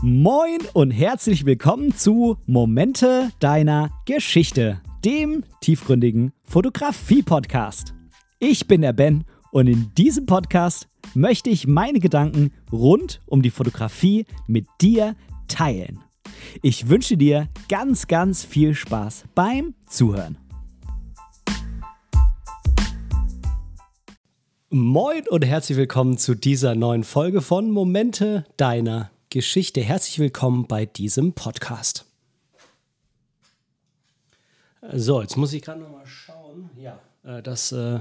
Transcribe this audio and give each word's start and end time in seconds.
Moin 0.00 0.58
und 0.74 0.92
herzlich 0.92 1.44
willkommen 1.44 1.92
zu 1.92 2.36
Momente 2.46 3.32
deiner 3.40 3.90
Geschichte, 4.06 4.80
dem 5.04 5.42
tiefgründigen 5.60 6.32
Fotografie-Podcast. 6.44 7.94
Ich 8.38 8.68
bin 8.68 8.82
der 8.82 8.92
Ben 8.92 9.24
und 9.50 9.66
in 9.66 9.92
diesem 9.98 10.24
Podcast 10.24 10.86
möchte 11.14 11.50
ich 11.50 11.66
meine 11.66 11.98
Gedanken 11.98 12.52
rund 12.70 13.20
um 13.26 13.42
die 13.42 13.50
Fotografie 13.50 14.24
mit 14.46 14.68
dir 14.80 15.16
teilen. 15.48 15.98
Ich 16.62 16.88
wünsche 16.88 17.16
dir 17.16 17.48
ganz, 17.68 18.06
ganz 18.06 18.44
viel 18.44 18.76
Spaß 18.76 19.24
beim 19.34 19.74
Zuhören. 19.88 20.38
Moin 24.70 25.26
und 25.28 25.44
herzlich 25.44 25.76
willkommen 25.76 26.18
zu 26.18 26.36
dieser 26.36 26.76
neuen 26.76 27.02
Folge 27.02 27.40
von 27.40 27.72
Momente 27.72 28.44
deiner 28.56 29.10
Geschichte. 29.30 29.82
Herzlich 29.82 30.18
willkommen 30.18 30.66
bei 30.66 30.86
diesem 30.86 31.34
Podcast. 31.34 32.06
So, 34.92 35.20
jetzt 35.20 35.36
muss 35.36 35.52
ich 35.52 35.60
gerade 35.60 35.80
noch 35.80 35.90
mal 35.90 36.06
schauen. 36.06 36.70
Ja, 36.76 36.98
äh, 37.24 37.42
das 37.42 37.72
äh, 37.72 38.00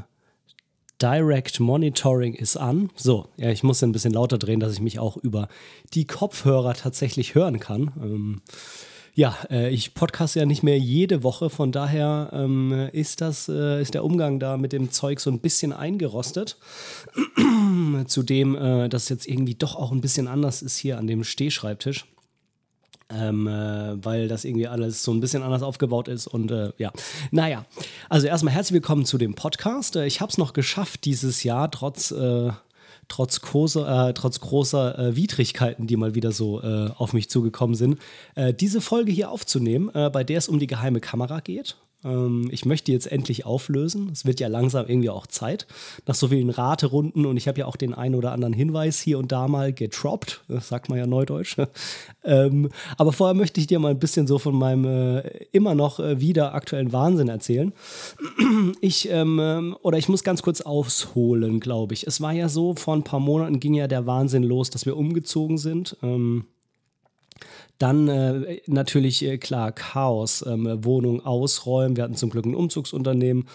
Direct 1.01 1.59
Monitoring 1.59 2.33
ist 2.33 2.55
an. 2.55 2.91
So, 2.95 3.27
ja, 3.35 3.49
ich 3.49 3.61
muss 3.61 3.83
ein 3.83 3.91
bisschen 3.91 4.13
lauter 4.13 4.37
drehen, 4.37 4.61
dass 4.61 4.71
ich 4.71 4.79
mich 4.79 4.99
auch 4.99 5.17
über 5.17 5.49
die 5.93 6.07
Kopfhörer 6.07 6.73
tatsächlich 6.75 7.35
hören 7.35 7.59
kann. 7.59 7.91
Ähm, 8.01 8.41
ja, 9.17 9.35
äh, 9.49 9.71
ich 9.71 9.95
podcaste 9.95 10.39
ja 10.39 10.45
nicht 10.45 10.61
mehr 10.61 10.77
jede 10.77 11.23
Woche, 11.23 11.49
von 11.49 11.71
daher 11.71 12.29
ähm, 12.33 12.71
ist 12.93 13.19
das, 13.19 13.49
äh, 13.49 13.81
ist 13.81 13.95
der 13.95 14.03
Umgang 14.03 14.39
da 14.39 14.57
mit 14.57 14.73
dem 14.73 14.91
Zeug 14.91 15.19
so 15.19 15.31
ein 15.31 15.39
bisschen 15.39 15.73
eingerostet. 15.73 16.55
Zudem, 18.05 18.55
äh, 18.55 18.89
dass 18.89 19.09
jetzt 19.09 19.27
irgendwie 19.27 19.55
doch 19.55 19.75
auch 19.75 19.91
ein 19.91 20.01
bisschen 20.01 20.27
anders 20.27 20.61
ist 20.61 20.77
hier 20.77 20.99
an 20.99 21.07
dem 21.07 21.23
Stehschreibtisch. 21.23 22.05
Ähm, 23.09 23.47
äh, 23.47 24.05
weil 24.05 24.27
das 24.27 24.45
irgendwie 24.45 24.67
alles 24.67 25.01
so 25.01 25.13
ein 25.13 25.19
bisschen 25.19 25.41
anders 25.41 25.63
aufgebaut 25.63 26.09
ist 26.09 26.27
und 26.27 26.51
äh, 26.51 26.73
ja, 26.77 26.91
naja, 27.31 27.65
also 28.09 28.27
erstmal 28.27 28.53
herzlich 28.53 28.73
willkommen 28.73 29.05
zu 29.05 29.17
dem 29.17 29.33
Podcast. 29.33 29.95
Ich 29.95 30.19
habe 30.19 30.29
es 30.29 30.37
noch 30.37 30.51
geschafft 30.51 31.05
dieses 31.05 31.43
Jahr, 31.43 31.71
trotz 31.71 32.11
äh, 32.11 32.51
trotz 33.07 33.41
großer, 33.41 34.09
äh, 34.09 34.13
trotz 34.13 34.39
großer 34.39 34.99
äh, 34.99 35.15
Widrigkeiten, 35.15 35.87
die 35.87 35.95
mal 35.95 36.15
wieder 36.15 36.31
so 36.31 36.61
äh, 36.61 36.89
auf 36.97 37.13
mich 37.13 37.29
zugekommen 37.29 37.75
sind, 37.75 37.99
äh, 38.35 38.53
diese 38.53 38.81
Folge 38.81 39.11
hier 39.11 39.31
aufzunehmen, 39.31 39.89
äh, 39.93 40.09
bei 40.09 40.23
der 40.23 40.37
es 40.37 40.49
um 40.49 40.59
die 40.59 40.67
geheime 40.67 40.99
Kamera 40.99 41.39
geht. 41.39 41.77
Ähm, 42.07 42.47
ich 42.51 42.65
möchte 42.65 42.91
jetzt 42.91 43.11
endlich 43.11 43.45
auflösen. 43.45 44.09
Es 44.11 44.25
wird 44.25 44.39
ja 44.39 44.47
langsam 44.47 44.87
irgendwie 44.87 45.09
auch 45.09 45.27
Zeit. 45.27 45.67
Nach 46.05 46.15
so 46.15 46.29
vielen 46.29 46.49
Raterunden 46.49 47.25
und 47.25 47.37
ich 47.37 47.47
habe 47.47 47.59
ja 47.59 47.65
auch 47.65 47.75
den 47.75 47.93
einen 47.93 48.15
oder 48.15 48.31
anderen 48.31 48.53
Hinweis 48.53 48.99
hier 48.99 49.19
und 49.19 49.31
da 49.31 49.47
mal 49.47 49.73
getroppt. 49.73 50.43
Das 50.47 50.69
sagt 50.69 50.89
man 50.89 50.97
ja 50.97 51.05
neudeutsch. 51.05 51.57
ähm, 52.23 52.69
aber 52.97 53.11
vorher 53.11 53.33
möchte 53.33 53.59
ich 53.59 53.67
dir 53.67 53.79
mal 53.79 53.91
ein 53.91 53.99
bisschen 53.99 54.27
so 54.27 54.39
von 54.39 54.55
meinem 54.55 54.85
äh, 54.85 55.19
immer 55.51 55.75
noch 55.75 55.99
äh, 55.99 56.19
wieder 56.21 56.53
aktuellen 56.53 56.93
Wahnsinn 56.93 57.27
erzählen. 57.27 57.73
ich, 58.81 59.09
ähm, 59.09 59.75
oder 59.81 59.97
ich 59.97 60.09
muss 60.09 60.23
ganz 60.23 60.41
kurz 60.41 60.61
ausholen, 60.61 61.59
glaube 61.59 61.93
ich. 61.93 62.07
Es 62.07 62.21
war 62.21 62.31
ja 62.31 62.49
so, 62.49 62.73
vor 62.75 62.95
ein 62.95 63.03
paar 63.03 63.19
Monaten 63.19 63.59
ging 63.59 63.73
ja 63.73 63.87
der 63.87 64.05
Wahnsinn 64.05 64.43
los, 64.43 64.69
dass 64.69 64.85
wir 64.85 64.95
umgezogen 64.95 65.57
sind. 65.57 65.97
Ähm, 66.01 66.45
dann 67.77 68.07
äh, 68.07 68.61
natürlich, 68.65 69.23
äh, 69.23 69.37
klar, 69.37 69.71
Chaos, 69.71 70.43
ähm, 70.47 70.83
Wohnung 70.83 71.23
ausräumen. 71.25 71.95
Wir 71.95 72.03
hatten 72.03 72.15
zum 72.15 72.29
Glück 72.29 72.45
ein 72.45 72.55
Umzugsunternehmen. 72.55 73.47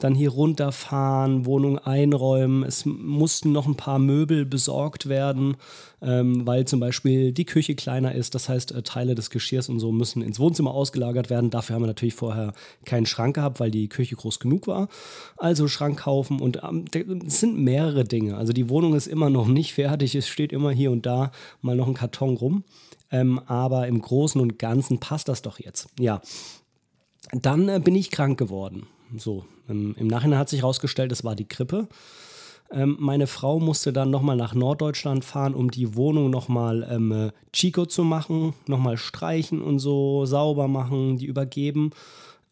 Dann 0.00 0.14
hier 0.14 0.30
runterfahren, 0.30 1.44
Wohnung 1.44 1.78
einräumen. 1.78 2.62
Es 2.62 2.84
mussten 2.86 3.52
noch 3.52 3.66
ein 3.66 3.76
paar 3.76 3.98
Möbel 3.98 4.44
besorgt 4.46 5.08
werden, 5.08 5.56
ähm, 6.00 6.46
weil 6.46 6.66
zum 6.66 6.78
Beispiel 6.78 7.32
die 7.32 7.44
Küche 7.44 7.74
kleiner 7.74 8.14
ist. 8.14 8.36
Das 8.36 8.48
heißt, 8.48 8.72
äh, 8.72 8.82
Teile 8.82 9.16
des 9.16 9.30
Geschirrs 9.30 9.68
und 9.68 9.80
so 9.80 9.90
müssen 9.90 10.22
ins 10.22 10.38
Wohnzimmer 10.38 10.72
ausgelagert 10.72 11.28
werden. 11.28 11.50
Dafür 11.50 11.74
haben 11.74 11.82
wir 11.82 11.88
natürlich 11.88 12.14
vorher 12.14 12.52
keinen 12.84 13.06
Schrank 13.06 13.34
gehabt, 13.34 13.58
weil 13.58 13.72
die 13.72 13.88
Küche 13.88 14.14
groß 14.14 14.38
genug 14.38 14.68
war. 14.68 14.88
Also 15.36 15.66
Schrank 15.66 15.98
kaufen 16.00 16.40
und 16.40 16.60
ähm, 16.62 16.84
es 17.26 17.40
sind 17.40 17.58
mehrere 17.58 18.04
Dinge. 18.04 18.36
Also 18.36 18.52
die 18.52 18.68
Wohnung 18.68 18.94
ist 18.94 19.08
immer 19.08 19.30
noch 19.30 19.48
nicht 19.48 19.74
fertig. 19.74 20.14
Es 20.14 20.28
steht 20.28 20.52
immer 20.52 20.70
hier 20.70 20.92
und 20.92 21.06
da 21.06 21.32
mal 21.60 21.74
noch 21.74 21.88
ein 21.88 21.94
Karton 21.94 22.36
rum. 22.36 22.62
Ähm, 23.14 23.38
aber 23.46 23.86
im 23.86 24.02
Großen 24.02 24.40
und 24.40 24.58
Ganzen 24.58 24.98
passt 24.98 25.28
das 25.28 25.40
doch 25.40 25.60
jetzt. 25.60 25.86
Ja. 26.00 26.20
Dann 27.32 27.68
äh, 27.68 27.80
bin 27.82 27.94
ich 27.94 28.10
krank 28.10 28.36
geworden. 28.36 28.88
So, 29.16 29.44
ähm, 29.68 29.94
im 29.96 30.08
Nachhinein 30.08 30.40
hat 30.40 30.48
sich 30.48 30.62
herausgestellt, 30.62 31.12
es 31.12 31.22
war 31.22 31.36
die 31.36 31.46
Grippe. 31.46 31.86
Ähm, 32.72 32.96
meine 32.98 33.28
Frau 33.28 33.60
musste 33.60 33.92
dann 33.92 34.10
nochmal 34.10 34.36
nach 34.36 34.54
Norddeutschland 34.54 35.24
fahren, 35.24 35.54
um 35.54 35.70
die 35.70 35.94
Wohnung 35.94 36.28
nochmal 36.30 36.88
ähm, 36.90 37.12
äh, 37.12 37.30
Chico 37.52 37.86
zu 37.86 38.02
machen, 38.02 38.54
nochmal 38.66 38.96
streichen 38.96 39.62
und 39.62 39.78
so, 39.78 40.26
sauber 40.26 40.66
machen, 40.66 41.16
die 41.16 41.26
übergeben. 41.26 41.90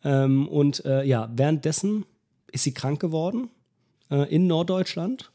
Ähm, 0.05 0.47
und 0.47 0.85
äh, 0.85 1.03
ja, 1.03 1.29
währenddessen 1.35 2.07
ist 2.53 2.63
sie 2.63 2.73
krank 2.73 3.01
geworden 3.01 3.51
äh, 4.13 4.33
in 4.33 4.47
Norddeutschland. 4.47 5.33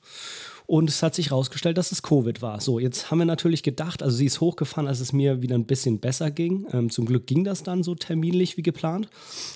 Und 0.68 0.90
es 0.90 1.02
hat 1.02 1.16
sich 1.16 1.30
herausgestellt, 1.30 1.78
dass 1.78 1.94
es 1.94 2.04
Covid 2.04 2.42
war. 2.42 2.60
So, 2.60 2.78
jetzt 2.78 3.10
haben 3.10 3.20
wir 3.20 3.26
natürlich 3.26 3.64
gedacht, 3.64 4.04
also 4.04 4.18
sie 4.18 4.26
ist 4.26 4.42
hochgefahren, 4.42 4.88
als 4.88 5.00
es 5.00 5.14
mir 5.14 5.42
wieder 5.42 5.56
ein 5.56 5.66
bisschen 5.66 6.00
besser 6.00 6.30
ging. 6.30 6.68
Ähm, 6.74 6.90
zum 6.90 7.06
Glück 7.06 7.26
ging 7.26 7.46
das 7.46 7.64
dann 7.64 7.84
so 7.84 7.96
terminlich 7.96 8.58
wie 8.58 8.64
geplant. 8.64 9.08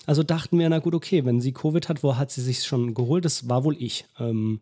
Also 0.06 0.24
dachten 0.24 0.58
wir, 0.58 0.70
na 0.70 0.80
gut, 0.80 0.96
okay, 0.96 1.26
wenn 1.26 1.42
sie 1.42 1.52
Covid 1.52 1.90
hat, 1.90 2.02
wo 2.02 2.16
hat 2.16 2.32
sie 2.32 2.42
sich 2.42 2.64
schon 2.64 2.94
geholt? 2.94 3.26
Das 3.26 3.50
war 3.50 3.66
wohl 3.66 3.76
ich. 3.78 4.06
Ähm, 4.20 4.62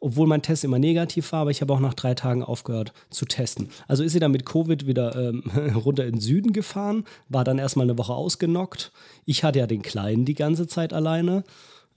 obwohl 0.00 0.26
mein 0.26 0.42
Test 0.42 0.64
immer 0.64 0.78
negativ 0.78 1.32
war, 1.32 1.40
aber 1.40 1.50
ich 1.50 1.62
habe 1.62 1.72
auch 1.72 1.80
nach 1.80 1.94
drei 1.94 2.14
Tagen 2.14 2.42
aufgehört 2.42 2.92
zu 3.08 3.24
testen. 3.24 3.70
Also 3.88 4.02
ist 4.02 4.12
sie 4.12 4.20
dann 4.20 4.32
mit 4.32 4.44
Covid 4.44 4.86
wieder 4.86 5.14
ähm, 5.16 5.44
runter 5.74 6.04
in 6.04 6.12
den 6.12 6.20
Süden 6.20 6.52
gefahren, 6.52 7.04
war 7.30 7.44
dann 7.44 7.58
erstmal 7.58 7.84
eine 7.84 7.96
Woche 7.96 8.14
ausgenockt. 8.14 8.92
Ich 9.24 9.44
hatte 9.44 9.60
ja 9.60 9.66
den 9.66 9.82
Kleinen 9.82 10.26
die 10.26 10.34
ganze 10.34 10.66
Zeit 10.66 10.92
alleine. 10.92 11.44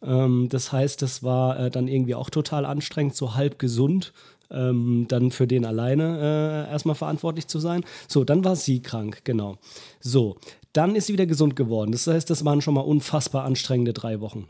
Ähm, 0.03 0.47
das 0.49 0.71
heißt, 0.71 1.01
das 1.01 1.23
war 1.23 1.59
äh, 1.59 1.71
dann 1.71 1.87
irgendwie 1.87 2.15
auch 2.15 2.29
total 2.29 2.65
anstrengend, 2.65 3.15
so 3.15 3.35
halb 3.35 3.59
gesund. 3.59 4.13
Ähm, 4.51 5.05
dann 5.07 5.31
für 5.31 5.47
den 5.47 5.65
alleine 5.65 6.67
äh, 6.67 6.71
erstmal 6.71 6.95
verantwortlich 6.95 7.47
zu 7.47 7.59
sein. 7.59 7.83
So, 8.07 8.23
dann 8.23 8.45
war 8.45 8.55
sie 8.55 8.81
krank, 8.81 9.21
genau. 9.23 9.57
So, 9.99 10.37
dann 10.73 10.95
ist 10.95 11.07
sie 11.07 11.13
wieder 11.13 11.25
gesund 11.25 11.55
geworden. 11.55 11.91
Das 11.91 12.05
heißt, 12.05 12.29
das 12.29 12.45
waren 12.45 12.61
schon 12.61 12.75
mal 12.75 12.81
unfassbar 12.81 13.45
anstrengende 13.45 13.93
drei 13.93 14.19
Wochen. 14.19 14.47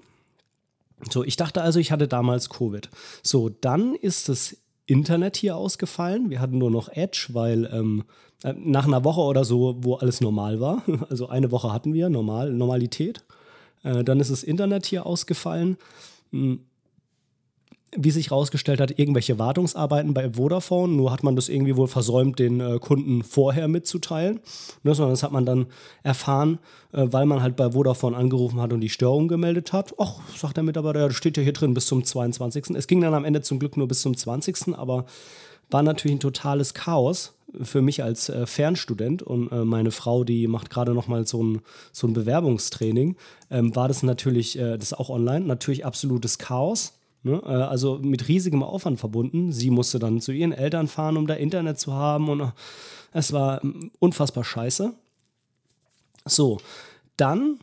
So, 1.10 1.24
ich 1.24 1.36
dachte 1.38 1.62
also, 1.62 1.80
ich 1.80 1.92
hatte 1.92 2.08
damals 2.08 2.50
Covid. 2.50 2.90
So, 3.22 3.50
dann 3.50 3.96
ist 3.96 4.30
das 4.30 4.58
Internet 4.86 5.38
hier 5.38 5.56
ausgefallen. 5.56 6.30
Wir 6.30 6.40
hatten 6.40 6.58
nur 6.58 6.72
noch 6.72 6.90
Edge, 6.90 7.28
weil 7.32 7.70
ähm, 7.72 8.04
äh, 8.44 8.54
nach 8.58 8.86
einer 8.86 9.04
Woche 9.04 9.22
oder 9.22 9.46
so, 9.46 9.78
wo 9.80 9.96
alles 9.96 10.22
normal 10.22 10.60
war, 10.60 10.84
also 11.10 11.28
eine 11.28 11.52
Woche 11.52 11.72
hatten 11.72 11.94
wir, 11.94 12.10
normal, 12.10 12.52
Normalität. 12.52 13.24
Äh, 13.84 14.04
dann 14.04 14.20
ist 14.20 14.32
das 14.32 14.44
Internet 14.44 14.86
hier 14.86 15.06
ausgefallen. 15.06 15.78
Hm. 16.32 16.60
Wie 17.96 18.10
sich 18.10 18.32
herausgestellt 18.32 18.82
hat, 18.82 18.98
irgendwelche 18.98 19.38
Wartungsarbeiten 19.38 20.16
bei 20.16 20.34
Vodafone, 20.34 20.94
nur 20.94 21.12
hat 21.12 21.22
man 21.22 21.36
das 21.36 21.48
irgendwie 21.48 21.78
wohl 21.78 21.88
versäumt, 21.88 22.40
den 22.40 22.60
äh, 22.60 22.80
Kunden 22.80 23.22
vorher 23.22 23.68
mitzuteilen. 23.68 24.40
Ne, 24.82 24.96
sondern 24.96 25.14
das 25.14 25.22
hat 25.22 25.32
man 25.32 25.46
dann 25.46 25.68
erfahren, 26.02 26.58
äh, 26.92 27.06
weil 27.12 27.28
man 27.28 27.44
halt 27.44 27.56
bei 27.56 27.72
Vodafone 27.74 28.18
angerufen 28.18 28.60
hat 28.60 28.74
und 28.74 28.82
die 28.82 28.90
Störung 28.90 29.28
gemeldet 29.28 29.74
hat. 29.74 29.94
Ach, 30.00 30.22
sagt 30.36 30.58
der 30.58 30.64
Mitarbeiter, 30.64 31.02
ja, 31.02 31.08
das 31.08 31.16
steht 31.16 31.38
ja 31.38 31.44
hier 31.44 31.54
drin 31.54 31.76
bis 31.76 31.86
zum 31.86 32.04
22. 32.04 32.72
Es 32.76 32.88
ging 32.88 33.00
dann 33.00 33.14
am 33.14 33.26
Ende 33.26 33.44
zum 33.44 33.60
Glück 33.60 33.78
nur 33.78 33.88
bis 33.88 34.02
zum 34.02 34.18
20. 34.18 34.76
Aber 34.76 35.06
war 35.70 35.84
natürlich 35.84 36.18
ein 36.18 36.20
totales 36.20 36.74
Chaos 36.74 37.34
für 37.62 37.82
mich 37.82 38.04
als 38.04 38.30
äh, 38.30 38.46
Fernstudent 38.46 39.22
und 39.22 39.52
äh, 39.52 39.64
meine 39.66 39.92
Frau, 39.92 40.24
die 40.24 40.48
macht 40.48 40.70
gerade 40.70 40.94
noch 40.94 41.08
mal 41.08 41.26
so 41.28 41.44
ein, 41.44 41.62
so 41.92 42.08
ein 42.08 42.14
Bewerbungstraining, 42.14 43.16
ähm, 43.50 43.76
war 43.76 43.88
das 43.88 44.04
natürlich, 44.04 44.58
äh, 44.58 44.78
das 44.78 44.94
auch 44.94 45.10
online, 45.10 45.46
natürlich 45.46 45.86
absolutes 45.86 46.38
Chaos. 46.38 47.00
Ne? 47.24 47.42
Äh, 47.46 47.50
also 47.50 48.00
mit 48.00 48.28
riesigem 48.28 48.64
Aufwand 48.64 49.00
verbunden. 49.00 49.52
Sie 49.52 49.70
musste 49.70 50.00
dann 50.00 50.22
zu 50.22 50.32
ihren 50.32 50.52
Eltern 50.52 50.88
fahren, 50.88 51.18
um 51.18 51.28
da 51.28 51.36
Internet 51.36 51.80
zu 51.80 51.94
haben 51.94 52.30
und 52.30 52.42
äh, 52.42 52.52
es 53.14 53.32
war 53.32 53.64
ähm, 53.64 53.92
unfassbar 54.00 54.44
scheiße. 54.44 54.94
So, 56.26 56.60
dann 57.18 57.60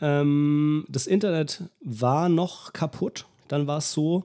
ähm, 0.00 0.84
das 0.88 1.06
Internet 1.06 1.64
war 1.80 2.28
noch 2.28 2.72
kaputt. 2.72 3.26
Dann 3.50 3.66
war 3.66 3.78
es 3.78 3.92
so, 3.92 4.24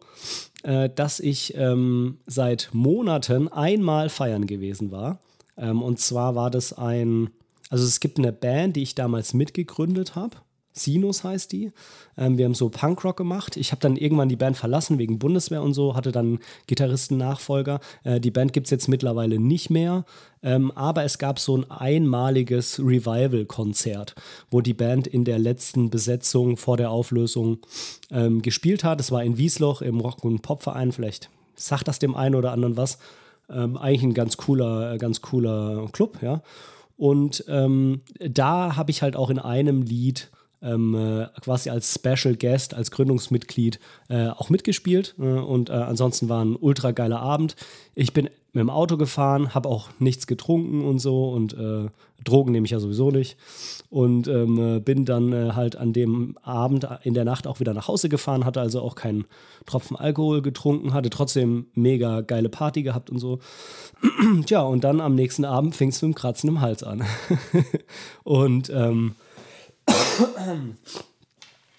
äh, 0.64 0.90
dass 0.90 1.20
ich 1.20 1.56
ähm, 1.56 2.20
seit 2.28 2.70
Monaten 2.74 3.48
einmal 3.48 4.10
feiern 4.10 4.46
gewesen 4.46 4.92
war. 4.92 5.20
Ähm, 5.58 5.82
und 5.82 6.00
zwar 6.00 6.36
war 6.36 6.52
das 6.52 6.74
ein, 6.74 7.32
also 7.70 7.84
es 7.86 8.00
gibt 8.00 8.20
eine 8.20 8.32
Band, 8.32 8.76
die 8.76 8.84
ich 8.84 8.94
damals 8.94 9.34
mitgegründet 9.34 10.16
habe. 10.16 10.38
Sinus 10.78 11.24
heißt 11.24 11.52
die. 11.52 11.72
Ähm, 12.18 12.38
wir 12.38 12.46
haben 12.46 12.54
so 12.54 12.70
Punkrock 12.70 13.18
gemacht. 13.18 13.58
Ich 13.58 13.72
habe 13.72 13.80
dann 13.80 13.96
irgendwann 13.96 14.30
die 14.30 14.36
Band 14.36 14.58
verlassen 14.58 14.98
wegen 15.00 15.20
Bundeswehr 15.20 15.62
und 15.62 15.74
so, 15.74 15.96
hatte 15.96 16.12
dann 16.12 16.40
Gitarristen-Nachfolger. 16.68 17.80
Äh, 18.04 18.20
die 18.20 18.32
Band 18.32 18.54
gibt 18.54 18.68
es 18.68 18.72
jetzt 18.72 18.88
mittlerweile 18.88 19.40
nicht 19.40 19.70
mehr. 19.70 20.06
Ähm, 20.44 20.72
aber 20.72 21.04
es 21.04 21.18
gab 21.18 21.40
so 21.40 21.58
ein 21.58 21.72
einmaliges 21.72 22.80
Revival-Konzert, 22.80 24.16
wo 24.52 24.62
die 24.62 24.74
Band 24.74 25.08
in 25.08 25.24
der 25.24 25.40
letzten 25.40 25.90
Besetzung 25.90 26.58
vor 26.58 26.78
der 26.78 26.92
Auflösung 26.92 27.60
ähm, 28.12 28.42
gespielt 28.42 28.84
hat. 28.84 29.00
Es 29.00 29.12
war 29.12 29.24
in 29.24 29.38
Wiesloch 29.38 29.82
im 29.82 30.00
Rock- 30.02 30.24
und 30.24 30.42
Popverein. 30.42 30.92
Vielleicht 30.92 31.30
sagt 31.56 31.88
das 31.88 32.00
dem 32.00 32.16
einen 32.16 32.36
oder 32.36 32.52
anderen 32.52 32.78
was. 32.78 33.00
Ähm, 33.50 33.78
eigentlich 33.78 34.04
ein 34.04 34.14
ganz 34.14 34.38
cooler, 34.38 34.98
ganz 34.98 35.22
cooler 35.22 35.88
Club, 35.94 36.22
ja. 36.22 36.42
Und 36.98 37.44
ähm, 37.48 38.02
da 38.20 38.76
habe 38.76 38.92
ich 38.92 39.02
halt 39.02 39.16
auch 39.16 39.30
in 39.30 39.40
einem 39.40 39.82
Lied 39.82 40.32
ähm, 40.62 40.96
äh, 40.96 41.28
quasi 41.42 41.70
als 41.70 41.94
Special 41.94 42.36
Guest, 42.36 42.74
als 42.74 42.92
Gründungsmitglied 42.92 43.80
äh, 44.10 44.28
auch 44.28 44.50
mitgespielt. 44.50 45.16
Äh, 45.20 45.24
und 45.24 45.70
äh, 45.70 45.74
ansonsten 45.74 46.30
war 46.30 46.44
ein 46.44 46.56
ultra 46.56 46.92
geiler 46.92 47.20
Abend. 47.20 47.56
Ich 47.94 48.14
bin 48.14 48.30
mit 48.54 48.62
dem 48.62 48.70
Auto 48.70 48.96
gefahren, 48.96 49.54
habe 49.54 49.68
auch 49.68 49.90
nichts 50.00 50.28
getrunken 50.28 50.82
und 50.86 51.00
so 51.00 51.30
und 51.30 51.54
äh, 51.54 51.90
Drogen 52.24 52.54
nehme 52.54 52.66
ich 52.66 52.72
ja 52.72 52.80
sowieso 52.80 53.12
nicht. 53.12 53.38
Und 53.90 54.28
ähm, 54.30 54.78
äh, 54.78 54.80
bin 54.80 55.04
dann 55.04 55.56
halt 55.56 55.76
an 55.76 55.92
dem 55.92 56.38
Abend 56.42 56.88
in 57.04 57.14
der 57.14 57.26
Nacht 57.26 57.48
auch 57.48 57.60
wieder 57.60 57.74
nach 57.74 57.90
Hause 57.90 58.08
gefahren, 58.08 58.46
hatte 58.46 58.62
also 58.62 58.82
auch 58.82 58.96
keinen 58.96 59.26
Tropfen 59.66 59.98
Alkohol 59.98 60.42
getrunken, 60.42 60.94
hatte 60.94 61.10
trotzdem 61.10 61.68
mega 61.74 62.22
geile 62.22 62.48
Party 62.50 62.82
gehabt 62.82 63.10
und 63.10 63.20
so. 63.20 63.40
Tja, 64.46 64.62
und 64.62 64.86
dann 64.86 65.02
am 65.02 65.16
nächsten 65.16 65.44
Abend 65.44 65.76
fing 65.76 65.90
es 65.90 66.02
mit 66.02 66.14
dem 66.14 66.16
Kratzen 66.16 66.50
im 66.50 66.62
Hals 66.62 66.82
an. 66.82 67.04
und 68.24 68.70
ähm, 68.74 69.16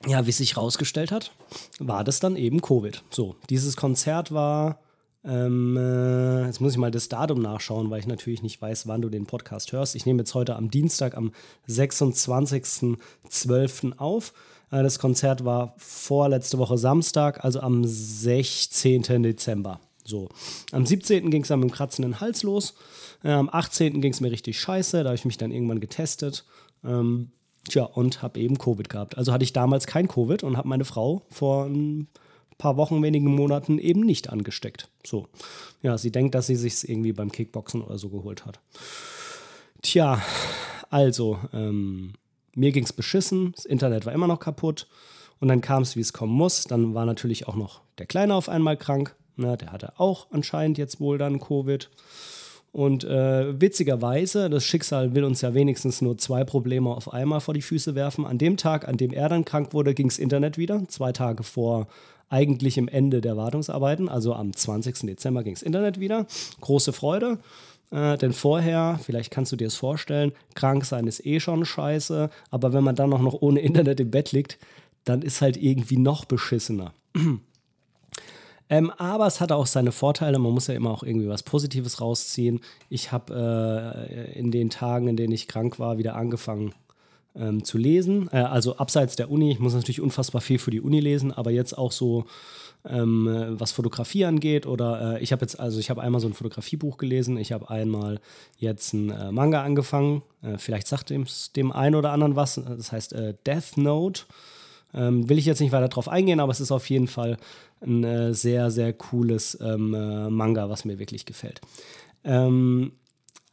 ja, 0.07 0.27
wie 0.27 0.33
sich 0.33 0.57
rausgestellt 0.57 1.13
hat, 1.13 1.33
war 1.79 2.05
das 2.05 2.21
dann 2.21 2.37
eben 2.37 2.61
Covid. 2.61 3.03
So, 3.11 3.37
dieses 3.49 3.77
Konzert 3.77 4.33
war, 4.33 4.81
ähm, 5.27 5.77
äh, 5.77 6.47
jetzt 6.47 6.61
muss 6.61 6.73
ich 6.73 6.79
mal 6.79 6.93
das 6.93 7.09
Datum 7.09 7.43
nachschauen, 7.43 7.91
weil 7.91 7.99
ich 7.99 8.07
natürlich 8.07 8.43
nicht 8.43 8.63
weiß, 8.63 8.87
wann 8.87 9.03
du 9.03 9.09
den 9.09 9.27
Podcast 9.27 9.73
hörst. 9.73 9.97
Ich 9.97 10.07
nehme 10.07 10.21
jetzt 10.21 10.35
heute 10.35 10.55
am 10.55 10.71
Dienstag, 10.71 11.17
am 11.17 11.33
26.12. 11.69 13.99
auf. 13.99 14.33
Äh, 14.71 14.85
das 14.85 15.01
Konzert 15.01 15.45
war 15.45 15.75
vorletzte 15.79 16.59
Woche 16.59 16.79
Samstag, 16.79 17.45
also 17.45 17.59
am 17.61 17.83
16. 17.85 19.03
Dezember. 19.23 19.81
So, 20.05 20.29
am 20.71 20.87
17. 20.87 21.33
ging 21.33 21.43
es 21.43 21.49
dann 21.49 21.59
mit 21.59 21.71
dem 21.71 21.75
kratzenden 21.75 22.21
Hals 22.21 22.45
los. 22.45 22.75
Äh, 23.25 23.33
am 23.33 23.49
18. 23.51 24.01
ging 24.01 24.13
es 24.13 24.21
mir 24.21 24.31
richtig 24.31 24.61
scheiße, 24.61 25.03
da 25.03 25.09
habe 25.09 25.17
ich 25.17 25.25
mich 25.25 25.39
dann 25.39 25.51
irgendwann 25.51 25.81
getestet. 25.81 26.45
Ähm, 26.85 27.33
Tja, 27.69 27.85
und 27.85 28.23
habe 28.23 28.41
eben 28.41 28.59
Covid 28.59 28.89
gehabt. 28.89 29.19
Also 29.19 29.33
hatte 29.33 29.45
ich 29.45 29.53
damals 29.53 29.87
kein 29.87 30.09
Covid 30.09 30.43
und 30.45 30.57
habe 30.57 30.69
meine 30.69 30.85
Frau 30.85 31.23
vor 31.31 31.67
ein 31.67 32.09
paar 32.59 32.77
Wochen, 32.77 33.03
wenigen 33.03 33.35
Monaten 33.35 33.79
eben 33.79 34.01
nicht 34.01 34.31
angesteckt. 34.31 34.89
So. 35.05 35.29
Ja, 35.83 35.99
sie 35.99 36.11
denkt, 36.11 36.35
dass 36.35 36.47
sie 36.47 36.57
sich 36.57 36.89
irgendwie 36.89 37.13
beim 37.13 37.31
Kickboxen 37.31 37.83
oder 37.83 37.99
so 37.99 38.09
geholt 38.09 38.47
hat. 38.47 38.61
Tja, 39.83 40.23
also, 40.91 41.39
ähm, 41.53 42.15
mir 42.55 42.73
ging 42.73 42.85
es 42.85 42.93
beschissen, 42.93 43.53
das 43.55 43.67
Internet 43.67 44.07
war 44.07 44.13
immer 44.13 44.27
noch 44.27 44.41
kaputt 44.41 44.87
und 45.41 45.49
dann 45.49 45.61
kam 45.61 45.83
es, 45.83 45.97
wie 45.97 46.01
es 46.01 46.13
kommen 46.13 46.33
muss. 46.33 46.65
Dann 46.65 46.95
war 46.95 47.05
natürlich 47.05 47.47
auch 47.47 47.57
noch 47.57 47.83
der 47.99 48.07
Kleine 48.07 48.35
auf 48.35 48.49
einmal 48.49 48.77
krank. 48.77 49.15
Na, 49.37 49.57
der 49.57 49.73
hatte 49.73 50.01
auch 50.01 50.29
anscheinend 50.31 50.79
jetzt 50.79 50.99
wohl 50.99 51.19
dann 51.19 51.41
Covid. 51.41 51.91
Und 52.77 53.05
äh, 53.05 53.59
witzigerweise, 53.59 54.51
das 54.51 54.63
Schicksal 54.67 55.15
will 55.15 55.25
uns 55.25 55.41
ja 55.41 55.55
wenigstens 55.55 56.03
nur 56.03 56.19
zwei 56.19 56.45
Probleme 56.45 56.91
auf 56.91 57.11
einmal 57.11 57.41
vor 57.41 57.55
die 57.55 57.63
Füße 57.63 57.95
werfen. 57.95 58.27
An 58.27 58.37
dem 58.37 58.59
Tag, 58.59 58.87
an 58.87 58.99
dem 58.99 59.15
er 59.15 59.31
dann 59.31 59.47
krank 59.47 59.73
wurde, 59.73 59.95
ging 59.95 60.09
das 60.09 60.19
Internet 60.19 60.59
wieder. 60.59 60.87
Zwei 60.89 61.13
Tage 61.13 61.43
vor 61.43 61.87
eigentlichem 62.29 62.87
Ende 62.87 63.23
der 63.23 63.39
Wartungsarbeiten, 63.39 64.11
also 64.11 64.35
am 64.35 64.53
20. 64.53 65.07
Dezember 65.07 65.43
ging 65.43 65.55
das 65.55 65.63
Internet 65.63 66.01
wieder. 66.01 66.27
Große 66.61 66.93
Freude. 66.93 67.39
Äh, 67.93 68.19
denn 68.19 68.35
vorher, 68.35 69.01
vielleicht 69.03 69.31
kannst 69.31 69.53
du 69.53 69.57
dir 69.57 69.69
es 69.69 69.77
vorstellen, 69.77 70.33
krank 70.55 70.85
sein 70.85 71.07
ist 71.07 71.25
eh 71.25 71.41
schon 71.41 71.65
scheiße, 71.65 72.29
aber 72.51 72.75
wenn 72.75 72.85
man 72.85 72.95
dann 72.95 73.11
auch 73.15 73.23
noch 73.23 73.41
ohne 73.41 73.61
Internet 73.61 74.01
im 74.01 74.11
Bett 74.11 74.33
liegt, 74.33 74.59
dann 75.05 75.23
ist 75.23 75.41
halt 75.41 75.57
irgendwie 75.57 75.97
noch 75.97 76.27
beschissener. 76.27 76.93
Ähm, 78.69 78.91
aber 78.91 79.27
es 79.27 79.41
hatte 79.41 79.55
auch 79.55 79.67
seine 79.67 79.93
Vorteile. 79.93 80.39
Man 80.39 80.53
muss 80.53 80.67
ja 80.67 80.75
immer 80.75 80.91
auch 80.91 81.03
irgendwie 81.03 81.29
was 81.29 81.43
Positives 81.43 82.01
rausziehen. 82.01 82.61
Ich 82.89 83.13
habe 83.13 84.07
äh, 84.09 84.39
in 84.39 84.51
den 84.51 84.71
Tagen, 84.71 85.09
in 85.09 85.17
denen 85.17 85.33
ich 85.33 85.49
krank 85.49 85.79
war, 85.79 85.99
wieder 85.99 86.17
angefangen 86.17 86.75
ähm, 87.37 87.65
zu 87.65 87.79
lesen. 87.79 88.29
Äh, 88.33 88.39
also 88.39 88.77
abseits 88.77 89.17
der 89.17 89.31
Uni. 89.31 89.53
Ich 89.53 89.61
muss 89.61 89.75
natürlich 89.75 90.01
unfassbar 90.01 90.41
viel 90.41 90.59
für 90.59 90.71
die 90.71 90.81
Uni 90.81 91.01
lesen, 91.01 91.33
aber 91.33 91.51
jetzt 91.51 91.79
auch 91.79 91.93
so 91.93 92.25
ähm, 92.89 93.57
was 93.59 93.73
Fotografie 93.73 94.25
angeht. 94.25 94.67
Oder 94.67 95.17
äh, 95.17 95.23
ich 95.23 95.33
habe 95.33 95.43
jetzt, 95.43 95.59
also 95.61 95.79
ich 95.79 95.91
habe 95.91 96.03
einmal 96.03 96.21
so 96.21 96.27
ein 96.27 96.35
Fotografiebuch 96.35 96.99
gelesen. 96.99 97.37
Ich 97.37 97.53
habe 97.53 97.71
einmal 97.71 98.21
jetzt 98.59 98.93
ein 98.95 99.11
äh, 99.11 99.33
Manga 99.33 99.63
angefangen. 99.63 100.23
Äh, 100.43 100.59
vielleicht 100.59 100.89
sagt 100.89 101.11
dem, 101.11 101.27
dem 101.55 101.73
einen 101.73 101.95
oder 101.95 102.13
anderen 102.13 102.37
was. 102.37 102.55
Das 102.55 102.93
heißt 102.93 103.13
äh, 103.13 103.35
Death 103.47 103.77
Note. 103.77 104.23
Ähm, 104.95 105.29
will 105.29 105.39
ich 105.39 105.47
jetzt 105.47 105.61
nicht 105.61 105.73
weiter 105.73 105.89
drauf 105.89 106.09
eingehen, 106.09 106.41
aber 106.41 106.53
es 106.53 106.61
ist 106.61 106.73
auf 106.73 106.89
jeden 106.89 107.09
Fall 107.09 107.37
ein 107.81 108.05
äh, 108.05 108.35
sehr, 108.35 108.71
sehr 108.71 108.93
cooles 108.93 109.59
ähm, 109.61 109.95
äh, 109.95 110.31
Manga, 110.31 110.71
was 110.71 110.85
mir 110.85 110.99
wirklich 110.99 111.27
gefällt. 111.27 111.61
Ähm, 112.25 112.93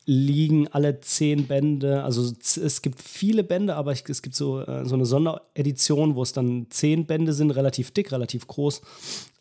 liegen 0.05 0.67
alle 0.67 0.99
zehn 0.99 1.47
Bände, 1.47 2.03
also 2.03 2.33
es 2.39 2.81
gibt 2.81 3.01
viele 3.01 3.43
Bände, 3.43 3.75
aber 3.75 3.93
es 3.93 4.03
gibt 4.03 4.35
so, 4.35 4.61
äh, 4.61 4.85
so 4.85 4.95
eine 4.95 5.05
Sonderedition, 5.05 6.15
wo 6.15 6.23
es 6.23 6.33
dann 6.33 6.67
zehn 6.69 7.05
Bände 7.05 7.33
sind, 7.33 7.51
relativ 7.51 7.91
dick, 7.91 8.11
relativ 8.11 8.47
groß 8.47 8.81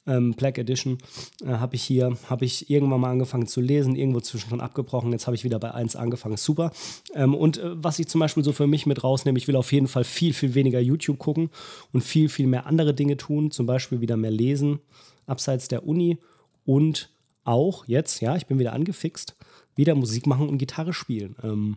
ähm, 0.06 0.34
Black 0.34 0.58
Edition, 0.58 0.98
äh, 1.44 1.46
habe 1.46 1.76
ich 1.76 1.82
hier, 1.82 2.16
habe 2.28 2.44
ich 2.44 2.70
irgendwann 2.70 3.00
mal 3.00 3.10
angefangen 3.10 3.46
zu 3.46 3.60
lesen, 3.60 3.94
irgendwo 3.94 4.20
zwischendrin 4.20 4.60
abgebrochen, 4.60 5.12
jetzt 5.12 5.26
habe 5.26 5.36
ich 5.36 5.44
wieder 5.44 5.58
bei 5.58 5.72
1 5.72 5.96
angefangen, 5.96 6.36
super. 6.36 6.72
Ähm, 7.14 7.34
und 7.34 7.58
äh, 7.58 7.70
was 7.74 7.98
ich 7.98 8.08
zum 8.08 8.20
Beispiel 8.20 8.44
so 8.44 8.52
für 8.52 8.66
mich 8.66 8.86
mit 8.86 9.04
rausnehme, 9.04 9.38
ich 9.38 9.48
will 9.48 9.56
auf 9.56 9.72
jeden 9.72 9.88
Fall 9.88 10.04
viel, 10.04 10.32
viel 10.32 10.54
weniger 10.54 10.80
YouTube 10.80 11.18
gucken 11.18 11.50
und 11.92 12.02
viel, 12.02 12.28
viel 12.28 12.46
mehr 12.46 12.66
andere 12.66 12.94
Dinge 12.94 13.16
tun, 13.16 13.50
zum 13.50 13.66
Beispiel 13.66 14.00
wieder 14.00 14.16
mehr 14.16 14.30
lesen, 14.30 14.80
abseits 15.26 15.68
der 15.68 15.86
Uni 15.86 16.18
und 16.64 17.10
auch 17.44 17.86
jetzt, 17.86 18.20
ja, 18.20 18.36
ich 18.36 18.46
bin 18.46 18.58
wieder 18.58 18.72
angefixt, 18.72 19.36
wieder 19.74 19.94
Musik 19.94 20.26
machen 20.26 20.48
und 20.48 20.58
Gitarre 20.58 20.92
spielen. 20.92 21.36
Ähm, 21.42 21.76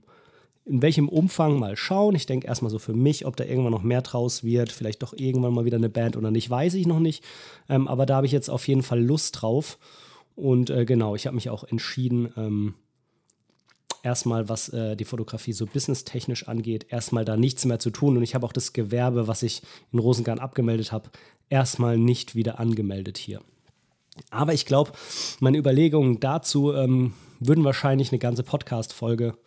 in 0.66 0.82
welchem 0.82 1.08
Umfang 1.08 1.60
mal 1.60 1.78
schauen. 1.78 2.16
Ich 2.16 2.26
denke 2.26 2.48
erstmal 2.48 2.72
so 2.72 2.80
für 2.80 2.94
mich, 2.94 3.26
ob 3.26 3.36
da 3.36 3.44
irgendwann 3.44 3.72
noch 3.72 3.84
mehr 3.84 4.02
draus 4.02 4.44
wird, 4.44 4.72
vielleicht 4.72 5.04
doch 5.04 5.14
irgendwann 5.14 5.54
mal 5.54 5.66
wieder 5.66 5.78
eine 5.78 5.90
Band 5.90 6.18
oder 6.18 6.32
nicht, 6.32 6.50
weiß 6.50 6.74
ich 6.74 6.88
noch 6.88 7.00
nicht. 7.00 7.24
Ähm, 7.70 7.88
aber 7.88 8.06
da 8.06 8.18
habe 8.18 8.26
ich 8.26 8.32
jetzt 8.32 8.50
auf 8.50 8.68
jeden 8.68 8.84
Fall 8.84 9.02
Lust 9.02 9.42
drauf. 9.42 9.78
Und 10.36 10.70
äh, 10.70 10.86
genau, 10.86 11.16
ich 11.16 11.28
habe 11.28 11.36
mich 11.36 11.50
auch 11.50 11.64
entschieden, 11.64 12.34
ähm, 12.36 12.74
erstmal, 14.02 14.50
was 14.50 14.70
äh, 14.70 14.96
die 14.96 15.06
Fotografie 15.06 15.54
so 15.54 15.68
businesstechnisch 15.68 16.48
angeht, 16.48 16.88
erstmal 16.90 17.26
da 17.26 17.38
nichts 17.38 17.66
mehr 17.66 17.80
zu 17.80 17.92
tun. 17.92 18.18
Und 18.18 18.24
ich 18.24 18.34
habe 18.34 18.46
auch 18.46 18.54
das 18.54 18.74
Gewerbe, 18.74 19.28
was 19.28 19.44
ich 19.44 19.62
in 19.94 20.00
Rosengarn 20.00 20.40
abgemeldet 20.40 20.92
habe, 20.92 21.12
erstmal 21.50 21.98
nicht 21.98 22.36
wieder 22.36 22.60
angemeldet 22.60 23.18
hier. 23.18 23.42
Aber 24.32 24.54
ich 24.54 24.66
glaube, 24.66 24.94
meine 25.40 25.58
Überlegungen 25.58 26.20
dazu 26.20 26.74
ähm, 26.74 27.14
würden 27.40 27.64
wahrscheinlich 27.64 28.12
eine 28.12 28.20
ganze 28.20 28.44
Podcast-Folge 28.44 29.26
ähm, 29.28 29.38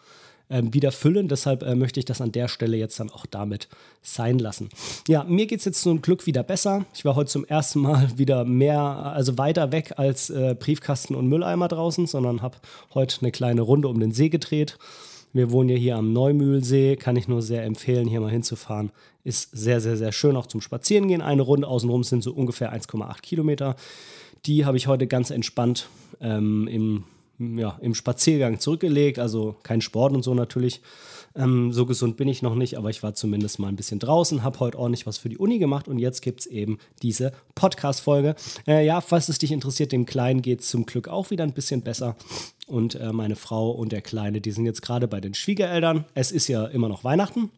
wieder 0.49 0.93
füllen. 0.93 1.29
Deshalb 1.29 1.63
äh, 1.63 1.75
möchte 1.75 2.01
ich 2.01 2.07
das 2.07 2.21
an 2.21 2.33
der 2.33 2.49
Stelle 2.49 2.77
jetzt 2.77 2.99
dann 3.01 3.11
auch 3.11 3.27
damit 3.27 3.69
sein 4.03 4.39
lassen. 4.39 4.69
Ja, 5.07 5.25
mir 5.25 5.47
geht 5.47 5.61
es 5.61 5.65
jetzt 5.65 5.83
zum 5.83 6.01
Glück 6.01 6.27
wieder 6.27 6.43
besser. 6.43 6.85
Ich 6.95 7.05
war 7.05 7.17
heute 7.17 7.31
zum 7.31 7.45
ersten 7.45 7.81
Mal 7.81 8.09
wieder 8.17 8.45
mehr, 8.45 8.81
also 8.81 9.39
weiter 9.39 9.73
weg 9.73 9.95
als 9.97 10.31
äh, 10.31 10.57
Briefkasten 10.59 11.15
und 11.15 11.29
Mülleimer 11.29 11.69
draußen, 11.69 12.07
sondern 12.07 12.43
habe 12.43 12.57
heute 12.95 13.19
eine 13.21 13.31
kleine 13.31 13.63
Runde 13.63 13.89
um 13.89 14.01
den 14.01 14.13
See 14.13 14.29
gedreht. 14.29 14.79
Wir 15.33 15.51
wohnen 15.51 15.69
ja 15.69 15.77
hier 15.77 15.97
am 15.97 16.13
Neumühlsee, 16.13 16.97
kann 16.97 17.17
ich 17.17 17.29
nur 17.29 17.43
sehr 17.43 17.65
empfehlen, 17.65 18.09
hier 18.09 18.21
mal 18.21 18.31
hinzufahren. 18.31 18.91
Ist 19.25 19.51
sehr, 19.53 19.81
sehr, 19.81 19.97
sehr 19.97 20.13
schön 20.13 20.37
auch 20.37 20.47
zum 20.47 20.63
Spazierengehen. 20.63 21.21
Eine 21.21 21.43
Runde 21.43 21.69
außenrum 21.69 22.03
sind 22.03 22.23
so 22.23 22.33
ungefähr 22.33 22.73
1,8 22.73 23.21
Kilometer. 23.21 23.77
Die 24.47 24.65
habe 24.65 24.79
ich 24.79 24.87
heute 24.87 25.07
ganz 25.07 25.31
entspannt 25.31 25.89
ähm, 26.21 26.67
im 26.69 27.05
ja, 27.39 27.79
im 27.81 27.95
Spaziergang 27.95 28.59
zurückgelegt, 28.59 29.19
also 29.19 29.57
kein 29.63 29.81
Sport 29.81 30.15
und 30.15 30.23
so 30.23 30.35
natürlich. 30.35 30.81
Ähm, 31.37 31.73
so 31.73 31.87
gesund 31.87 32.17
bin 32.17 32.27
ich 32.27 32.43
noch 32.43 32.55
nicht, 32.55 32.77
aber 32.77 32.91
ich 32.91 33.03
war 33.03 33.15
zumindest 33.15 33.59
mal 33.59 33.69
ein 33.69 33.77
bisschen 33.77 34.01
draußen, 34.01 34.43
habe 34.43 34.59
heute 34.61 34.79
ordentlich 34.79 35.07
was 35.07 35.19
für 35.19 35.29
die 35.29 35.39
Uni 35.39 35.59
gemacht 35.59 35.87
und 35.87 35.99
jetzt 35.99 36.21
gibt 36.21 36.41
es 36.41 36.47
eben 36.47 36.79
diese 37.03 37.33
Podcast-Folge. 37.55 38.35
Äh, 38.67 38.85
ja, 38.85 39.01
falls 39.01 39.29
es 39.29 39.39
dich 39.39 39.53
interessiert, 39.53 39.93
dem 39.93 40.07
Kleinen 40.07 40.43
geht 40.43 40.61
es 40.61 40.69
zum 40.69 40.85
Glück 40.87 41.07
auch 41.09 41.31
wieder 41.31 41.45
ein 41.45 41.53
bisschen 41.53 41.83
besser. 41.83 42.17
Und 42.67 42.97
äh, 42.97 43.13
meine 43.13 43.37
Frau 43.37 43.71
und 43.71 43.93
der 43.93 44.03
Kleine, 44.03 44.41
die 44.41 44.51
sind 44.51 44.67
jetzt 44.67 44.83
gerade 44.83 45.07
bei 45.07 45.21
den 45.21 45.35
Schwiegereltern. 45.35 46.05
Es 46.15 46.33
ist 46.33 46.49
ja 46.49 46.67
immer 46.67 46.89
noch 46.89 47.05
Weihnachten. 47.05 47.51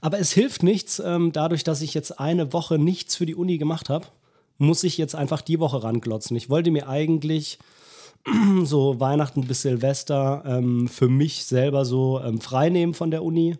Aber 0.00 0.18
es 0.18 0.32
hilft 0.32 0.62
nichts, 0.62 1.00
ähm, 1.04 1.32
dadurch, 1.32 1.64
dass 1.64 1.80
ich 1.80 1.94
jetzt 1.94 2.20
eine 2.20 2.52
Woche 2.52 2.78
nichts 2.78 3.16
für 3.16 3.26
die 3.26 3.34
Uni 3.34 3.56
gemacht 3.56 3.88
habe, 3.88 4.06
muss 4.58 4.84
ich 4.84 4.98
jetzt 4.98 5.14
einfach 5.14 5.40
die 5.40 5.60
Woche 5.60 5.82
ranglotzen. 5.82 6.36
Ich 6.36 6.50
wollte 6.50 6.70
mir 6.70 6.88
eigentlich 6.88 7.58
so 8.64 9.00
Weihnachten 9.00 9.46
bis 9.46 9.62
Silvester 9.62 10.42
ähm, 10.46 10.88
für 10.88 11.08
mich 11.08 11.44
selber 11.44 11.84
so 11.84 12.20
ähm, 12.20 12.40
freinehmen 12.40 12.94
von 12.94 13.10
der 13.10 13.22
Uni. 13.22 13.56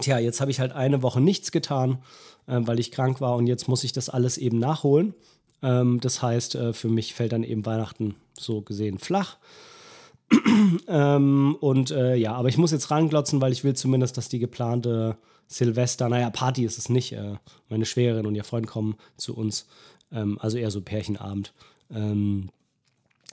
Tja, 0.00 0.18
jetzt 0.18 0.40
habe 0.40 0.50
ich 0.50 0.60
halt 0.60 0.72
eine 0.72 1.02
Woche 1.02 1.20
nichts 1.20 1.50
getan, 1.50 1.98
äh, 2.46 2.60
weil 2.60 2.78
ich 2.78 2.92
krank 2.92 3.20
war 3.20 3.36
und 3.36 3.46
jetzt 3.46 3.68
muss 3.68 3.84
ich 3.84 3.92
das 3.92 4.08
alles 4.08 4.38
eben 4.38 4.58
nachholen. 4.58 5.14
Ähm, 5.62 6.00
das 6.00 6.22
heißt, 6.22 6.54
äh, 6.54 6.72
für 6.72 6.88
mich 6.88 7.14
fällt 7.14 7.32
dann 7.32 7.44
eben 7.44 7.66
Weihnachten 7.66 8.14
so 8.38 8.62
gesehen 8.62 8.98
flach. 8.98 9.38
ähm, 10.88 11.56
und 11.60 11.90
äh, 11.90 12.14
ja, 12.14 12.34
aber 12.34 12.48
ich 12.48 12.58
muss 12.58 12.72
jetzt 12.72 12.90
ranglotzen, 12.90 13.40
weil 13.40 13.52
ich 13.52 13.64
will 13.64 13.74
zumindest, 13.74 14.16
dass 14.16 14.28
die 14.28 14.38
geplante 14.38 15.16
Silvester, 15.48 16.08
naja, 16.08 16.30
Party 16.30 16.64
ist 16.64 16.78
es 16.78 16.88
nicht. 16.88 17.12
Äh, 17.12 17.36
meine 17.68 17.84
Schwägerin 17.84 18.26
und 18.26 18.34
ihr 18.34 18.44
Freund 18.44 18.66
kommen 18.66 18.96
zu 19.16 19.36
uns, 19.36 19.66
ähm, 20.10 20.38
also 20.40 20.56
eher 20.56 20.70
so 20.70 20.80
Pärchenabend. 20.80 21.52
Ähm, 21.90 22.48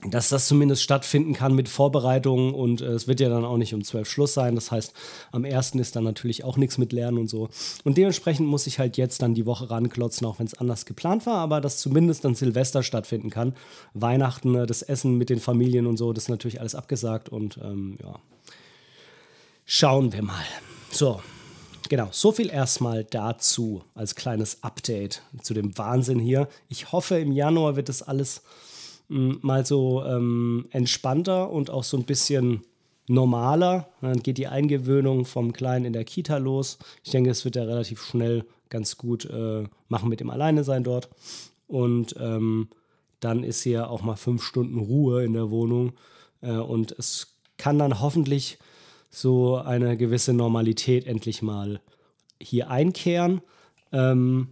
dass 0.08 0.30
das 0.30 0.48
zumindest 0.48 0.82
stattfinden 0.82 1.34
kann 1.34 1.54
mit 1.54 1.68
Vorbereitungen 1.68 2.54
und 2.54 2.82
äh, 2.82 2.86
es 2.86 3.08
wird 3.08 3.20
ja 3.20 3.30
dann 3.30 3.44
auch 3.44 3.58
nicht 3.58 3.74
um 3.74 3.84
zwölf 3.84 4.10
Schluss 4.10 4.34
sein. 4.34 4.56
Das 4.56 4.72
heißt, 4.72 4.94
am 5.32 5.44
ersten 5.44 5.80
ist 5.80 5.96
dann 5.96 6.06
natürlich 6.06 6.44
auch 6.44 6.58
nichts 6.58 6.78
mit 6.78 6.94
Lernen 6.94 7.18
und 7.18 7.30
so. 7.30 7.50
Und 7.84 7.98
dementsprechend 7.98 8.48
muss 8.48 8.68
ich 8.68 8.80
halt 8.80 8.98
jetzt 8.98 9.22
dann 9.22 9.34
die 9.34 9.46
Woche 9.46 9.70
ranklotzen, 9.70 10.26
auch 10.26 10.40
wenn 10.40 10.46
es 10.46 10.54
anders 10.54 10.86
geplant 10.86 11.26
war, 11.26 11.38
aber 11.38 11.60
dass 11.60 11.80
zumindest 11.80 12.24
dann 12.24 12.36
Silvester 12.36 12.82
stattfinden 12.82 13.30
kann. 13.30 13.56
Weihnachten, 13.94 14.56
äh, 14.56 14.66
das 14.66 14.82
Essen 14.82 15.18
mit 15.18 15.30
den 15.30 15.40
Familien 15.40 15.86
und 15.86 15.98
so, 15.98 16.14
das 16.14 16.26
ist 16.26 16.30
natürlich 16.30 16.62
alles 16.62 16.76
abgesagt 16.76 17.30
und 17.30 17.60
ähm, 17.62 17.98
ja. 18.02 18.20
Schauen 19.66 20.14
wir 20.14 20.24
mal. 20.24 20.46
So, 20.92 21.22
genau, 21.90 22.08
so 22.12 22.32
viel 22.32 22.50
erstmal 22.50 23.04
dazu 23.04 23.84
als 23.94 24.16
kleines 24.16 24.64
Update 24.64 25.22
zu 25.44 25.54
dem 25.54 25.78
Wahnsinn 25.78 26.20
hier. 26.20 26.48
Ich 26.70 26.92
hoffe, 26.92 27.20
im 27.20 27.32
Januar 27.32 27.76
wird 27.76 27.90
das 27.90 28.02
alles 28.02 28.42
mal 29.10 29.66
so 29.66 30.04
ähm, 30.06 30.68
entspannter 30.72 31.50
und 31.50 31.70
auch 31.70 31.84
so 31.84 31.98
ein 31.98 32.06
bisschen 32.06 32.62
normaler. 33.08 33.90
Dann 34.02 34.22
geht 34.22 34.38
die 34.38 34.48
Eingewöhnung 34.48 35.26
vom 35.26 35.52
Kleinen 35.52 35.86
in 35.86 35.94
der 35.94 36.06
Kita 36.06 36.38
los. 36.38 36.78
Ich 37.04 37.12
denke, 37.12 37.32
es 37.32 37.44
wird 37.44 37.56
ja 37.56 37.64
relativ 37.64 38.02
schnell 38.02 38.46
ganz 38.70 38.98
gut 38.98 39.26
äh, 39.26 39.64
machen 39.88 40.10
mit 40.10 40.20
dem 40.20 40.30
Alleine 40.30 40.64
sein 40.64 40.84
dort. 40.84 41.10
Und 41.68 42.16
ähm, 42.20 42.70
dann 43.20 43.44
ist 43.44 43.64
hier 43.64 43.90
auch 43.90 44.02
mal 44.02 44.16
fünf 44.16 44.44
Stunden 44.44 44.80
Ruhe 44.80 45.26
in 45.26 45.34
der 45.34 45.50
Wohnung. 45.50 45.94
Äh, 46.42 46.52
und 46.52 46.92
es 46.98 47.36
kann 47.58 47.80
dann 47.80 48.00
hoffentlich 48.00 48.60
so 49.10 49.58
eine 49.58 49.98
gewisse 49.98 50.34
Normalität 50.34 51.08
endlich 51.08 51.42
mal 51.42 51.82
hier 52.40 52.70
einkehren. 52.70 53.42
Ähm, 53.92 54.50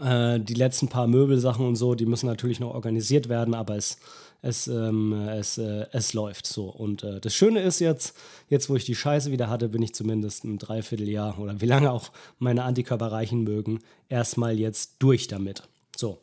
äh, 0.00 0.40
die 0.40 0.54
letzten 0.54 0.88
paar 0.88 1.06
Möbelsachen 1.06 1.66
und 1.66 1.76
so, 1.76 1.94
die 1.94 2.06
müssen 2.06 2.26
natürlich 2.26 2.60
noch 2.60 2.74
organisiert 2.74 3.28
werden, 3.28 3.54
aber 3.54 3.76
es, 3.76 3.98
es, 4.42 4.66
ähm, 4.66 5.12
es, 5.12 5.58
äh, 5.58 5.86
es 5.92 6.12
läuft 6.12 6.46
so. 6.46 6.64
Und 6.64 7.04
äh, 7.04 7.20
das 7.20 7.34
Schöne 7.34 7.60
ist 7.60 7.78
jetzt, 7.78 8.16
jetzt 8.48 8.68
wo 8.68 8.76
ich 8.76 8.84
die 8.84 8.94
Scheiße 8.94 9.30
wieder 9.30 9.48
hatte, 9.48 9.68
bin 9.68 9.82
ich 9.82 9.94
zumindest 9.94 10.44
ein 10.44 10.58
Dreivierteljahr 10.58 11.38
oder 11.38 11.60
wie 11.60 11.66
lange 11.66 11.92
auch 11.92 12.10
meine 12.38 12.64
Antikörper 12.64 13.12
reichen 13.12 13.44
mögen, 13.44 13.80
erstmal 14.08 14.58
jetzt 14.58 14.96
durch 14.98 15.28
damit. 15.28 15.62
So, 15.96 16.18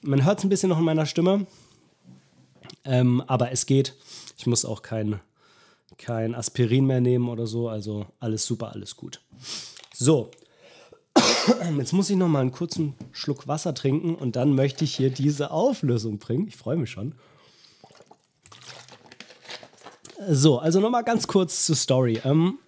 man 0.00 0.24
hört 0.24 0.38
es 0.38 0.44
ein 0.44 0.48
bisschen 0.48 0.70
noch 0.70 0.78
in 0.78 0.84
meiner 0.84 1.06
Stimme, 1.06 1.46
ähm, 2.84 3.22
aber 3.26 3.52
es 3.52 3.66
geht. 3.66 3.94
Ich 4.38 4.46
muss 4.46 4.64
auch 4.64 4.82
kein, 4.82 5.20
kein 5.98 6.34
Aspirin 6.34 6.86
mehr 6.86 7.00
nehmen 7.00 7.28
oder 7.28 7.46
so, 7.46 7.68
also 7.68 8.06
alles 8.20 8.46
super, 8.46 8.72
alles 8.72 8.96
gut. 8.96 9.20
So, 9.92 10.30
Jetzt 11.78 11.92
muss 11.92 12.10
ich 12.10 12.16
noch 12.16 12.28
mal 12.28 12.40
einen 12.40 12.52
kurzen 12.52 12.94
Schluck 13.12 13.48
Wasser 13.48 13.74
trinken 13.74 14.14
und 14.14 14.36
dann 14.36 14.54
möchte 14.54 14.84
ich 14.84 14.94
hier 14.94 15.10
diese 15.10 15.50
Auflösung 15.50 16.18
bringen. 16.18 16.48
Ich 16.48 16.56
freue 16.56 16.76
mich 16.76 16.90
schon. 16.90 17.14
So, 20.28 20.58
also 20.58 20.80
noch 20.80 20.90
mal 20.90 21.02
ganz 21.02 21.26
kurz 21.26 21.64
zur 21.64 21.76
Story. 21.76 22.20
Ähm, 22.24 22.58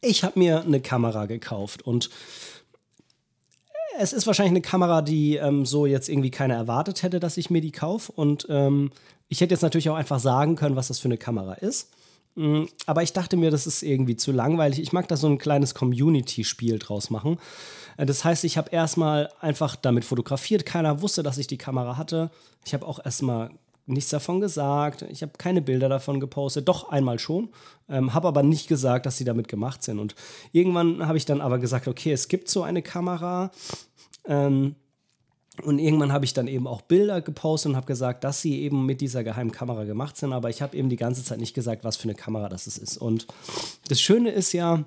ich 0.00 0.24
habe 0.24 0.38
mir 0.38 0.62
eine 0.62 0.80
Kamera 0.80 1.26
gekauft 1.26 1.82
und 1.82 2.10
es 3.98 4.12
ist 4.12 4.26
wahrscheinlich 4.26 4.52
eine 4.52 4.62
Kamera, 4.62 5.02
die 5.02 5.36
ähm, 5.36 5.66
so 5.66 5.86
jetzt 5.86 6.08
irgendwie 6.08 6.30
keiner 6.30 6.54
erwartet 6.54 7.02
hätte, 7.02 7.20
dass 7.20 7.36
ich 7.36 7.50
mir 7.50 7.60
die 7.60 7.72
kaufe. 7.72 8.12
Und 8.12 8.46
ähm, 8.48 8.90
ich 9.28 9.40
hätte 9.40 9.54
jetzt 9.54 9.62
natürlich 9.62 9.90
auch 9.90 9.96
einfach 9.96 10.18
sagen 10.18 10.56
können, 10.56 10.76
was 10.76 10.88
das 10.88 10.98
für 10.98 11.08
eine 11.08 11.18
Kamera 11.18 11.54
ist. 11.54 11.90
Mm, 12.34 12.64
aber 12.86 13.02
ich 13.02 13.12
dachte 13.12 13.36
mir, 13.36 13.50
das 13.50 13.66
ist 13.66 13.82
irgendwie 13.82 14.16
zu 14.16 14.32
langweilig. 14.32 14.80
Ich 14.80 14.92
mag 14.92 15.08
da 15.08 15.16
so 15.16 15.26
ein 15.26 15.38
kleines 15.38 15.74
Community-Spiel 15.74 16.78
draus 16.78 17.10
machen. 17.10 17.38
Äh, 17.96 18.06
das 18.06 18.24
heißt, 18.24 18.44
ich 18.44 18.56
habe 18.56 18.70
erstmal 18.70 19.28
einfach 19.40 19.76
damit 19.76 20.04
fotografiert. 20.04 20.66
Keiner 20.66 21.02
wusste, 21.02 21.22
dass 21.22 21.38
ich 21.38 21.46
die 21.46 21.58
Kamera 21.58 21.96
hatte. 21.96 22.30
Ich 22.64 22.74
habe 22.74 22.86
auch 22.86 23.04
erstmal 23.04 23.50
nichts 23.86 24.10
davon 24.10 24.40
gesagt. 24.40 25.02
Ich 25.02 25.22
habe 25.22 25.32
keine 25.38 25.60
Bilder 25.60 25.88
davon 25.88 26.20
gepostet. 26.20 26.68
Doch 26.68 26.90
einmal 26.90 27.18
schon. 27.18 27.50
Ähm, 27.88 28.14
habe 28.14 28.28
aber 28.28 28.42
nicht 28.42 28.68
gesagt, 28.68 29.06
dass 29.06 29.16
sie 29.16 29.24
damit 29.24 29.48
gemacht 29.48 29.82
sind. 29.82 29.98
Und 29.98 30.14
irgendwann 30.52 31.06
habe 31.06 31.18
ich 31.18 31.24
dann 31.24 31.40
aber 31.40 31.58
gesagt, 31.58 31.88
okay, 31.88 32.12
es 32.12 32.28
gibt 32.28 32.48
so 32.48 32.62
eine 32.62 32.82
Kamera. 32.82 33.50
Ähm, 34.24 34.76
und 35.60 35.78
irgendwann 35.78 36.12
habe 36.12 36.24
ich 36.24 36.32
dann 36.32 36.48
eben 36.48 36.66
auch 36.66 36.80
Bilder 36.80 37.20
gepostet 37.20 37.70
und 37.70 37.76
habe 37.76 37.86
gesagt, 37.86 38.24
dass 38.24 38.40
sie 38.40 38.62
eben 38.62 38.86
mit 38.86 39.00
dieser 39.02 39.22
geheimen 39.22 39.52
Kamera 39.52 39.84
gemacht 39.84 40.16
sind. 40.16 40.32
Aber 40.32 40.48
ich 40.48 40.62
habe 40.62 40.76
eben 40.76 40.88
die 40.88 40.96
ganze 40.96 41.22
Zeit 41.22 41.40
nicht 41.40 41.54
gesagt, 41.54 41.84
was 41.84 41.96
für 41.96 42.04
eine 42.04 42.14
Kamera 42.14 42.48
das 42.48 42.66
ist. 42.66 42.96
Und 42.96 43.26
das 43.88 44.00
Schöne 44.00 44.30
ist 44.30 44.52
ja, 44.52 44.84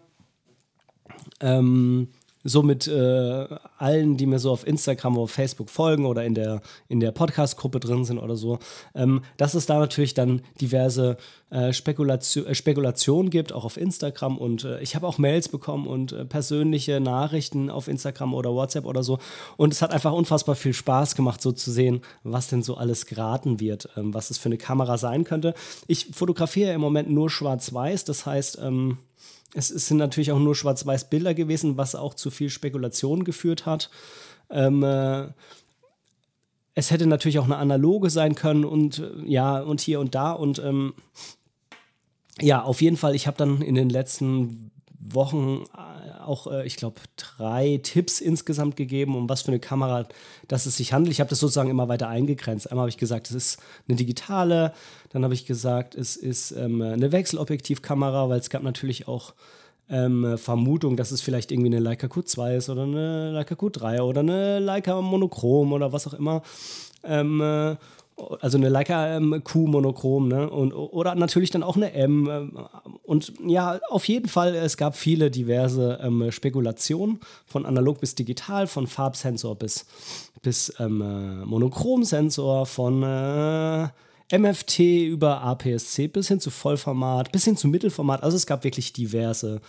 ähm, 1.39 2.09
so 2.47 2.61
mit 2.61 2.87
äh, 2.87 3.47
allen, 3.77 4.17
die 4.17 4.27
mir 4.27 4.37
so 4.37 4.51
auf 4.51 4.65
Instagram 4.65 5.17
oder 5.17 5.27
Facebook 5.27 5.71
folgen 5.71 6.05
oder 6.05 6.23
in 6.23 6.35
der, 6.35 6.61
in 6.87 6.99
der 6.99 7.11
Podcast-Gruppe 7.11 7.79
drin 7.79 8.05
sind 8.05 8.19
oder 8.19 8.35
so, 8.35 8.59
ähm, 8.93 9.23
dass 9.37 9.55
es 9.55 9.65
da 9.65 9.79
natürlich 9.79 10.13
dann 10.13 10.43
diverse 10.61 11.17
äh, 11.49 11.73
Spekulation, 11.73 12.45
äh, 12.45 12.53
Spekulationen 12.53 13.31
gibt, 13.31 13.51
auch 13.51 13.65
auf 13.65 13.77
Instagram. 13.77 14.37
Und 14.37 14.63
äh, 14.63 14.79
ich 14.81 14.95
habe 14.95 15.07
auch 15.07 15.17
Mails 15.17 15.49
bekommen 15.49 15.87
und 15.87 16.11
äh, 16.11 16.23
persönliche 16.23 16.99
Nachrichten 16.99 17.71
auf 17.71 17.87
Instagram 17.87 18.35
oder 18.35 18.53
WhatsApp 18.53 18.85
oder 18.85 19.01
so. 19.01 19.17
Und 19.57 19.73
es 19.73 19.81
hat 19.81 19.91
einfach 19.91 20.13
unfassbar 20.13 20.53
viel 20.53 20.73
Spaß 20.73 21.15
gemacht, 21.15 21.41
so 21.41 21.51
zu 21.51 21.71
sehen, 21.71 22.01
was 22.23 22.47
denn 22.47 22.61
so 22.61 22.75
alles 22.75 23.07
geraten 23.07 23.59
wird, 23.59 23.89
ähm, 23.97 24.13
was 24.13 24.29
es 24.29 24.37
für 24.37 24.49
eine 24.49 24.57
Kamera 24.59 24.99
sein 24.99 25.23
könnte. 25.23 25.55
Ich 25.87 26.09
fotografiere 26.13 26.73
im 26.73 26.81
Moment 26.81 27.09
nur 27.09 27.31
schwarz-weiß, 27.31 28.05
das 28.05 28.27
heißt, 28.27 28.59
ähm, 28.61 28.99
es, 29.55 29.69
sind 29.69 29.97
natürlich 29.97 30.31
auch 30.31 30.39
nur 30.39 30.55
schwarz-weiß 30.55 31.09
Bilder 31.09 31.33
gewesen, 31.33 31.77
was 31.77 31.95
auch 31.95 32.13
zu 32.13 32.29
viel 32.29 32.49
Spekulation 32.49 33.23
geführt 33.23 33.65
hat. 33.65 33.89
Ähm, 34.49 34.83
äh, 34.83 35.27
es 36.73 36.91
hätte 36.91 37.07
natürlich 37.07 37.39
auch 37.39 37.45
eine 37.45 37.55
analoge 37.55 38.09
sein 38.09 38.35
können 38.35 38.65
und 38.65 38.99
äh, 38.99 39.11
ja, 39.25 39.61
und 39.61 39.79
hier 39.79 39.99
und 39.99 40.13
da. 40.13 40.33
Und 40.33 40.59
ähm, 40.59 40.93
ja, 42.41 42.61
auf 42.61 42.81
jeden 42.81 42.97
Fall, 42.97 43.15
ich 43.15 43.27
habe 43.27 43.37
dann 43.37 43.61
in 43.61 43.75
den 43.75 43.89
letzten 43.89 44.71
Wochen 45.13 45.63
äh, 45.73 46.21
auch, 46.23 46.47
äh, 46.47 46.65
ich 46.65 46.77
glaube, 46.77 47.01
drei 47.17 47.79
Tipps 47.83 48.19
insgesamt 48.19 48.75
gegeben, 48.75 49.15
um 49.15 49.29
was 49.29 49.43
für 49.43 49.49
eine 49.49 49.59
Kamera 49.59 50.07
das 50.47 50.65
es 50.65 50.77
sich 50.77 50.93
handelt. 50.93 51.11
Ich 51.11 51.19
habe 51.19 51.29
das 51.29 51.39
sozusagen 51.39 51.69
immer 51.69 51.87
weiter 51.87 52.07
eingegrenzt. 52.07 52.69
Einmal 52.69 52.83
habe 52.83 52.89
ich 52.89 52.97
gesagt, 52.97 53.29
es 53.29 53.35
ist 53.35 53.59
eine 53.87 53.95
digitale, 53.95 54.73
dann 55.09 55.23
habe 55.23 55.33
ich 55.33 55.45
gesagt, 55.45 55.95
es 55.95 56.15
ist 56.15 56.51
ähm, 56.51 56.81
eine 56.81 57.11
Wechselobjektivkamera, 57.11 58.29
weil 58.29 58.39
es 58.39 58.49
gab 58.49 58.63
natürlich 58.63 59.07
auch 59.07 59.33
ähm, 59.89 60.37
Vermutung, 60.37 60.97
dass 60.97 61.11
es 61.11 61.21
vielleicht 61.21 61.51
irgendwie 61.51 61.69
eine 61.69 61.79
Leica 61.79 62.07
Q2 62.07 62.57
ist 62.57 62.69
oder 62.69 62.83
eine 62.83 63.31
Leica 63.31 63.55
Q3 63.55 64.01
oder 64.01 64.21
eine 64.21 64.59
Leica 64.59 64.99
Monochrom 65.01 65.73
oder 65.73 65.93
was 65.93 66.07
auch 66.07 66.13
immer. 66.13 66.41
Ähm, 67.03 67.41
äh, 67.41 67.75
also 68.17 68.57
eine 68.57 68.69
Leica 68.69 69.17
ähm, 69.17 69.41
Q 69.43 69.67
monochrom, 69.67 70.27
ne? 70.27 70.49
Und, 70.49 70.73
oder 70.73 71.15
natürlich 71.15 71.49
dann 71.51 71.63
auch 71.63 71.75
eine 71.75 71.91
M. 71.93 72.29
Ähm, 72.29 72.57
und 73.03 73.33
ja, 73.45 73.79
auf 73.89 74.07
jeden 74.07 74.29
Fall, 74.29 74.55
es 74.55 74.77
gab 74.77 74.95
viele 74.95 75.29
diverse 75.29 75.99
ähm, 76.01 76.31
Spekulationen, 76.31 77.19
von 77.45 77.65
analog 77.65 77.99
bis 77.99 78.15
digital, 78.15 78.67
von 78.67 78.87
Farbsensor 78.87 79.55
bis, 79.55 79.85
bis 80.41 80.73
ähm, 80.79 81.01
äh, 81.01 81.45
Monochromsensor, 81.45 82.65
von 82.65 83.03
äh, 83.03 83.87
MFT 84.31 84.79
über 84.79 85.41
APS-C 85.41 86.07
bis 86.07 86.29
hin 86.29 86.39
zu 86.39 86.49
Vollformat, 86.49 87.31
bis 87.31 87.43
hin 87.43 87.57
zu 87.57 87.67
Mittelformat. 87.67 88.23
Also 88.23 88.37
es 88.37 88.47
gab 88.47 88.63
wirklich 88.63 88.91
diverse, 88.93 89.61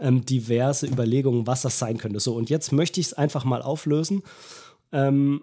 ähm, 0.00 0.24
diverse 0.24 0.86
Überlegungen, 0.86 1.46
was 1.46 1.62
das 1.62 1.78
sein 1.78 1.98
könnte. 1.98 2.20
So, 2.20 2.34
und 2.34 2.48
jetzt 2.48 2.72
möchte 2.72 3.00
ich 3.00 3.08
es 3.08 3.12
einfach 3.12 3.44
mal 3.44 3.60
auflösen. 3.60 4.22
Ähm, 4.92 5.42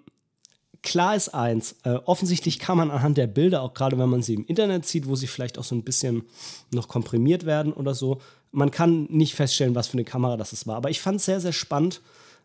klar 0.85 1.15
ist 1.15 1.29
eins, 1.29 1.75
äh, 1.83 1.95
offensichtlich 2.05 2.59
kann 2.59 2.77
man 2.77 2.91
anhand 2.91 3.17
der 3.17 3.27
Bilder, 3.27 3.61
auch 3.61 3.73
gerade 3.73 3.97
wenn 3.97 4.09
man 4.09 4.21
sie 4.21 4.35
im 4.35 4.45
Internet 4.45 4.85
sieht, 4.85 5.07
wo 5.07 5.15
sie 5.15 5.27
vielleicht 5.27 5.57
auch 5.57 5.63
so 5.65 5.75
ein 5.75 5.83
bisschen 5.83 6.23
noch 6.71 6.87
komprimiert 6.87 7.45
werden 7.45 7.73
oder 7.73 7.93
so, 7.93 8.21
man 8.51 8.71
kann 8.71 9.05
nicht 9.09 9.35
feststellen, 9.35 9.75
was 9.75 9.87
für 9.87 9.95
eine 9.95 10.05
Kamera 10.05 10.37
das 10.37 10.65
war. 10.65 10.77
Aber 10.77 10.89
ich 10.89 11.01
fand 11.01 11.17
es 11.17 11.25
sehr, 11.25 11.41
sehr 11.41 11.51
spannend, 11.51 12.01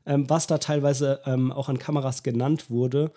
ähm, 0.07 0.29
was 0.29 0.49
da 0.49 0.59
teilweise 0.59 1.21
ähm, 1.25 1.53
auch 1.53 1.69
an 1.69 1.79
Kameras 1.79 2.25
genannt 2.25 2.71
wurde. 2.71 3.13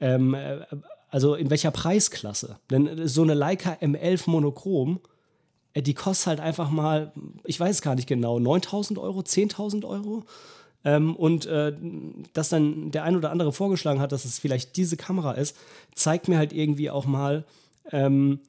Ähm, 0.00 0.34
äh, 0.34 0.66
also 1.08 1.34
in 1.34 1.48
welcher 1.48 1.70
Preisklasse? 1.70 2.58
Denn 2.70 3.08
so 3.08 3.22
eine 3.22 3.34
Leica 3.34 3.72
M11 3.80 4.28
Monochrom, 4.28 5.00
äh, 5.72 5.80
die 5.82 5.94
kostet 5.94 6.26
halt 6.26 6.40
einfach 6.40 6.70
mal, 6.70 7.12
ich 7.44 7.58
weiß 7.58 7.80
gar 7.80 7.94
nicht 7.94 8.08
genau, 8.08 8.38
9000 8.38 8.98
Euro, 8.98 9.20
10.000 9.20 9.86
Euro. 9.86 10.24
Ähm, 10.86 11.14
und 11.14 11.44
äh, 11.44 11.74
dass 12.32 12.48
dann 12.48 12.90
der 12.90 13.04
ein 13.04 13.16
oder 13.16 13.30
andere 13.30 13.52
vorgeschlagen 13.52 14.00
hat, 14.00 14.12
dass 14.12 14.24
es 14.24 14.38
vielleicht 14.38 14.76
diese 14.76 14.96
Kamera 14.96 15.32
ist, 15.32 15.54
zeigt 15.94 16.28
mir 16.28 16.38
halt 16.38 16.54
irgendwie 16.54 16.88
auch 16.88 17.04
mal, 17.04 17.44
ähm, 17.92 18.40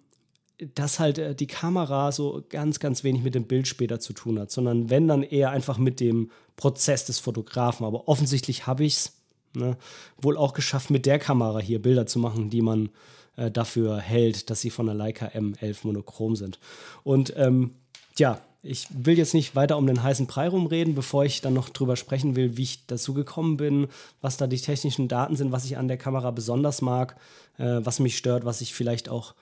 dass 0.75 1.00
halt 1.00 1.17
äh, 1.17 1.36
die 1.36 1.48
Kamera 1.48 2.13
so 2.13 2.44
ganz, 2.50 2.79
ganz 2.79 3.03
wenig 3.03 3.24
mit 3.24 3.36
dem 3.36 3.44
Bild 3.44 3.67
später 3.67 4.00
zu 4.00 4.13
tun 4.13 4.39
hat, 4.39 4.51
sondern 4.51 4.89
wenn 4.89 5.10
dann 5.10 5.24
eher 5.24 5.51
einfach 5.51 5.77
mit 5.77 6.00
dem 6.00 6.32
Prozess 6.56 7.06
des 7.06 7.20
Fotografen. 7.20 7.86
Aber 7.86 8.08
offensichtlich 8.08 8.65
habe 8.65 8.86
ich 8.86 8.96
es 8.96 9.17
Ne? 9.58 9.77
Wohl 10.22 10.38
auch 10.38 10.53
geschafft, 10.53 10.89
mit 10.89 11.06
der 11.06 11.20
Kamera 11.20 11.60
hier 11.60 11.82
Bilder 11.82 12.06
zu 12.06 12.20
machen, 12.20 12.50
die 12.50 12.62
man 12.62 12.89
äh, 13.36 13.51
dafür 13.51 14.00
hält, 14.00 14.50
dass 14.50 14.62
sie 14.62 14.70
von 14.70 14.86
der 14.86 14.96
Leica 14.96 15.27
M11 15.27 15.79
monochrom 15.84 16.36
sind. 16.36 16.60
Und 17.03 17.34
ähm, 17.36 17.72
ja, 18.17 18.41
ich 18.64 18.88
will 18.90 19.18
jetzt 19.18 19.34
nicht 19.34 19.56
weiter 19.56 19.78
um 19.78 19.88
den 19.88 20.04
heißen 20.04 20.28
Brei 20.28 20.50
rumreden, 20.50 20.96
bevor 20.96 21.26
ich 21.26 21.42
dann 21.42 21.54
noch 21.54 21.70
drüber 21.70 21.96
sprechen 21.96 22.36
will, 22.36 22.58
wie 22.58 22.64
ich 22.64 22.86
dazu 22.88 23.14
gekommen 23.14 23.58
bin, 23.58 23.88
was 24.22 24.38
da 24.38 24.48
die 24.48 24.60
technischen 24.60 25.08
Daten 25.08 25.36
sind, 25.36 25.52
was 25.52 25.66
ich 25.66 25.78
an 25.78 25.88
der 25.88 25.98
Kamera 25.98 26.32
besonders 26.32 26.82
mag, 26.82 27.16
äh, 27.58 27.80
was 27.80 28.00
mich 28.00 28.18
stört, 28.18 28.46
was 28.46 28.62
ich 28.62 28.74
vielleicht 28.74 29.10
auch 29.10 29.36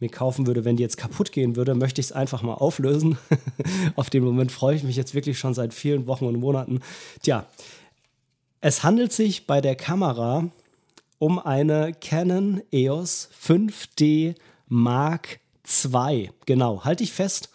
mir 0.00 0.10
kaufen 0.10 0.46
würde, 0.46 0.64
wenn 0.64 0.76
die 0.76 0.82
jetzt 0.82 0.96
kaputt 0.96 1.32
gehen 1.32 1.54
würde, 1.54 1.74
möchte 1.74 2.00
ich 2.00 2.08
es 2.08 2.12
einfach 2.12 2.42
mal 2.42 2.54
auflösen. 2.54 3.18
Auf 3.96 4.10
den 4.10 4.24
Moment 4.24 4.50
freue 4.50 4.74
ich 4.74 4.82
mich 4.82 4.96
jetzt 4.96 5.14
wirklich 5.14 5.38
schon 5.38 5.54
seit 5.54 5.72
vielen 5.72 6.06
Wochen 6.06 6.26
und 6.26 6.40
Monaten. 6.40 6.80
Tja, 7.22 7.46
es 8.60 8.82
handelt 8.82 9.12
sich 9.12 9.46
bei 9.46 9.60
der 9.60 9.76
Kamera 9.76 10.50
um 11.18 11.38
eine 11.38 11.92
Canon 11.92 12.62
EOS 12.72 13.28
5D 13.40 14.34
Mark 14.66 15.38
II. 15.84 16.30
Genau, 16.46 16.84
halte 16.84 17.04
ich 17.04 17.12
fest. 17.12 17.51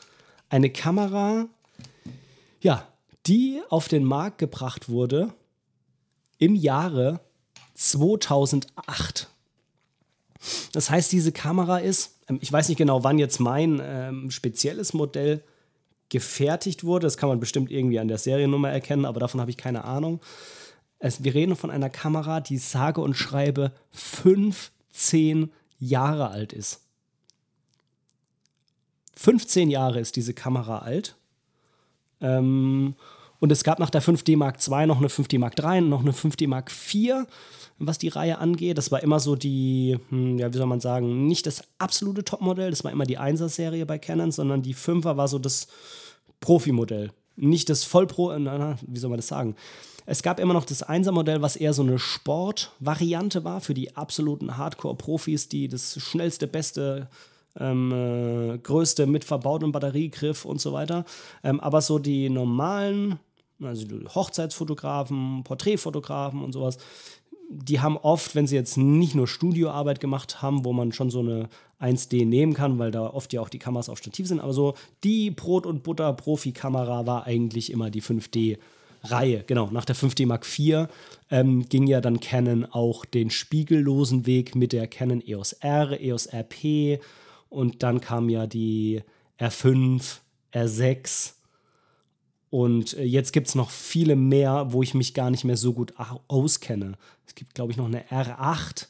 Eine 0.50 0.70
Kamera, 0.70 1.48
ja, 2.62 2.88
die 3.26 3.62
auf 3.70 3.88
den 3.88 4.04
Markt 4.04 4.38
gebracht 4.38 4.90
wurde 4.90 5.34
im 6.38 6.56
Jahre 6.56 7.20
2008. 7.76 9.30
Das 10.72 10.90
heißt, 10.90 11.12
diese 11.12 11.32
Kamera 11.32 11.80
ist, 11.80 12.18
ähm, 12.30 12.40
ich 12.42 12.52
weiß 12.52 12.70
nicht 12.70 12.78
genau, 12.78 13.04
wann 13.04 13.20
jetzt 13.20 13.40
mein 13.40 13.82
ähm, 13.84 14.32
spezielles 14.32 14.94
Modell 14.94 15.44
gefertigt 16.10 16.84
wurde. 16.84 17.06
Das 17.06 17.18
kann 17.18 17.30
man 17.30 17.40
bestimmt 17.40 17.72
irgendwie 17.72 18.00
an 18.00 18.08
der 18.08 18.18
Seriennummer 18.18 18.72
erkennen, 18.72 19.06
aber 19.06 19.20
davon 19.20 19.42
habe 19.42 19.52
ich 19.52 19.58
keine 19.58 19.84
Ahnung. 19.84 20.22
Es, 21.00 21.24
wir 21.24 21.34
reden 21.34 21.56
von 21.56 21.70
einer 21.70 21.90
Kamera, 21.90 22.40
die 22.40 22.58
sage 22.58 23.02
und 23.02 23.16
schreibe 23.16 23.72
15 23.92 25.52
Jahre 25.80 26.30
alt 26.30 26.54
ist. 26.54 26.87
15 29.18 29.70
Jahre 29.70 30.00
ist 30.00 30.16
diese 30.16 30.34
Kamera 30.34 30.80
alt. 30.80 31.16
Ähm, 32.22 32.96
und 33.40 33.52
es 33.52 33.64
gab 33.64 33.80
nach 33.80 33.90
der 33.90 34.02
5D 34.02 34.38
Mark 34.38 34.58
II 34.68 34.88
noch 34.88 34.98
eine 34.98 35.08
5D 35.08 35.40
Mark 35.40 35.58
III 35.60 35.80
und 35.80 35.90
noch 35.90 36.02
eine 36.02 36.12
5D 36.12 36.48
Mark 36.48 36.72
IV, 36.72 37.26
was 37.80 37.98
die 37.98 38.08
Reihe 38.08 38.40
angeht. 38.40 38.78
Das 38.78 38.92
war 38.92 39.02
immer 39.02 39.20
so 39.20 39.36
die, 39.36 39.98
hm, 40.10 40.38
ja, 40.38 40.54
wie 40.54 40.58
soll 40.58 40.68
man 40.68 40.80
sagen, 40.80 41.28
nicht 41.28 41.46
das 41.46 41.64
absolute 41.78 42.24
Topmodell, 42.24 42.70
das 42.70 42.84
war 42.84 42.92
immer 42.92 43.06
die 43.06 43.20
1er-Serie 43.20 43.86
bei 43.86 43.98
Canon, 43.98 44.32
sondern 44.32 44.62
die 44.62 44.76
5er 44.76 45.18
war 45.18 45.28
so 45.28 45.40
das 45.40 45.68
Profi-Modell. 46.40 47.12
Nicht 47.36 47.70
das 47.70 47.84
Vollpro, 47.84 48.34
äh, 48.34 48.76
wie 48.88 49.00
soll 49.00 49.10
man 49.10 49.18
das 49.18 49.28
sagen? 49.28 49.56
Es 50.06 50.24
gab 50.24 50.40
immer 50.40 50.54
noch 50.54 50.66
das 50.66 50.88
1er-Modell, 50.88 51.42
was 51.42 51.56
eher 51.56 51.74
so 51.74 51.84
eine 51.84 52.00
Sport-Variante 52.00 53.44
war 53.44 53.62
für 53.62 53.74
die 53.74 53.96
absoluten 53.96 54.58
Hardcore-Profis, 54.58 55.50
die 55.50 55.68
das 55.68 56.00
schnellste, 56.02 56.48
beste 56.48 57.10
ähm, 57.60 57.92
äh, 57.92 58.58
größte 58.58 59.08
mit 59.08 59.24
verbautem 59.24 59.72
Batteriegriff 59.72 60.46
und 60.46 60.62
so 60.62 60.74
weiter. 60.74 61.06
Ähm, 61.44 61.60
aber 61.60 61.82
so 61.82 62.00
die 62.00 62.30
normalen, 62.30 63.20
also 63.62 63.88
die 63.88 64.06
Hochzeitsfotografen, 64.08 65.44
Porträtfotografen 65.44 66.44
und 66.44 66.54
sowas, 66.54 66.78
die 67.50 67.80
haben 67.80 67.98
oft, 67.98 68.36
wenn 68.36 68.46
sie 68.46 68.56
jetzt 68.56 68.78
nicht 68.78 69.16
nur 69.16 69.28
Studioarbeit 69.28 70.00
gemacht 70.00 70.42
haben, 70.42 70.66
wo 70.66 70.74
man 70.74 70.92
schon 70.92 71.10
so 71.10 71.20
eine 71.20 71.48
1D 71.80 72.26
nehmen 72.26 72.54
kann, 72.54 72.78
weil 72.78 72.92
da 72.92 73.08
oft 73.08 73.32
ja 73.32 73.42
auch 73.42 73.50
die 73.50 73.60
Kameras 73.60 73.90
auf 73.90 74.00
Stativ 74.00 74.28
sind, 74.28 74.42
aber 74.42 74.54
so 74.54 74.74
die 75.04 75.32
Brot- 75.32 75.66
und 75.66 75.84
Butter-Profi-Kamera 75.84 77.06
war 77.06 77.26
eigentlich 77.26 77.72
immer 77.72 77.90
die 77.90 78.02
5D. 78.02 78.58
Reihe, 79.04 79.44
genau, 79.46 79.70
nach 79.72 79.86
der 79.86 79.96
5D 79.96 80.26
Mark 80.26 80.46
IV 80.46 80.88
ähm, 81.30 81.70
ging 81.70 81.86
ja 81.88 82.02
dann 82.02 82.20
Canon 82.20 82.66
auch 82.66 83.06
den 83.06 83.30
spiegellosen 83.30 84.26
Weg 84.26 84.56
mit 84.56 84.74
der 84.74 84.88
Canon 84.88 85.22
EOS 85.26 85.54
R, 85.54 86.02
EOS 86.02 86.28
RP 86.34 87.00
und 87.50 87.84
dann 87.84 88.02
kam 88.02 88.30
ja 88.30 88.48
die 88.48 89.04
R5, 89.40 90.20
R6 90.54 91.34
und 92.50 92.94
äh, 92.98 93.04
jetzt 93.04 93.34
gibt 93.34 93.48
es 93.48 93.56
noch 93.56 93.70
viele 93.70 94.16
mehr, 94.16 94.72
wo 94.72 94.84
ich 94.84 94.94
mich 94.94 95.14
gar 95.14 95.30
nicht 95.30 95.44
mehr 95.44 95.58
so 95.58 95.74
gut 95.74 95.94
auskenne. 96.28 96.94
Es 97.26 97.36
gibt, 97.36 97.56
glaube 97.56 97.72
ich, 97.72 97.78
noch 97.78 97.88
eine 97.88 98.06
R8 98.08 98.88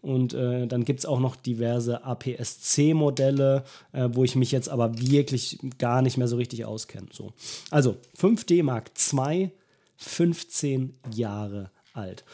und 0.00 0.34
äh, 0.34 0.66
dann 0.66 0.84
gibt 0.84 1.00
es 1.00 1.06
auch 1.06 1.18
noch 1.18 1.34
diverse 1.34 2.04
APS-C-Modelle, 2.04 3.64
äh, 3.92 4.08
wo 4.12 4.22
ich 4.22 4.36
mich 4.36 4.52
jetzt 4.52 4.68
aber 4.68 5.00
wirklich 5.00 5.58
gar 5.78 6.02
nicht 6.02 6.18
mehr 6.18 6.28
so 6.28 6.36
richtig 6.36 6.64
auskenne. 6.66 7.08
So. 7.10 7.32
Also 7.70 7.96
5D 8.18 8.62
Mark 8.62 8.90
II, 9.12 9.50
15 9.96 10.94
Jahre 11.14 11.70
alt. 11.94 12.24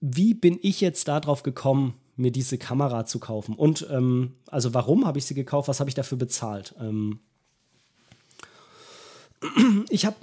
Wie 0.00 0.34
bin 0.34 0.58
ich 0.62 0.80
jetzt 0.80 1.08
darauf 1.08 1.42
gekommen, 1.42 1.94
mir 2.20 2.30
diese 2.30 2.58
Kamera 2.58 3.06
zu 3.06 3.18
kaufen? 3.18 3.54
Und 3.54 3.86
ähm, 3.90 4.34
also 4.46 4.74
warum 4.74 5.06
habe 5.06 5.18
ich 5.18 5.26
sie 5.26 5.34
gekauft? 5.34 5.68
Was 5.68 5.80
habe 5.80 5.90
ich 5.90 5.94
dafür 5.94 6.18
bezahlt? 6.18 6.74
Ähm, 6.80 7.20
ich 9.90 10.06
habe 10.06 10.16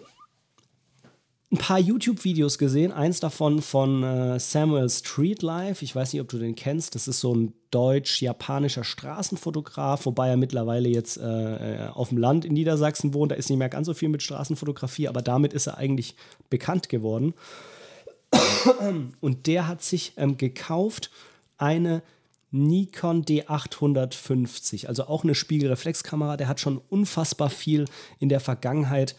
ein 1.49 1.57
paar 1.57 1.79
YouTube-Videos 1.79 2.57
gesehen. 2.57 2.91
Eins 2.91 3.21
davon 3.21 3.61
von 3.61 4.03
äh, 4.03 4.39
Samuel 4.39 4.89
Street 4.89 5.41
Life. 5.41 5.83
Ich 5.83 5.95
weiß 5.95 6.11
nicht, 6.11 6.21
ob 6.21 6.27
du 6.27 6.37
den 6.37 6.55
kennst. 6.55 6.93
Das 6.93 7.07
ist 7.07 7.21
so 7.21 7.33
ein 7.33 7.53
deutsch-japanischer 7.71 8.83
Straßenfotograf, 8.83 10.05
wobei 10.05 10.27
er 10.29 10.37
mittlerweile 10.37 10.89
jetzt 10.89 11.17
äh, 11.17 11.85
äh, 11.85 11.87
auf 11.87 12.09
dem 12.09 12.17
Land 12.17 12.43
in 12.43 12.53
Niedersachsen 12.53 13.13
wohnt. 13.13 13.31
Da 13.31 13.35
ist 13.35 13.49
nicht 13.49 13.59
mehr 13.59 13.69
ganz 13.69 13.87
so 13.87 13.93
viel 13.93 14.09
mit 14.09 14.23
Straßenfotografie, 14.23 15.07
aber 15.07 15.21
damit 15.21 15.53
ist 15.53 15.67
er 15.67 15.77
eigentlich 15.77 16.15
bekannt 16.49 16.89
geworden. 16.89 17.33
Und 19.21 19.47
der 19.47 19.69
hat 19.69 19.81
sich 19.81 20.13
ähm, 20.17 20.35
gekauft 20.37 21.11
eine 21.57 22.01
Nikon 22.51 23.23
D850, 23.25 24.87
also 24.87 25.07
auch 25.07 25.23
eine 25.23 25.35
Spiegelreflexkamera. 25.35 26.37
Der 26.37 26.47
hat 26.47 26.59
schon 26.59 26.81
unfassbar 26.89 27.49
viel 27.49 27.85
in 28.19 28.29
der 28.29 28.39
Vergangenheit 28.39 29.15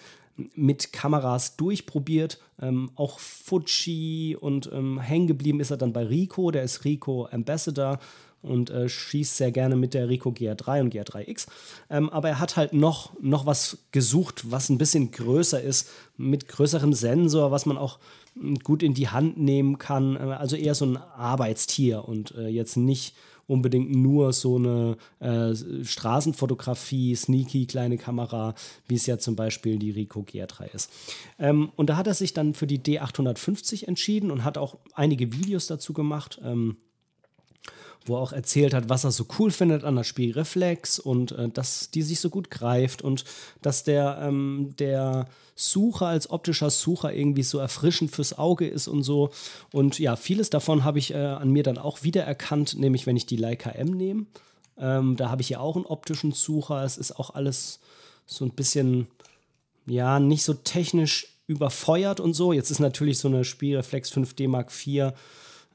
mit 0.55 0.93
Kameras 0.93 1.57
durchprobiert, 1.57 2.39
ähm, 2.61 2.91
auch 2.95 3.19
Fuji 3.19 4.37
und 4.37 4.71
ähm, 4.73 5.01
hängen 5.01 5.27
geblieben 5.27 5.61
ist 5.61 5.71
er 5.71 5.77
dann 5.77 5.93
bei 5.93 6.05
Rico, 6.05 6.51
der 6.51 6.63
ist 6.63 6.85
Rico 6.85 7.27
Ambassador 7.31 7.99
und 8.43 8.71
äh, 8.71 8.89
schießt 8.89 9.37
sehr 9.37 9.53
gerne 9.53 9.77
mit 9.77 9.95
der 9.95 10.09
Rico 10.09 10.31
GR3 10.31 10.81
und 10.81 10.95
GR3X. 10.95 11.47
Ähm, 11.91 12.11
aber 12.11 12.29
er 12.29 12.41
hat 12.41 12.57
halt 12.57 12.73
noch, 12.73 13.13
noch 13.21 13.47
was 13.47 13.79
gesucht, 13.91 14.51
was 14.51 14.69
ein 14.69 14.79
bisschen 14.79 15.11
größer 15.11 15.61
ist, 15.61 15.91
mit 16.17 16.49
größerem 16.49 16.93
Sensor, 16.93 17.51
was 17.51 17.67
man 17.67 17.79
auch 17.79 17.99
hm, 18.35 18.59
gut 18.61 18.83
in 18.83 18.95
die 18.95 19.09
Hand 19.09 19.39
nehmen 19.39 19.79
kann. 19.79 20.17
Äh, 20.17 20.37
also 20.39 20.57
eher 20.57 20.75
so 20.75 20.87
ein 20.87 20.97
Arbeitstier 20.97 22.09
und 22.09 22.35
äh, 22.37 22.49
jetzt 22.49 22.77
nicht 22.77 23.15
unbedingt 23.49 23.91
nur 23.91 24.33
so 24.33 24.57
eine 24.57 24.97
äh, 25.21 25.55
Straßenfotografie, 25.85 27.17
sneaky 27.17 27.67
kleine 27.67 27.97
Kamera, 27.97 28.55
wie 28.87 28.95
es 28.95 29.07
ja 29.07 29.19
zum 29.19 29.35
Beispiel 29.35 29.79
die 29.79 29.91
Ricoh 29.91 30.21
GR3 30.21 30.75
ist. 30.75 30.93
Ähm, 31.39 31.73
und 31.75 31.89
da 31.89 31.97
hat 31.97 32.07
er 32.07 32.15
sich 32.15 32.35
dann 32.35 32.55
für 32.55 32.67
die 32.67 32.79
D850 32.79 33.89
entschieden 33.89 34.31
und 34.31 34.45
hat 34.45 34.59
auch 34.59 34.77
einige 34.93 35.33
Videos 35.33 35.67
dazu 35.67 35.95
gemacht. 35.95 36.39
Ähm, 36.45 36.77
wo 38.09 38.17
er 38.17 38.23
auch 38.23 38.33
erzählt 38.33 38.75
hat, 38.75 38.89
was 38.89 39.05
er 39.05 39.11
so 39.11 39.27
cool 39.39 39.51
findet 39.51 39.85
an 39.85 39.97
der 39.97 40.05
Spielreflex 40.05 40.99
und 40.99 41.33
äh, 41.33 41.49
dass 41.49 41.91
die 41.91 42.03
sich 42.03 42.21
so 42.21 42.31
gut 42.31 42.51
greift 42.51 43.03
und 43.03 43.25
dass 43.63 43.85
der, 43.85 44.19
ähm, 44.23 44.75
der 44.79 45.27
Sucher 45.55 46.07
als 46.07 46.31
optischer 46.31 46.71
Sucher 46.71 47.13
irgendwie 47.13 47.43
so 47.43 47.59
erfrischend 47.59 48.13
fürs 48.13 48.39
Auge 48.39 48.69
ist 48.69 48.87
und 48.87 49.03
so. 49.03 49.31
Und 49.73 49.99
ja, 49.99 50.15
vieles 50.15 50.51
davon 50.51 50.85
habe 50.85 50.99
ich 51.01 51.13
äh, 51.13 51.17
an 51.19 51.51
mir 51.51 51.65
dann 51.65 51.79
auch 51.79 52.03
wiedererkannt, 52.03 52.79
nämlich 52.79 53.07
wenn 53.07 53.17
ich 53.17 53.27
die 53.27 53.37
Leica 53.37 53.71
M 53.71 53.89
nehme. 53.89 54.27
Ähm, 54.79 55.17
da 55.17 55.31
habe 55.31 55.43
ich 55.43 55.49
ja 55.49 55.59
auch 55.59 55.77
einen 55.77 55.87
optischen 55.87 56.33
Sucher. 56.33 56.85
Es 56.85 56.97
ist 56.97 57.19
auch 57.19 57.35
alles 57.35 57.81
so 58.25 58.45
ein 58.45 58.53
bisschen, 58.53 59.09
ja, 59.87 60.21
nicht 60.21 60.45
so 60.45 60.55
technisch 60.55 61.39
überfeuert 61.49 62.21
und 62.21 62.35
so. 62.35 62.53
Jetzt 62.53 62.71
ist 62.71 62.79
natürlich 62.79 63.19
so 63.19 63.27
eine 63.27 63.45
Spielreflex 63.45 64.13
5D 64.13 64.49
Mark 64.49 64.71
IV 64.71 65.13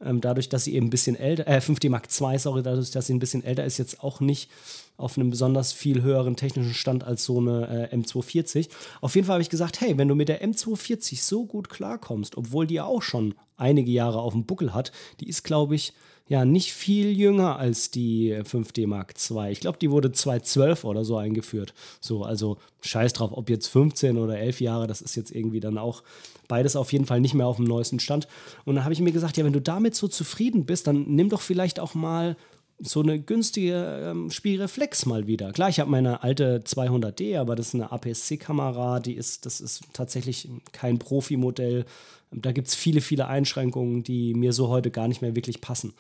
ähm, 0.04 0.22
dadurch, 0.22 0.50
dass 0.50 0.66
sie 0.66 0.76
eben 0.76 0.88
ein 0.88 0.92
bisschen 0.92 1.16
älter, 1.16 1.48
äh, 1.48 1.60
5D 1.60 1.90
Mark 1.90 2.08
II, 2.10 2.38
sorry, 2.38 2.64
dadurch, 2.64 2.92
dass 2.92 3.08
sie 3.08 3.14
ein 3.14 3.20
bisschen 3.20 3.44
älter 3.44 3.64
ist, 3.66 3.78
jetzt 3.78 4.04
auch 4.04 4.20
nicht 4.20 4.50
auf 4.98 5.18
einem 5.18 5.30
besonders 5.30 5.74
viel 5.74 6.02
höheren 6.02 6.36
technischen 6.36 6.74
Stand 6.74 7.04
als 7.04 7.26
so 7.26 7.40
eine 7.40 7.90
äh, 7.92 7.96
M240. 7.96 8.70
Auf 9.02 9.16
jeden 9.16 9.26
Fall 9.26 9.36
habe 9.36 9.42
ich 9.42 9.50
gesagt, 9.50 9.82
hey, 9.82 9.98
wenn 9.98 10.08
du 10.08 10.16
mit 10.16 10.30
der 10.30 10.44
M240 10.44 11.24
so 11.24 11.46
gut 11.46 11.70
klarkommst, 11.70 12.38
obwohl 12.38 12.68
die 12.68 12.82
auch 12.82 13.02
schon 13.02 13.34
einige 13.58 13.92
Jahre 13.92 14.20
auf 14.20 14.34
dem 14.34 14.46
Buckel 14.46 14.74
hat, 14.74 14.92
die 15.20 15.28
ist, 15.28 15.44
glaube 15.44 15.76
ich, 15.76 15.94
ja 16.34 16.46
nicht 16.46 16.74
viel 16.74 17.12
jünger 17.16 17.60
als 17.60 17.92
die 17.92 18.34
5D 18.34 18.88
Mark 18.88 19.14
II. 19.30 19.52
Ich 19.52 19.60
glaube, 19.60 19.78
die 19.78 19.92
wurde 19.92 20.12
2012 20.12 20.84
oder 20.84 21.06
so 21.06 21.16
eingeführt. 21.16 21.76
So, 22.02 22.24
also 22.24 22.58
scheiß 22.82 23.14
drauf, 23.14 23.32
ob 23.34 23.52
jetzt 23.52 23.68
15 23.68 24.18
oder 24.18 24.40
11 24.40 24.60
Jahre, 24.60 24.88
das 24.88 25.02
ist 25.02 25.16
jetzt 25.16 25.30
irgendwie 25.30 25.60
dann 25.60 25.78
auch 25.78 26.02
beides 26.48 26.76
auf 26.76 26.92
jeden 26.92 27.06
Fall 27.06 27.22
nicht 27.22 27.36
mehr 27.36 27.46
auf 27.46 27.58
dem 27.58 27.66
neuesten 27.66 28.00
Stand. 28.00 28.28
Und 28.66 28.74
dann 28.76 28.84
habe 28.84 28.94
ich 28.94 29.00
mir 29.00 29.12
gesagt, 29.12 29.38
ja, 29.38 29.46
wenn 29.46 29.54
du 29.54 29.62
damit 29.62 29.94
so 29.94 30.08
zufrieden 30.08 30.66
bist, 30.66 30.88
dann 30.88 31.04
nimm 31.04 31.30
doch 31.30 31.42
vielleicht 31.42 31.80
auch 31.80 31.94
mal 31.94 32.36
so 32.80 33.02
eine 33.02 33.20
günstige 33.20 34.10
ähm, 34.10 34.32
Spielreflex 34.32 35.06
mal 35.06 35.28
wieder. 35.28 35.52
Klar, 35.52 35.70
ich 35.70 35.80
habe 35.80 35.92
meine 35.92 36.24
alte 36.24 36.64
200D, 36.66 37.40
aber 37.40 37.56
das 37.56 37.68
ist 37.68 37.76
eine 37.76 37.92
APS-C-Kamera, 37.92 39.00
die 39.00 39.14
ist, 39.14 39.46
das 39.46 39.62
ist 39.62 39.84
tatsächlich 39.94 40.50
kein 40.72 40.98
Profi-Modell. 40.98 41.86
Da 42.34 42.52
gibt 42.52 42.68
es 42.68 42.76
viele, 42.76 43.02
viele 43.02 43.28
Einschränkungen, 43.28 44.04
die 44.04 44.34
mir 44.34 44.54
so 44.54 44.70
heute 44.70 44.92
gar 44.92 45.08
nicht 45.08 45.22
mehr 45.22 45.36
wirklich 45.36 45.62
passen. 45.62 45.94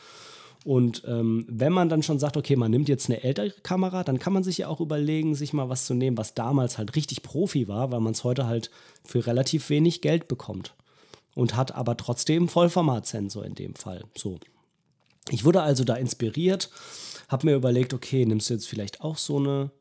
Und 0.65 1.03
ähm, 1.05 1.45
wenn 1.49 1.73
man 1.73 1.89
dann 1.89 2.03
schon 2.03 2.19
sagt, 2.19 2.37
okay, 2.37 2.55
man 2.55 2.71
nimmt 2.71 2.87
jetzt 2.87 3.09
eine 3.09 3.21
ältere 3.23 3.51
Kamera, 3.63 4.03
dann 4.03 4.19
kann 4.19 4.31
man 4.31 4.43
sich 4.43 4.59
ja 4.59 4.69
auch 4.69 4.79
überlegen, 4.79 5.35
sich 5.35 5.51
mal 5.51 5.67
was 5.67 5.85
zu 5.85 5.93
nehmen, 5.93 6.17
was 6.17 6.35
damals 6.35 6.77
halt 6.77 6.95
richtig 6.95 7.21
Profi 7.21 7.67
war, 7.67 7.91
weil 7.91 7.99
man 7.99 8.13
es 8.13 8.23
heute 8.23 8.47
halt 8.47 8.71
für 9.03 9.25
relativ 9.27 9.69
wenig 9.69 10.01
Geld 10.01 10.27
bekommt. 10.27 10.73
Und 11.35 11.55
hat 11.55 11.73
aber 11.73 11.97
trotzdem 11.97 12.47
Vollformatsensor 12.47 13.43
in 13.43 13.55
dem 13.55 13.75
Fall. 13.75 14.03
So. 14.15 14.39
Ich 15.31 15.43
wurde 15.45 15.63
also 15.63 15.83
da 15.83 15.95
inspiriert, 15.95 16.69
habe 17.27 17.47
mir 17.47 17.55
überlegt, 17.55 17.93
okay, 17.93 18.25
nimmst 18.25 18.49
du 18.49 18.53
jetzt 18.53 18.67
vielleicht 18.67 19.01
auch 19.01 19.17
so 19.17 19.37
eine 19.37 19.71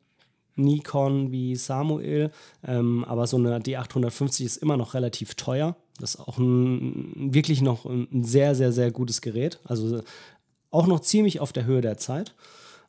Nikon 0.57 1.31
wie 1.31 1.57
Samuel, 1.57 2.31
ähm, 2.67 3.05
aber 3.05 3.27
so 3.27 3.37
eine 3.37 3.59
D850 3.59 4.45
ist 4.45 4.57
immer 4.59 4.77
noch 4.77 4.95
relativ 4.95 5.35
teuer. 5.35 5.77
Das 5.99 6.15
ist 6.15 6.21
auch 6.21 6.39
ein, 6.39 7.35
wirklich 7.35 7.61
noch 7.61 7.85
ein 7.85 8.25
sehr, 8.25 8.55
sehr, 8.55 8.73
sehr 8.73 8.91
gutes 8.91 9.21
Gerät. 9.21 9.61
Also 9.65 10.03
auch 10.71 10.87
noch 10.87 11.01
ziemlich 11.01 11.41
auf 11.41 11.53
der 11.53 11.65
Höhe 11.65 11.81
der 11.81 11.99
Zeit. 11.99 12.35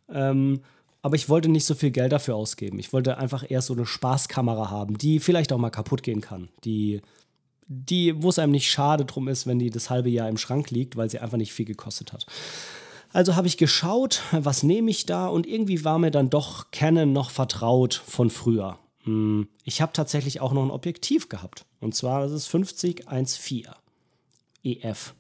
Ähm, 0.10 0.62
aber 1.02 1.16
ich 1.16 1.28
wollte 1.28 1.50
nicht 1.50 1.66
so 1.66 1.76
viel 1.76 1.92
Geld 1.92 2.14
dafür 2.14 2.36
ausgeben. 2.36 2.80
Ich 2.80 2.94
wollte 2.94 3.18
einfach 3.18 3.50
eher 3.50 3.62
so 3.62 3.74
eine 3.74 3.86
Spaßkamera 3.86 4.70
haben, 4.70 4.98
die 4.98 5.20
vielleicht 5.20 5.52
auch 5.52 5.58
mal 5.58 5.70
kaputt 5.70 6.02
gehen 6.02 6.22
kann. 6.22 6.48
Die, 6.64 7.02
die 7.68 8.24
wo 8.24 8.30
es 8.30 8.40
einem 8.40 8.54
nicht 8.54 8.72
schade 8.72 9.04
drum 9.04 9.28
ist, 9.28 9.46
wenn 9.46 9.60
die 9.60 9.70
das 9.70 9.90
halbe 9.90 10.10
Jahr 10.10 10.30
im 10.30 10.38
Schrank 10.38 10.72
liegt, 10.72 10.96
weil 10.96 11.10
sie 11.10 11.20
einfach 11.20 11.38
nicht 11.38 11.52
viel 11.52 11.66
gekostet 11.66 12.14
hat. 12.14 12.26
Also 13.12 13.36
habe 13.36 13.48
ich 13.48 13.58
geschaut, 13.58 14.22
was 14.32 14.64
nehme 14.64 14.90
ich 14.90 15.06
da 15.06 15.28
und 15.28 15.46
irgendwie 15.46 15.84
war 15.84 16.00
mir 16.00 16.10
dann 16.10 16.30
doch 16.30 16.72
Canon 16.72 17.12
noch 17.12 17.32
vertraut 17.32 17.94
von 17.94 18.30
früher. 18.30 18.80
Hm, 19.04 19.48
ich 19.64 19.82
habe 19.82 19.94
tatsächlich 19.94 20.42
auch 20.42 20.54
noch 20.54 20.64
ein 20.64 20.72
Objektiv 20.72 21.30
gehabt 21.30 21.66
und 21.80 21.96
zwar 21.96 22.22
das 22.22 22.32
ist 22.32 22.48
50 22.48 23.08
1.4 23.08 23.74
EF. 24.64 25.14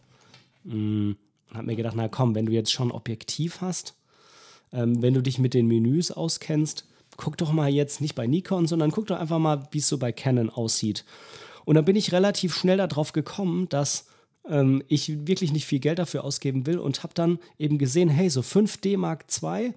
Hm, 0.65 1.17
habe 1.53 1.65
mir 1.65 1.75
gedacht, 1.75 1.95
na 1.95 2.07
komm, 2.07 2.35
wenn 2.35 2.45
du 2.45 2.51
jetzt 2.51 2.71
schon 2.71 2.91
Objektiv 2.91 3.61
hast, 3.61 3.95
ähm, 4.71 5.01
wenn 5.01 5.13
du 5.13 5.21
dich 5.21 5.37
mit 5.37 5.53
den 5.53 5.67
Menüs 5.67 6.11
auskennst, 6.11 6.85
guck 7.17 7.37
doch 7.37 7.51
mal 7.51 7.69
jetzt 7.69 8.01
nicht 8.01 8.15
bei 8.15 8.27
Nikon, 8.27 8.67
sondern 8.67 8.91
guck 8.91 9.07
doch 9.07 9.19
einfach 9.19 9.39
mal, 9.39 9.67
wie 9.71 9.77
es 9.77 9.87
so 9.87 9.97
bei 9.97 10.11
Canon 10.11 10.49
aussieht. 10.49 11.05
Und 11.65 11.75
dann 11.75 11.85
bin 11.85 11.95
ich 11.95 12.11
relativ 12.11 12.55
schnell 12.55 12.77
darauf 12.77 13.13
gekommen, 13.13 13.69
dass 13.69 14.07
ähm, 14.47 14.83
ich 14.87 15.27
wirklich 15.27 15.53
nicht 15.53 15.65
viel 15.65 15.79
Geld 15.79 15.99
dafür 15.99 16.23
ausgeben 16.23 16.65
will 16.65 16.79
und 16.79 17.03
habe 17.03 17.13
dann 17.13 17.39
eben 17.57 17.77
gesehen, 17.77 18.09
hey, 18.09 18.29
so 18.29 18.41
5D 18.41 18.97
Mark 18.97 19.25
II, 19.41 19.73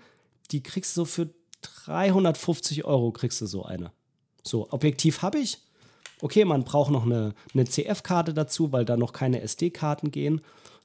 die 0.50 0.62
kriegst 0.62 0.96
du 0.96 1.02
so 1.02 1.04
für 1.04 1.28
350 1.62 2.84
Euro 2.84 3.12
kriegst 3.12 3.40
du 3.40 3.46
so 3.46 3.64
eine. 3.64 3.92
So, 4.46 4.68
Objektiv 4.70 5.22
habe 5.22 5.38
ich. 5.38 5.58
Okay, 6.22 6.44
man 6.44 6.64
braucht 6.64 6.90
noch 6.90 7.04
eine, 7.04 7.34
eine 7.52 7.64
CF-Karte 7.64 8.32
dazu, 8.32 8.72
weil 8.72 8.84
da 8.84 8.96
noch 8.96 9.12
keine 9.12 9.42
SD-Karten 9.42 10.10
gehen 10.10 10.40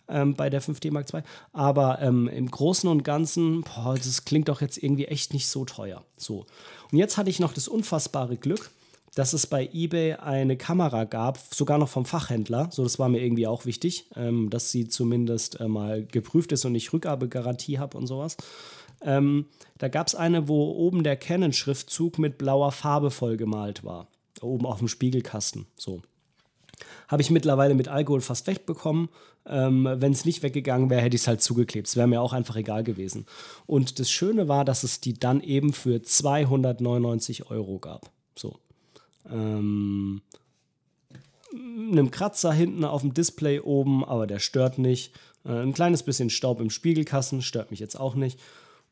ähm, 0.09 0.35
bei 0.35 0.49
der 0.49 0.61
5D 0.61 0.91
Mark 0.91 1.13
II. 1.13 1.21
Aber 1.53 2.01
ähm, 2.01 2.27
im 2.27 2.51
Großen 2.51 2.89
und 2.89 3.03
Ganzen, 3.03 3.61
boah, 3.61 3.95
das 3.95 4.25
klingt 4.25 4.49
doch 4.49 4.61
jetzt 4.61 4.77
irgendwie 4.77 5.05
echt 5.05 5.33
nicht 5.33 5.47
so 5.47 5.63
teuer. 5.63 6.03
So. 6.17 6.45
Und 6.91 6.97
jetzt 6.97 7.17
hatte 7.17 7.29
ich 7.29 7.39
noch 7.39 7.53
das 7.53 7.67
unfassbare 7.67 8.35
Glück, 8.35 8.71
dass 9.15 9.33
es 9.33 9.47
bei 9.47 9.69
eBay 9.73 10.13
eine 10.15 10.57
Kamera 10.57 11.03
gab, 11.05 11.37
sogar 11.37 11.77
noch 11.77 11.89
vom 11.89 12.05
Fachhändler. 12.05 12.69
So, 12.71 12.83
das 12.83 12.99
war 12.99 13.09
mir 13.09 13.21
irgendwie 13.21 13.47
auch 13.47 13.65
wichtig, 13.65 14.05
ähm, 14.15 14.49
dass 14.49 14.71
sie 14.71 14.87
zumindest 14.87 15.59
äh, 15.59 15.67
mal 15.67 16.03
geprüft 16.03 16.51
ist 16.51 16.65
und 16.65 16.75
ich 16.75 16.91
Rückgabegarantie 16.91 17.79
habe 17.79 17.97
und 17.97 18.07
sowas. 18.07 18.37
Ähm, 19.03 19.45
da 19.77 19.87
gab 19.87 20.07
es 20.07 20.15
eine, 20.15 20.47
wo 20.47 20.71
oben 20.71 21.03
der 21.03 21.15
Canon-Schriftzug 21.15 22.19
mit 22.19 22.37
blauer 22.37 22.71
Farbe 22.71 23.11
vollgemalt 23.11 23.83
war. 23.83 24.07
Oben 24.41 24.65
auf 24.65 24.79
dem 24.79 24.87
Spiegelkasten. 24.87 25.65
So. 25.75 26.01
Habe 27.07 27.21
ich 27.21 27.31
mittlerweile 27.31 27.75
mit 27.75 27.87
Alkohol 27.87 28.21
fast 28.21 28.47
wegbekommen. 28.47 29.09
Ähm, 29.45 29.87
Wenn 29.91 30.11
es 30.11 30.25
nicht 30.25 30.43
weggegangen 30.43 30.89
wäre, 30.89 31.01
hätte 31.01 31.15
ich 31.15 31.23
es 31.23 31.27
halt 31.27 31.41
zugeklebt. 31.41 31.87
Es 31.87 31.95
wäre 31.95 32.07
mir 32.07 32.21
auch 32.21 32.33
einfach 32.33 32.55
egal 32.55 32.83
gewesen. 32.83 33.25
Und 33.65 33.99
das 33.99 34.11
Schöne 34.11 34.47
war, 34.47 34.65
dass 34.65 34.83
es 34.83 35.01
die 35.01 35.13
dann 35.13 35.41
eben 35.41 35.73
für 35.73 36.01
299 36.01 37.49
Euro 37.49 37.79
gab. 37.79 38.11
So 38.35 38.59
ähm, 39.29 40.21
einem 41.53 42.11
Kratzer 42.11 42.53
hinten 42.53 42.85
auf 42.85 43.01
dem 43.01 43.13
Display 43.13 43.59
oben, 43.59 44.05
aber 44.05 44.27
der 44.27 44.39
stört 44.39 44.77
nicht. 44.77 45.13
Äh, 45.45 45.61
ein 45.61 45.73
kleines 45.73 46.03
bisschen 46.03 46.29
Staub 46.29 46.61
im 46.61 46.69
Spiegelkasten, 46.69 47.41
stört 47.41 47.71
mich 47.71 47.79
jetzt 47.79 47.99
auch 47.99 48.15
nicht. 48.15 48.39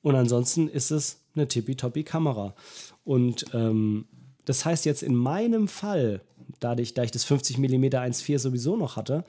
Und 0.01 0.15
ansonsten 0.15 0.67
ist 0.67 0.91
es 0.91 1.21
eine 1.35 1.47
tippitoppi 1.47 2.03
Kamera. 2.03 2.55
Und 3.03 3.45
ähm, 3.53 4.05
das 4.45 4.65
heißt 4.65 4.85
jetzt 4.85 5.03
in 5.03 5.15
meinem 5.15 5.67
Fall, 5.67 6.21
dadurch, 6.59 6.93
da 6.93 7.03
ich 7.03 7.11
das 7.11 7.23
50 7.25 7.57
mm 7.57 7.85
1.4 7.85 8.39
sowieso 8.39 8.75
noch 8.75 8.95
hatte, 8.95 9.25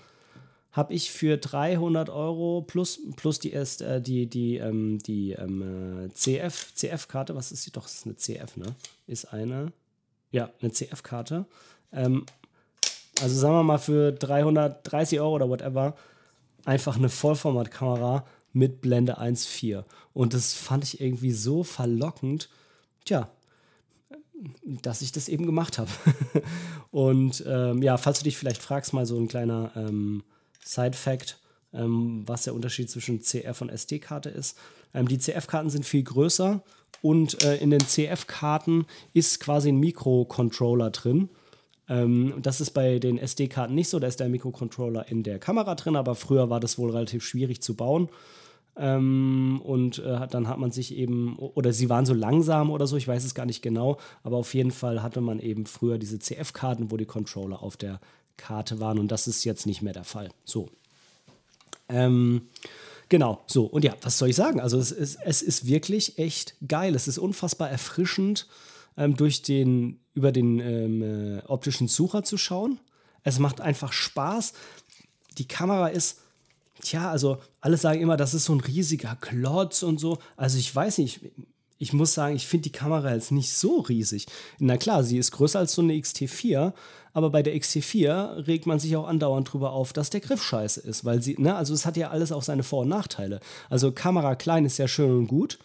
habe 0.73 0.95
ich 0.95 1.11
für 1.11 1.37
300 1.37 2.11
Euro 2.11 2.63
plus, 2.63 3.01
plus 3.17 3.41
die, 3.41 3.53
äh, 3.53 4.01
die, 4.01 4.27
die, 4.29 4.57
ähm, 4.59 4.99
die 4.99 5.33
ähm, 5.33 6.07
äh, 6.07 6.09
CF, 6.15 6.73
CF-Karte, 6.75 7.35
was 7.35 7.51
ist 7.51 7.65
sie? 7.65 7.73
Doch, 7.73 7.83
das 7.83 7.95
ist 7.95 8.07
eine 8.07 8.17
CF, 8.17 8.57
ne? 8.57 8.67
Ist 9.09 9.33
eine 9.33 9.73
ja, 10.33 10.51
eine 10.61 10.71
CF-Karte. 10.71 11.47
Ähm, 11.93 12.25
also 13.21 13.39
sagen 13.39 13.55
wir 13.55 13.63
mal 13.63 13.79
für 13.79 14.13
330 14.13 15.21
Euro 15.21 15.35
oder 15.35 15.49
whatever, 15.49 15.95
einfach 16.65 16.97
eine 16.97 17.09
Vollformatkamera 17.09 18.25
mit 18.53 18.81
Blende 18.81 19.21
1.4. 19.21 19.85
Und 20.13 20.35
das 20.35 20.55
fand 20.55 20.85
ich 20.85 21.01
irgendwie 21.01 21.33
so 21.33 21.63
verlockend, 21.63 22.49
tja, 23.05 23.31
dass 24.65 25.03
ich 25.03 25.13
das 25.13 25.29
eben 25.29 25.47
gemacht 25.47 25.79
habe. 25.79 25.91
und 26.91 27.45
ähm, 27.47 27.83
ja, 27.83 27.97
falls 27.97 28.19
du 28.19 28.25
dich 28.25 28.37
vielleicht 28.37 28.63
fragst, 28.63 28.93
mal 28.93 29.07
so 29.07 29.19
ein 29.19 29.29
kleiner 29.29 29.73
ähm, 29.77 30.23
Side-Fact, 30.65 31.39
ähm, 31.73 32.23
was 32.27 32.45
der 32.45 32.55
Unterschied 32.55 32.91
zwischen 32.91 33.21
CF 33.21 33.61
und 33.61 33.69
SD-Karte 33.71 34.31
ist. 34.31 34.57
Ähm, 34.95 35.09
die 35.09 35.19
CF-Karten 35.19 35.71
sind 35.71 35.85
viel 35.85 36.03
größer 36.03 36.63
und 37.03 37.43
äh, 37.45 37.57
in 37.57 37.71
den 37.71 37.81
CF-Karten 37.81 38.87
ist 39.13 39.41
quasi 39.41 39.71
ein 39.71 39.79
Mikrocontroller 39.79 40.91
drin. 40.91 41.29
Ähm, 41.89 42.35
das 42.41 42.61
ist 42.61 42.71
bei 42.71 42.99
den 42.99 43.19
SD-Karten 43.19 43.75
nicht 43.75 43.89
so, 43.89 43.99
da 43.99 44.07
ist 44.07 44.21
der 44.21 44.29
Mikrocontroller 44.29 45.09
in 45.09 45.23
der 45.23 45.39
Kamera 45.39 45.75
drin, 45.75 45.97
aber 45.97 46.15
früher 46.15 46.51
war 46.51 46.61
das 46.61 46.79
wohl 46.79 46.91
relativ 46.91 47.25
schwierig 47.25 47.63
zu 47.63 47.75
bauen. 47.75 48.09
Ähm, 48.77 49.61
und 49.63 49.99
äh, 49.99 50.27
dann 50.29 50.49
hat 50.49 50.59
man 50.59 50.71
sich 50.71 50.95
eben, 50.97 51.37
oder 51.39 51.73
sie 51.73 51.91
waren 51.91 52.07
so 52.07 52.15
langsam 52.15 52.71
oder 52.71 52.87
so, 52.87 52.97
ich 52.97 53.09
weiß 53.09 53.25
es 53.25 53.35
gar 53.35 53.47
nicht 53.47 53.63
genau, 53.63 53.99
aber 54.23 54.37
auf 54.37 54.55
jeden 54.55 54.71
Fall 54.71 55.03
hatte 55.03 55.21
man 55.21 55.39
eben 55.39 55.67
früher 55.67 55.99
diese 55.99 56.19
CF-Karten, 56.19 56.91
wo 56.91 56.97
die 56.97 57.05
Controller 57.05 57.63
auf 57.63 57.77
der 57.77 58.01
Karte 58.37 58.81
waren 58.81 58.99
und 58.99 59.11
das 59.11 59.27
ist 59.27 59.45
jetzt 59.45 59.67
nicht 59.67 59.83
mehr 59.83 59.93
der 59.93 60.05
Fall. 60.05 60.31
So. 60.45 60.69
Ähm, 61.89 62.43
Genau, 63.11 63.43
so. 63.49 63.65
Und 63.65 63.85
ja, 63.85 63.97
was 64.03 64.19
soll 64.19 64.31
ich 64.31 64.37
sagen? 64.37 64.61
Also 64.61 64.79
es 64.79 64.93
ist, 64.93 65.19
es 65.25 65.43
ist 65.43 65.67
wirklich 65.67 66.17
echt 66.19 66.55
geil. 66.67 66.95
Es 66.95 67.09
ist 67.09 67.19
unfassbar 67.19 67.69
erfrischend, 67.69 68.47
ähm, 68.97 69.17
durch 69.17 69.43
den, 69.43 69.99
über 70.15 70.31
den 70.31 70.61
ähm, 70.61 71.03
äh, 71.03 71.43
optischen 71.47 71.89
Sucher 71.89 72.23
zu 72.23 72.39
schauen. 72.39 72.79
Es 73.25 73.41
macht 73.41 73.61
einfach 73.61 73.93
Spaß. 73.93 74.53
Die 75.39 75.49
Kamera 75.49 75.89
ist, 75.89 76.21
tja, 76.81 77.11
also 77.11 77.39
alle 77.61 77.77
sagen 77.77 78.01
immer, 78.01 78.17
das 78.17 78.35
ist 78.35 78.45
so 78.45 78.55
ein 78.55 78.61
riesiger 78.61 79.17
Klotz 79.21 79.83
und 79.83 80.01
so. 80.01 80.19
Also 80.37 80.59
ich 80.59 80.75
weiß 80.75 80.99
nicht, 80.99 81.21
ich 81.79 81.93
muss 81.95 82.13
sagen, 82.13 82.37
ich 82.37 82.47
finde 82.47 82.65
die 82.65 82.73
Kamera 82.73 83.15
jetzt 83.15 83.33
nicht 83.33 83.53
so 83.53 83.81
riesig. 83.81 84.27
Na 84.59 84.77
klar, 84.77 85.03
sie 85.03 85.17
ist 85.17 85.33
größer 85.33 85.59
als 85.59 85.73
so 85.73 85.81
eine 85.83 85.95
XT4, 85.95 86.75
aber 87.15 87.31
bei 87.31 87.43
der 87.43 87.57
XT4 87.57 88.47
regt 88.47 88.67
man 88.67 88.79
sich 88.79 88.97
auch 88.97 89.09
andauernd 89.09 89.51
drüber 89.51 89.73
auf, 89.73 89.93
dass 89.93 90.11
der 90.11 90.21
Griff 90.21 90.43
scheiße 90.43 90.81
ist, 90.81 91.05
weil 91.07 91.23
sie, 91.23 91.37
ne, 91.39 91.57
also 91.57 91.73
es 91.73 91.87
hat 91.87 91.97
ja 91.97 92.11
alles 92.11 92.33
auch 92.33 92.43
seine 92.43 92.63
Vor- 92.63 92.83
und 92.83 92.89
Nachteile. 92.89 93.41
Also 93.71 93.93
Kamera 93.93 94.35
klein 94.35 94.67
ist 94.67 94.79
ja 94.79 94.89
schön 94.89 95.11
und 95.11 95.27
gut, 95.27 95.59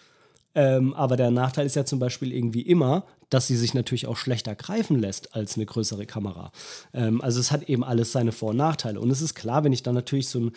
ähm, 0.55 0.93
aber 0.93 1.17
der 1.17 1.31
Nachteil 1.31 1.65
ist 1.65 1.75
ja 1.75 1.83
zum 1.83 1.99
Beispiel 1.99 2.31
irgendwie 2.31 2.61
immer, 2.61 3.03
dass 3.29 3.47
sie 3.47 3.57
sich 3.57 3.73
natürlich 3.73 4.07
auch 4.07 4.17
schlechter 4.17 4.55
greifen 4.55 4.97
lässt 4.97 5.35
als 5.35 5.55
eine 5.55 5.65
größere 5.65 6.05
Kamera. 6.05 6.51
Ähm, 6.93 7.21
also 7.21 7.41
es 7.41 7.51
hat 7.51 7.63
eben 7.69 7.83
alles 7.83 8.13
seine 8.13 8.31
Vor- 8.31 8.51
und 8.51 8.57
Nachteile. 8.57 9.01
Und 9.01 9.09
es 9.09 9.21
ist 9.21 9.35
klar, 9.35 9.65
wenn 9.65 9.73
ich 9.73 9.83
dann 9.83 9.95
natürlich 9.95 10.29
so 10.29 10.39
ein 10.39 10.51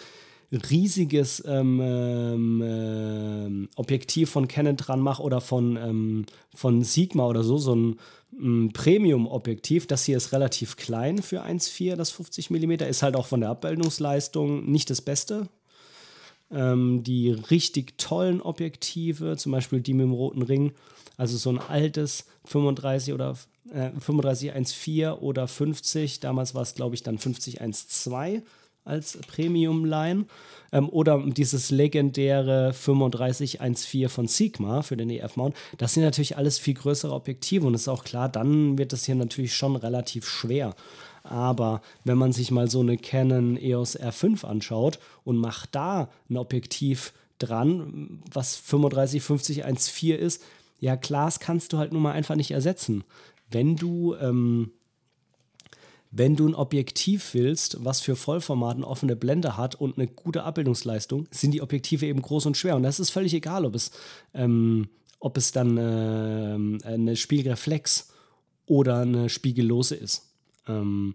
riesiges 0.53 1.43
ähm, 1.47 1.81
ähm, 1.83 2.63
ähm, 2.65 3.69
Objektiv 3.77 4.31
von 4.31 4.49
Canon 4.49 4.77
dran 4.77 5.01
mache 5.01 5.23
oder 5.23 5.41
von, 5.41 5.77
ähm, 5.77 6.27
von 6.55 6.83
Sigma 6.83 7.27
oder 7.27 7.45
so, 7.45 7.59
so 7.59 7.75
ein 7.75 7.99
ähm, 8.39 8.71
Premium-Objektiv. 8.73 9.87
Das 9.87 10.05
hier 10.05 10.17
ist 10.17 10.33
relativ 10.33 10.77
klein 10.77 11.23
für 11.23 11.45
1,4, 11.45 11.97
das 11.97 12.11
50 12.11 12.51
mm, 12.51 12.71
ist 12.89 13.03
halt 13.03 13.17
auch 13.17 13.27
von 13.27 13.41
der 13.41 13.51
Abbildungsleistung 13.51 14.71
nicht 14.71 14.89
das 14.89 15.03
Beste. 15.03 15.49
Ähm, 16.51 17.03
die 17.03 17.31
richtig 17.31 17.99
tollen 17.99 18.41
Objektive, 18.41 19.37
zum 19.37 19.53
Beispiel 19.53 19.83
die 19.83 19.93
mit 19.93 20.05
dem 20.05 20.13
roten 20.13 20.41
Ring, 20.41 20.73
also 21.19 21.37
so 21.37 21.51
ein 21.51 21.59
altes 21.59 22.25
35 22.47 23.13
oder 23.13 23.37
äh, 23.71 23.91
35 23.91 24.55
1,4 24.55 25.19
oder 25.19 25.47
50, 25.47 26.21
damals 26.21 26.55
war 26.55 26.63
es 26.63 26.75
glaube 26.75 26.95
ich 26.95 27.03
dann 27.03 27.19
50 27.19 27.61
1,2 27.61 28.41
als 28.89 29.19
Premium-Line. 29.29 30.27
Ähm, 30.73 30.89
oder 30.89 31.23
dieses 31.27 31.71
legendäre 31.71 32.73
3514 32.73 34.09
von 34.09 34.27
Sigma 34.27 34.83
für 34.83 34.97
den 34.97 35.11
EF-Mount. 35.11 35.55
Das 35.79 35.95
sind 35.95 36.03
natürlich 36.03 36.37
alles 36.37 36.59
viel 36.59 36.75
größere 36.75 37.15
Objektive 37.15 37.67
und 37.67 37.75
ist 37.75 37.89
auch 37.89 38.05
klar, 38.05 38.29
dann 38.29 38.77
wird 38.79 38.93
das 38.93 39.05
hier 39.05 39.15
natürlich 39.15 39.55
schon 39.55 39.77
relativ 39.77 40.29
schwer. 40.29 40.75
Aber 41.23 41.83
wenn 42.05 42.19
man 42.19 42.33
sich 42.33 42.51
mal 42.51 42.71
so 42.71 42.81
eine 42.81 42.97
Canon 42.97 43.57
EOS 43.57 43.99
R5 43.99 44.45
anschaut 44.45 44.99
und 45.25 45.37
macht 45.37 45.75
da 45.75 46.11
ein 46.29 46.37
Objektiv 46.37 47.13
dran, 47.39 48.21
was 48.31 48.57
35, 48.57 49.23
50, 49.23 49.67
1,4 49.67 50.15
ist. 50.15 50.43
Ja, 50.81 50.97
Glas 50.97 51.41
kannst 51.41 51.73
du 51.73 51.79
halt 51.79 51.93
nun 51.93 52.03
mal 52.03 52.13
einfach 52.13 52.37
nicht 52.37 52.51
ersetzen. 52.51 53.05
Wenn 53.51 53.77
du, 53.77 54.15
ähm, 54.17 54.73
wenn 56.11 56.37
du 56.37 56.49
ein 56.49 56.55
Objektiv 56.55 57.35
willst, 57.35 57.85
was 57.85 58.01
für 58.01 58.17
Vollformat 58.17 58.77
eine 58.77 58.87
offene 58.87 59.17
Blende 59.17 59.57
hat 59.57 59.75
und 59.75 59.99
eine 59.99 60.07
gute 60.07 60.43
Abbildungsleistung, 60.43 61.27
sind 61.31 61.53
die 61.53 61.63
Objektive 61.63 62.07
eben 62.07 62.23
groß 62.23 62.47
und 62.47 62.57
schwer. 62.57 62.77
Und 62.77 62.83
das 62.83 63.01
ist 63.01 63.11
völlig 63.11 63.35
egal, 63.35 63.65
ob 63.65 63.75
es, 63.75 63.91
ähm, 64.35 64.89
ob 65.21 65.37
es 65.37 65.53
dann 65.53 65.77
äh, 65.77 66.87
eine 66.87 67.17
Spiegelreflex 67.17 68.13
oder 68.67 69.01
eine 69.01 69.29
Spiegellose 69.29 69.97
ist. 69.97 70.31
Ähm, 70.67 71.15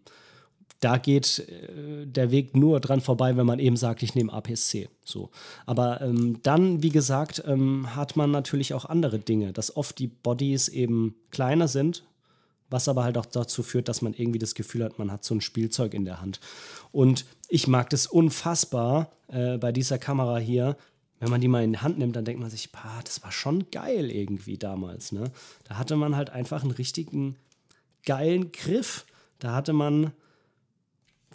da 0.79 0.97
geht 0.97 1.39
äh, 1.39 2.05
der 2.05 2.31
Weg 2.31 2.55
nur 2.55 2.79
dran 2.79 3.01
vorbei, 3.01 3.37
wenn 3.37 3.45
man 3.45 3.59
eben 3.59 3.77
sagt, 3.77 4.03
ich 4.03 4.15
nehme 4.15 4.33
APS-C. 4.33 4.89
So. 5.05 5.29
Aber 5.65 6.01
ähm, 6.01 6.39
dann, 6.43 6.83
wie 6.83 6.89
gesagt, 6.89 7.43
ähm, 7.47 7.95
hat 7.95 8.15
man 8.15 8.31
natürlich 8.31 8.73
auch 8.73 8.85
andere 8.85 9.19
Dinge, 9.19 9.53
dass 9.53 9.75
oft 9.75 9.97
die 9.97 10.07
Bodies 10.07 10.67
eben 10.67 11.15
kleiner 11.31 11.67
sind, 11.67 12.03
was 12.73 12.87
aber 12.87 13.03
halt 13.03 13.19
auch 13.19 13.27
dazu 13.27 13.61
führt, 13.61 13.87
dass 13.87 14.01
man 14.01 14.15
irgendwie 14.15 14.39
das 14.39 14.55
Gefühl 14.55 14.83
hat, 14.83 14.97
man 14.97 15.11
hat 15.11 15.23
so 15.23 15.35
ein 15.35 15.41
Spielzeug 15.41 15.93
in 15.93 16.05
der 16.05 16.21
Hand. 16.21 16.39
Und 16.91 17.25
ich 17.47 17.67
mag 17.67 17.91
das 17.91 18.07
unfassbar 18.07 19.11
äh, 19.27 19.57
bei 19.59 19.71
dieser 19.71 19.99
Kamera 19.99 20.39
hier. 20.39 20.75
Wenn 21.19 21.29
man 21.29 21.39
die 21.39 21.47
mal 21.47 21.63
in 21.63 21.73
die 21.73 21.79
Hand 21.79 21.99
nimmt, 21.99 22.15
dann 22.15 22.25
denkt 22.25 22.41
man 22.41 22.49
sich, 22.49 22.71
bah, 22.71 22.99
das 23.03 23.21
war 23.23 23.31
schon 23.31 23.69
geil 23.69 24.09
irgendwie 24.09 24.57
damals. 24.57 25.11
Ne? 25.11 25.25
Da 25.65 25.77
hatte 25.77 25.95
man 25.95 26.15
halt 26.15 26.31
einfach 26.31 26.63
einen 26.63 26.71
richtigen 26.71 27.35
geilen 28.05 28.51
Griff. 28.51 29.05
Da 29.37 29.53
hatte 29.53 29.71
man 29.71 30.11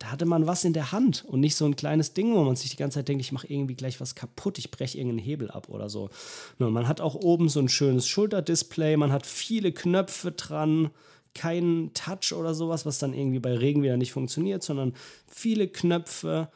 da 0.01 0.13
hatte 0.13 0.27
man 0.27 0.47
was 0.47 0.65
in 0.65 0.73
der 0.73 0.93
Hand 0.93 1.25
und 1.25 1.41
nicht 1.41 1.57
so 1.57 1.65
ein 1.65 1.75
kleines 1.75 2.15
Ding, 2.15 2.33
wo 2.33 2.45
man 2.45 2.55
sich 2.55 2.71
die 2.71 2.77
ganze 2.77 3.01
Zeit 3.01 3.09
denkt, 3.09 3.21
ich 3.21 3.33
mache 3.33 3.49
irgendwie 3.49 3.75
gleich 3.75 4.01
was 4.01 4.15
kaputt, 4.15 4.59
ich 4.59 4.71
breche 4.71 4.97
irgendeinen 4.97 5.25
Hebel 5.25 5.51
ab 5.51 5.69
oder 5.69 5.89
so. 5.89 6.11
Nur, 6.59 6.71
man 6.71 6.87
hat 6.87 7.01
auch 7.01 7.17
oben 7.17 7.49
so 7.49 7.59
ein 7.59 7.69
schönes 7.69 8.07
Schulterdisplay, 8.07 8.97
man 8.97 9.11
hat 9.11 9.27
viele 9.27 9.73
Knöpfe 9.73 10.31
dran, 10.31 10.91
kein 11.35 11.91
Touch 11.95 12.33
oder 12.33 12.55
sowas, 12.55 12.87
was 12.87 12.99
dann 12.99 13.15
irgendwie 13.15 13.39
bei 13.39 13.55
Regen 13.55 13.83
wieder 13.83 13.97
nicht 13.97 14.13
funktioniert, 14.13 14.63
sondern 14.63 14.95
viele 15.29 15.69
Knöpfe, 15.69 16.49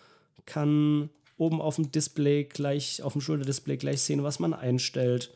kann 0.46 1.10
oben 1.36 1.60
auf 1.60 1.76
dem 1.76 1.90
Display 1.90 2.44
gleich, 2.44 3.02
auf 3.02 3.12
dem 3.12 3.20
Schulterdisplay 3.20 3.76
gleich 3.76 4.02
sehen, 4.02 4.22
was 4.22 4.38
man 4.38 4.54
einstellt. 4.54 5.32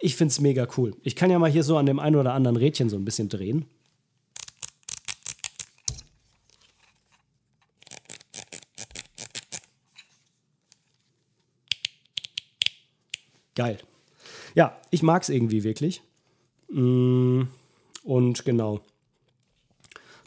Ich 0.00 0.16
finde 0.16 0.32
es 0.32 0.40
mega 0.40 0.66
cool. 0.76 0.96
Ich 1.02 1.16
kann 1.16 1.30
ja 1.30 1.38
mal 1.38 1.50
hier 1.50 1.62
so 1.62 1.76
an 1.76 1.86
dem 1.86 1.98
einen 1.98 2.16
oder 2.16 2.34
anderen 2.34 2.56
Rädchen 2.56 2.88
so 2.88 2.96
ein 2.96 3.04
bisschen 3.04 3.28
drehen. 3.28 3.66
Geil. 13.54 13.78
Ja, 14.54 14.80
ich 14.90 15.02
mag 15.02 15.22
es 15.22 15.28
irgendwie 15.28 15.62
wirklich. 15.62 16.02
Mm, 16.70 17.42
und 18.04 18.44
genau. 18.44 18.80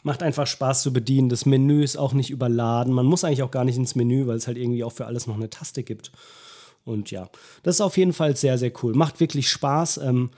Macht 0.02 0.22
einfach 0.22 0.46
Spaß 0.46 0.82
zu 0.82 0.92
bedienen. 0.92 1.28
Das 1.28 1.46
Menü 1.46 1.82
ist 1.82 1.96
auch 1.96 2.12
nicht 2.12 2.30
überladen. 2.30 2.92
Man 2.92 3.06
muss 3.06 3.24
eigentlich 3.24 3.42
auch 3.42 3.50
gar 3.50 3.64
nicht 3.64 3.76
ins 3.76 3.96
Menü, 3.96 4.26
weil 4.26 4.36
es 4.36 4.46
halt 4.46 4.56
irgendwie 4.56 4.84
auch 4.84 4.92
für 4.92 5.06
alles 5.06 5.26
noch 5.26 5.34
eine 5.34 5.50
Taste 5.50 5.82
gibt. 5.82 6.12
Und 6.84 7.10
ja, 7.10 7.28
das 7.64 7.76
ist 7.76 7.80
auf 7.80 7.96
jeden 7.96 8.12
Fall 8.12 8.36
sehr, 8.36 8.56
sehr 8.56 8.72
cool. 8.82 8.94
Macht 8.94 9.18
wirklich 9.18 9.48
Spaß. 9.48 9.98
Ähm, 9.98 10.30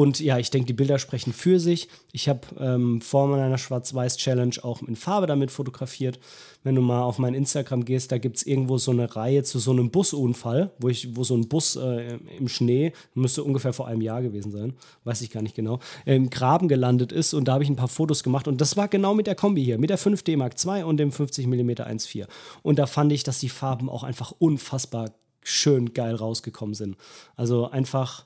und 0.00 0.18
ja, 0.18 0.38
ich 0.38 0.48
denke, 0.48 0.66
die 0.66 0.72
Bilder 0.72 0.98
sprechen 0.98 1.34
für 1.34 1.60
sich. 1.60 1.86
Ich 2.10 2.26
habe 2.30 2.40
ähm, 2.58 3.02
vor 3.02 3.26
meiner 3.26 3.58
Schwarz-Weiß-Challenge 3.58 4.56
auch 4.62 4.80
in 4.80 4.96
Farbe 4.96 5.26
damit 5.26 5.50
fotografiert. 5.50 6.18
Wenn 6.62 6.74
du 6.74 6.80
mal 6.80 7.02
auf 7.02 7.18
mein 7.18 7.34
Instagram 7.34 7.84
gehst, 7.84 8.10
da 8.10 8.16
gibt 8.16 8.38
es 8.38 8.46
irgendwo 8.46 8.78
so 8.78 8.92
eine 8.92 9.14
Reihe 9.14 9.42
zu 9.42 9.58
so 9.58 9.72
einem 9.72 9.90
Busunfall, 9.90 10.70
wo, 10.78 10.88
ich, 10.88 11.14
wo 11.16 11.22
so 11.22 11.34
ein 11.34 11.50
Bus 11.50 11.76
äh, 11.76 12.16
im 12.38 12.48
Schnee, 12.48 12.94
müsste 13.12 13.44
ungefähr 13.44 13.74
vor 13.74 13.88
einem 13.88 14.00
Jahr 14.00 14.22
gewesen 14.22 14.50
sein, 14.50 14.72
weiß 15.04 15.20
ich 15.20 15.28
gar 15.28 15.42
nicht 15.42 15.54
genau, 15.54 15.80
im 16.06 16.30
Graben 16.30 16.68
gelandet 16.68 17.12
ist. 17.12 17.34
Und 17.34 17.46
da 17.46 17.52
habe 17.52 17.64
ich 17.64 17.68
ein 17.68 17.76
paar 17.76 17.88
Fotos 17.88 18.22
gemacht. 18.22 18.48
Und 18.48 18.62
das 18.62 18.78
war 18.78 18.88
genau 18.88 19.12
mit 19.12 19.26
der 19.26 19.34
Kombi 19.34 19.62
hier, 19.62 19.76
mit 19.76 19.90
der 19.90 19.98
5D 19.98 20.38
Mark 20.38 20.54
II 20.64 20.82
und 20.84 20.96
dem 20.96 21.12
50 21.12 21.46
mm 21.46 21.72
1.4. 21.72 22.26
Und 22.62 22.78
da 22.78 22.86
fand 22.86 23.12
ich, 23.12 23.22
dass 23.22 23.38
die 23.38 23.50
Farben 23.50 23.90
auch 23.90 24.02
einfach 24.02 24.32
unfassbar 24.38 25.12
schön 25.42 25.92
geil 25.92 26.14
rausgekommen 26.14 26.74
sind. 26.74 26.96
Also 27.36 27.70
einfach, 27.70 28.24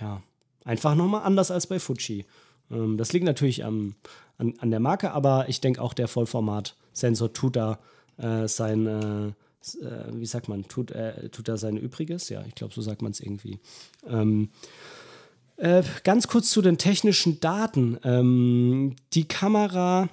ja, 0.00 0.22
Einfach 0.66 0.96
nochmal 0.96 1.22
anders 1.22 1.50
als 1.50 1.68
bei 1.68 1.78
Fuji. 1.78 2.26
Ähm, 2.70 2.98
das 2.98 3.12
liegt 3.12 3.24
natürlich 3.24 3.64
am, 3.64 3.94
an, 4.36 4.54
an 4.58 4.70
der 4.70 4.80
Marke, 4.80 5.12
aber 5.12 5.48
ich 5.48 5.60
denke 5.60 5.80
auch 5.80 5.94
der 5.94 6.08
Vollformat-Sensor 6.08 7.32
tut 7.32 7.56
da 7.56 7.78
äh, 8.18 8.48
sein, 8.48 8.86
äh, 8.86 9.26
äh, 9.78 10.12
wie 10.12 10.26
sagt 10.26 10.48
man, 10.48 10.66
tut, 10.66 10.90
äh, 10.90 11.28
tut 11.28 11.46
da 11.46 11.56
sein 11.56 11.76
Übriges. 11.76 12.28
Ja, 12.30 12.44
ich 12.46 12.56
glaube, 12.56 12.74
so 12.74 12.82
sagt 12.82 13.00
man 13.00 13.12
es 13.12 13.20
irgendwie. 13.20 13.60
Ähm, 14.08 14.50
äh, 15.56 15.84
ganz 16.02 16.26
kurz 16.26 16.50
zu 16.50 16.60
den 16.62 16.78
technischen 16.78 17.38
Daten. 17.38 17.98
Ähm, 18.02 18.96
die 19.12 19.28
Kamera 19.28 20.08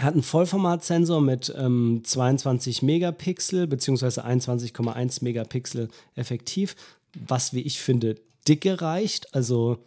hat 0.00 0.14
einen 0.14 0.24
Vollformatsensor 0.24 1.20
mit 1.20 1.54
ähm, 1.56 2.02
22 2.04 2.82
Megapixel 2.82 3.68
bzw. 3.68 4.20
21,1 4.20 5.22
Megapixel 5.22 5.88
effektiv, 6.16 6.74
was 7.14 7.54
wie 7.54 7.60
ich 7.60 7.78
finde 7.78 8.16
dicke 8.48 8.80
reicht. 8.80 9.34
Also, 9.34 9.78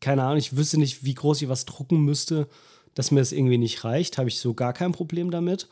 keine 0.00 0.22
Ahnung, 0.22 0.38
ich 0.38 0.56
wüsste 0.56 0.78
nicht, 0.78 1.04
wie 1.04 1.14
groß 1.14 1.42
ich 1.42 1.48
was 1.48 1.64
drucken 1.64 2.04
müsste, 2.04 2.48
dass 2.94 3.10
mir 3.10 3.20
das 3.20 3.32
irgendwie 3.32 3.58
nicht 3.58 3.84
reicht. 3.84 4.18
Habe 4.18 4.28
ich 4.28 4.38
so 4.38 4.54
gar 4.54 4.72
kein 4.72 4.92
Problem 4.92 5.30
damit. 5.30 5.68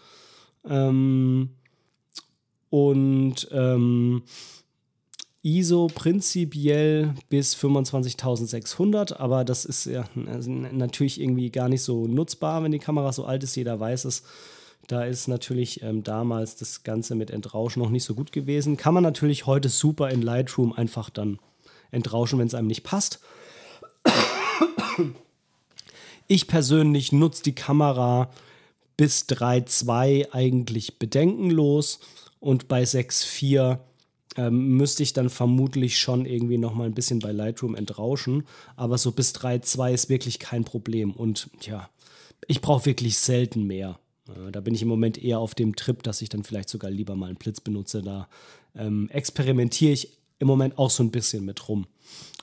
Ähm, 0.69 1.51
und 2.71 3.49
ähm, 3.51 4.23
ISO 5.43 5.87
prinzipiell 5.87 7.15
bis 7.29 7.57
25.600, 7.57 9.17
aber 9.17 9.45
das 9.45 9.65
ist 9.65 9.87
ja 9.87 10.05
natürlich 10.15 11.21
irgendwie 11.21 11.51
gar 11.51 11.69
nicht 11.69 11.83
so 11.83 12.07
nutzbar, 12.07 12.63
wenn 12.63 12.73
die 12.73 12.79
Kamera 12.79 13.13
so 13.13 13.25
alt 13.25 13.45
ist. 13.45 13.57
Jeder 13.57 13.79
weiß 13.79 14.05
es. 14.05 14.25
Da 14.89 15.05
ist 15.05 15.29
natürlich 15.29 15.83
ähm, 15.83 16.03
damals 16.03 16.57
das 16.57 16.83
Ganze 16.83 17.15
mit 17.15 17.31
Entrauschen 17.31 17.83
noch 17.83 17.91
nicht 17.91 18.05
so 18.05 18.15
gut 18.15 18.33
gewesen. 18.33 18.77
Kann 18.77 18.95
man 18.95 19.03
natürlich 19.03 19.47
heute 19.47 19.69
super 19.69 20.11
in 20.11 20.23
Lightroom 20.23 20.73
einfach 20.73 21.11
dann 21.11 21.39
entrauschen, 21.91 22.39
wenn 22.39 22.47
es 22.47 22.55
einem 22.55 22.69
nicht 22.69 22.83
passt. 22.83 23.21
Ich 26.27 26.47
persönlich 26.47 27.11
nutze 27.11 27.43
die 27.43 27.55
Kamera 27.55 28.31
bis 28.99 29.23
3.2 29.29 30.33
eigentlich 30.33 30.99
bedenkenlos 30.99 32.01
und 32.39 32.69
bei 32.69 32.83
6.4 32.83 33.79
ähm, 34.37 34.77
müsste 34.77 35.03
ich 35.03 35.15
dann 35.15 35.31
vermutlich 35.31 35.99
schon 35.99 36.27
irgendwie 36.27 36.59
noch 36.59 36.75
mal 36.75 36.85
ein 36.85 36.95
bisschen 36.95 37.21
bei 37.21 37.33
Lightroom 37.33 37.75
entrauschen, 37.75 38.45
aber 38.77 38.99
so 38.99 39.13
bis 39.13 39.35
3.2 39.35 39.95
ist 39.95 40.09
wirklich 40.11 40.39
kein 40.39 40.65
Problem 40.65 41.13
und 41.13 41.49
ja, 41.63 41.89
ich 42.47 42.61
brauche 42.61 42.87
wirklich 42.87 43.19
selten 43.19 43.67
mehr. 43.67 43.99
Äh, 44.29 44.53
da 44.53 44.61
bin 44.61 44.75
ich 44.75 44.83
im 44.83 44.89
Moment 44.89 45.17
eher 45.17 45.39
auf 45.39 45.55
dem 45.55 45.77
Trip, 45.77 46.03
dass 46.03 46.23
ich 46.23 46.29
dann 46.29 46.45
vielleicht 46.45 46.69
sogar 46.69 46.91
lieber 46.91 47.17
mal 47.17 47.27
einen 47.27 47.37
Blitz 47.37 47.61
benutze. 47.61 48.03
Da 48.03 48.29
ähm, 48.77 49.09
experimentiere 49.11 49.93
ich 49.93 50.18
im 50.39 50.47
Moment 50.47 50.79
auch 50.79 50.91
so 50.91 51.03
ein 51.03 51.11
bisschen 51.11 51.45
mit 51.45 51.69
rum. 51.69 51.87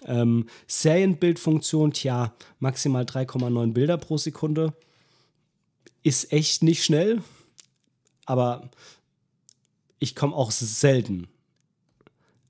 Ähm, 0.06 0.48
Serienbildfunktion, 0.68 1.94
tja, 1.94 2.34
maximal 2.60 3.04
3,9 3.04 3.74
Bilder 3.74 3.98
pro 3.98 4.18
Sekunde. 4.18 4.74
Ist 6.04 6.32
echt 6.32 6.62
nicht 6.62 6.84
schnell, 6.84 7.22
aber 8.26 8.70
ich 10.00 10.16
komme 10.16 10.36
auch 10.36 10.52
selten 10.52 11.28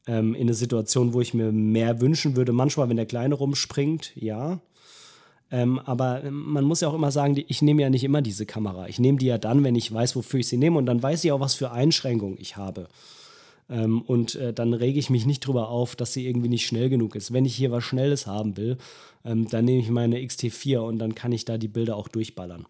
ähm, 0.07 0.35
in 0.35 0.43
eine 0.43 0.53
Situation, 0.53 1.13
wo 1.13 1.21
ich 1.21 1.33
mir 1.33 1.51
mehr 1.51 2.01
wünschen 2.01 2.35
würde. 2.35 2.51
Manchmal, 2.51 2.89
wenn 2.89 2.97
der 2.97 3.05
Kleine 3.05 3.35
rumspringt, 3.35 4.11
ja. 4.15 4.59
Ähm, 5.51 5.79
aber 5.79 6.23
man 6.29 6.65
muss 6.65 6.81
ja 6.81 6.89
auch 6.89 6.93
immer 6.93 7.11
sagen, 7.11 7.41
ich 7.47 7.61
nehme 7.61 7.81
ja 7.81 7.89
nicht 7.89 8.03
immer 8.03 8.21
diese 8.21 8.45
Kamera. 8.45 8.87
Ich 8.87 8.99
nehme 8.99 9.19
die 9.19 9.27
ja 9.27 9.37
dann, 9.37 9.63
wenn 9.63 9.75
ich 9.75 9.93
weiß, 9.93 10.15
wofür 10.15 10.39
ich 10.39 10.47
sie 10.47 10.57
nehme 10.57 10.77
und 10.77 10.85
dann 10.85 11.01
weiß 11.01 11.23
ich 11.23 11.31
auch, 11.31 11.39
was 11.39 11.53
für 11.53 11.71
Einschränkungen 11.71 12.37
ich 12.39 12.57
habe. 12.57 12.87
Ähm, 13.69 14.01
und 14.01 14.35
äh, 14.35 14.53
dann 14.53 14.73
rege 14.73 14.99
ich 14.99 15.09
mich 15.09 15.25
nicht 15.25 15.41
drüber 15.41 15.69
auf, 15.69 15.95
dass 15.95 16.13
sie 16.13 16.27
irgendwie 16.27 16.49
nicht 16.49 16.67
schnell 16.67 16.89
genug 16.89 17.15
ist. 17.15 17.33
Wenn 17.33 17.45
ich 17.45 17.55
hier 17.55 17.71
was 17.71 17.83
Schnelles 17.83 18.27
haben 18.27 18.57
will, 18.57 18.77
ähm, 19.23 19.47
dann 19.49 19.65
nehme 19.65 19.81
ich 19.81 19.89
meine 19.89 20.19
XT4 20.19 20.79
und 20.79 20.99
dann 20.99 21.15
kann 21.15 21.31
ich 21.31 21.45
da 21.45 21.57
die 21.57 21.67
Bilder 21.67 21.95
auch 21.95 22.07
durchballern. 22.07 22.65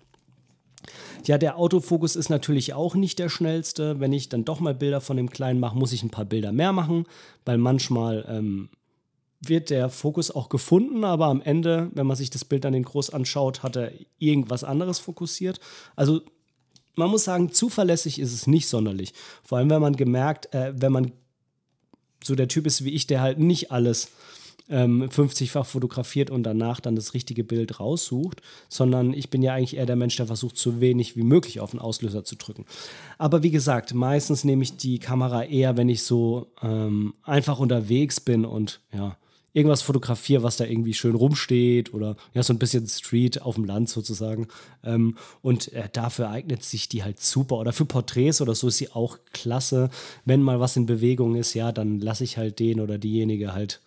Ja, 1.25 1.37
der 1.37 1.57
Autofokus 1.57 2.15
ist 2.15 2.29
natürlich 2.29 2.73
auch 2.73 2.95
nicht 2.95 3.19
der 3.19 3.29
schnellste. 3.29 3.99
Wenn 3.99 4.13
ich 4.13 4.29
dann 4.29 4.45
doch 4.45 4.59
mal 4.59 4.75
Bilder 4.75 5.01
von 5.01 5.17
dem 5.17 5.29
Kleinen 5.29 5.59
mache, 5.59 5.77
muss 5.77 5.91
ich 5.91 6.03
ein 6.03 6.11
paar 6.11 6.25
Bilder 6.25 6.51
mehr 6.51 6.71
machen, 6.71 7.05
weil 7.43 7.57
manchmal 7.57 8.25
ähm, 8.29 8.69
wird 9.41 9.69
der 9.69 9.89
Fokus 9.89 10.31
auch 10.31 10.49
gefunden, 10.49 11.03
aber 11.03 11.25
am 11.25 11.41
Ende, 11.41 11.89
wenn 11.93 12.07
man 12.07 12.15
sich 12.15 12.29
das 12.29 12.45
Bild 12.45 12.63
dann 12.63 12.73
in 12.73 12.83
groß 12.83 13.09
anschaut, 13.11 13.63
hat 13.63 13.75
er 13.75 13.91
irgendwas 14.17 14.63
anderes 14.63 14.99
fokussiert. 14.99 15.59
Also 15.95 16.21
man 16.95 17.09
muss 17.09 17.25
sagen, 17.25 17.51
zuverlässig 17.51 18.19
ist 18.19 18.33
es 18.33 18.47
nicht 18.47 18.67
sonderlich. 18.67 19.13
Vor 19.43 19.57
allem, 19.57 19.69
wenn 19.69 19.81
man 19.81 19.95
gemerkt, 19.95 20.53
äh, 20.53 20.73
wenn 20.75 20.91
man 20.91 21.11
so 22.23 22.35
der 22.35 22.47
Typ 22.47 22.65
ist 22.65 22.83
wie 22.83 22.91
ich, 22.91 23.07
der 23.07 23.21
halt 23.21 23.39
nicht 23.39 23.71
alles 23.71 24.09
ähm, 24.69 25.03
50-fach 25.03 25.65
fotografiert 25.65 26.29
und 26.29 26.43
danach 26.43 26.79
dann 26.79 26.95
das 26.95 27.13
richtige 27.13 27.43
Bild 27.43 27.79
raussucht, 27.79 28.41
sondern 28.67 29.13
ich 29.13 29.29
bin 29.29 29.43
ja 29.43 29.53
eigentlich 29.53 29.77
eher 29.77 29.85
der 29.85 29.95
Mensch, 29.95 30.15
der 30.15 30.27
versucht, 30.27 30.57
so 30.57 30.81
wenig 30.81 31.15
wie 31.15 31.23
möglich 31.23 31.59
auf 31.59 31.71
den 31.71 31.79
Auslöser 31.79 32.23
zu 32.23 32.35
drücken. 32.35 32.65
Aber 33.17 33.43
wie 33.43 33.51
gesagt, 33.51 33.93
meistens 33.93 34.43
nehme 34.43 34.63
ich 34.63 34.77
die 34.77 34.99
Kamera 34.99 35.43
eher, 35.43 35.77
wenn 35.77 35.89
ich 35.89 36.03
so 36.03 36.47
ähm, 36.61 37.13
einfach 37.23 37.59
unterwegs 37.59 38.19
bin 38.19 38.45
und 38.45 38.81
ja, 38.91 39.17
irgendwas 39.55 39.81
fotografiere, 39.81 40.43
was 40.43 40.57
da 40.57 40.65
irgendwie 40.65 40.93
schön 40.93 41.15
rumsteht 41.15 41.93
oder 41.93 42.17
ja, 42.33 42.43
so 42.43 42.51
ein 42.51 42.59
bisschen 42.59 42.85
Street 42.87 43.41
auf 43.41 43.55
dem 43.55 43.63
Land 43.63 43.87
sozusagen. 43.87 44.49
Ähm, 44.83 45.17
und 45.41 45.71
äh, 45.71 45.87
dafür 45.91 46.29
eignet 46.29 46.61
sich 46.61 46.89
die 46.89 47.03
halt 47.03 47.21
super. 47.21 47.55
Oder 47.55 47.71
für 47.71 47.85
Porträts 47.85 48.41
oder 48.41 48.53
so 48.53 48.67
ist 48.67 48.77
sie 48.77 48.91
auch 48.91 49.17
klasse. 49.31 49.89
Wenn 50.25 50.41
mal 50.41 50.59
was 50.59 50.75
in 50.75 50.85
Bewegung 50.85 51.35
ist, 51.35 51.53
ja, 51.53 51.71
dann 51.71 52.01
lasse 52.01 52.25
ich 52.25 52.37
halt 52.37 52.59
den 52.59 52.81
oder 52.81 52.97
diejenige 52.97 53.53
halt 53.53 53.79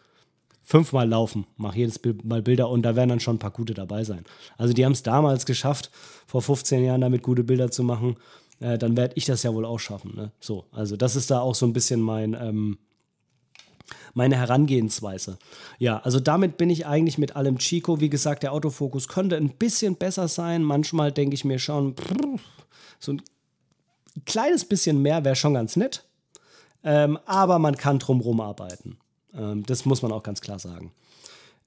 fünfmal 0.65 1.09
laufen, 1.09 1.47
mache 1.57 1.79
jedes 1.79 2.01
Mal 2.25 2.43
Bilder 2.43 2.71
und 2.71 2.83
da 2.83 2.97
werden 2.97 3.11
dann 3.11 3.21
schon 3.21 3.37
ein 3.37 3.39
paar 3.39 3.51
gute 3.51 3.75
dabei 3.75 4.05
sein. 4.05 4.25
Also 4.57 4.73
die 4.73 4.87
haben 4.87 4.93
es 4.93 5.03
damals 5.03 5.45
geschafft, 5.45 5.91
vor 6.27 6.41
15 6.41 6.83
Jahren 6.83 7.03
damit 7.03 7.23
gute 7.23 7.45
Bilder 7.45 7.71
zu 7.71 7.83
machen. 7.83 8.17
Äh, 8.61 8.79
dann 8.79 8.97
werde 8.97 9.15
ich 9.17 9.27
das 9.27 9.43
ja 9.43 9.53
wohl 9.53 9.67
auch 9.67 9.79
schaffen. 9.79 10.15
Ne? 10.17 10.33
So, 10.41 10.65
also 10.73 10.97
das 10.97 11.15
ist 11.15 11.31
da 11.31 11.41
auch 11.41 11.55
so 11.55 11.67
ein 11.67 11.75
bisschen 11.75 12.01
mein, 12.01 12.35
ähm, 12.35 12.79
meine 14.15 14.37
Herangehensweise. 14.37 15.39
Ja, 15.79 15.99
also 15.99 16.21
damit 16.21 16.57
bin 16.57 16.71
ich 16.71 16.87
eigentlich 16.87 17.19
mit 17.19 17.37
allem 17.37 17.59
Chico. 17.59 18.01
Wie 18.01 18.11
gesagt, 18.11 18.43
der 18.43 18.53
Autofokus 18.53 19.09
könnte 19.09 19.37
ein 19.37 19.51
bisschen 19.51 19.97
besser 19.97 20.29
sein. 20.29 20.63
Manchmal 20.65 21.13
denke 21.13 21.35
ich 21.35 21.45
mir 21.45 21.59
schon, 21.59 21.95
so 22.99 23.13
ein 23.13 23.23
kleines 24.27 24.65
bisschen 24.65 25.03
mehr 25.03 25.25
wäre 25.25 25.37
schon 25.37 25.55
ganz 25.55 25.77
nett. 25.77 26.05
Ähm, 26.85 27.19
aber 27.27 27.59
man 27.59 27.77
kann 27.77 27.99
drumherum 27.99 28.41
arbeiten. 28.41 28.99
Ähm, 29.35 29.65
das 29.67 29.85
muss 29.85 30.03
man 30.03 30.13
auch 30.13 30.23
ganz 30.23 30.41
klar 30.41 30.59
sagen. 30.59 30.93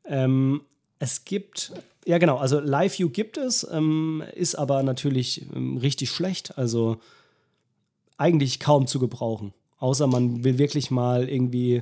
Ähm, 0.05 0.61
es 0.99 1.25
gibt, 1.25 1.73
ja 2.05 2.17
genau, 2.17 2.37
also 2.37 2.59
Live 2.59 2.97
View 2.97 3.09
gibt 3.09 3.37
es, 3.37 3.67
ähm, 3.71 4.23
ist 4.35 4.55
aber 4.55 4.83
natürlich 4.83 5.45
ähm, 5.53 5.77
richtig 5.77 6.11
schlecht. 6.11 6.57
Also 6.57 6.97
eigentlich 8.17 8.59
kaum 8.59 8.87
zu 8.87 8.99
gebrauchen. 8.99 9.53
Außer 9.79 10.05
man 10.07 10.43
will 10.43 10.59
wirklich 10.59 10.91
mal 10.91 11.27
irgendwie 11.27 11.81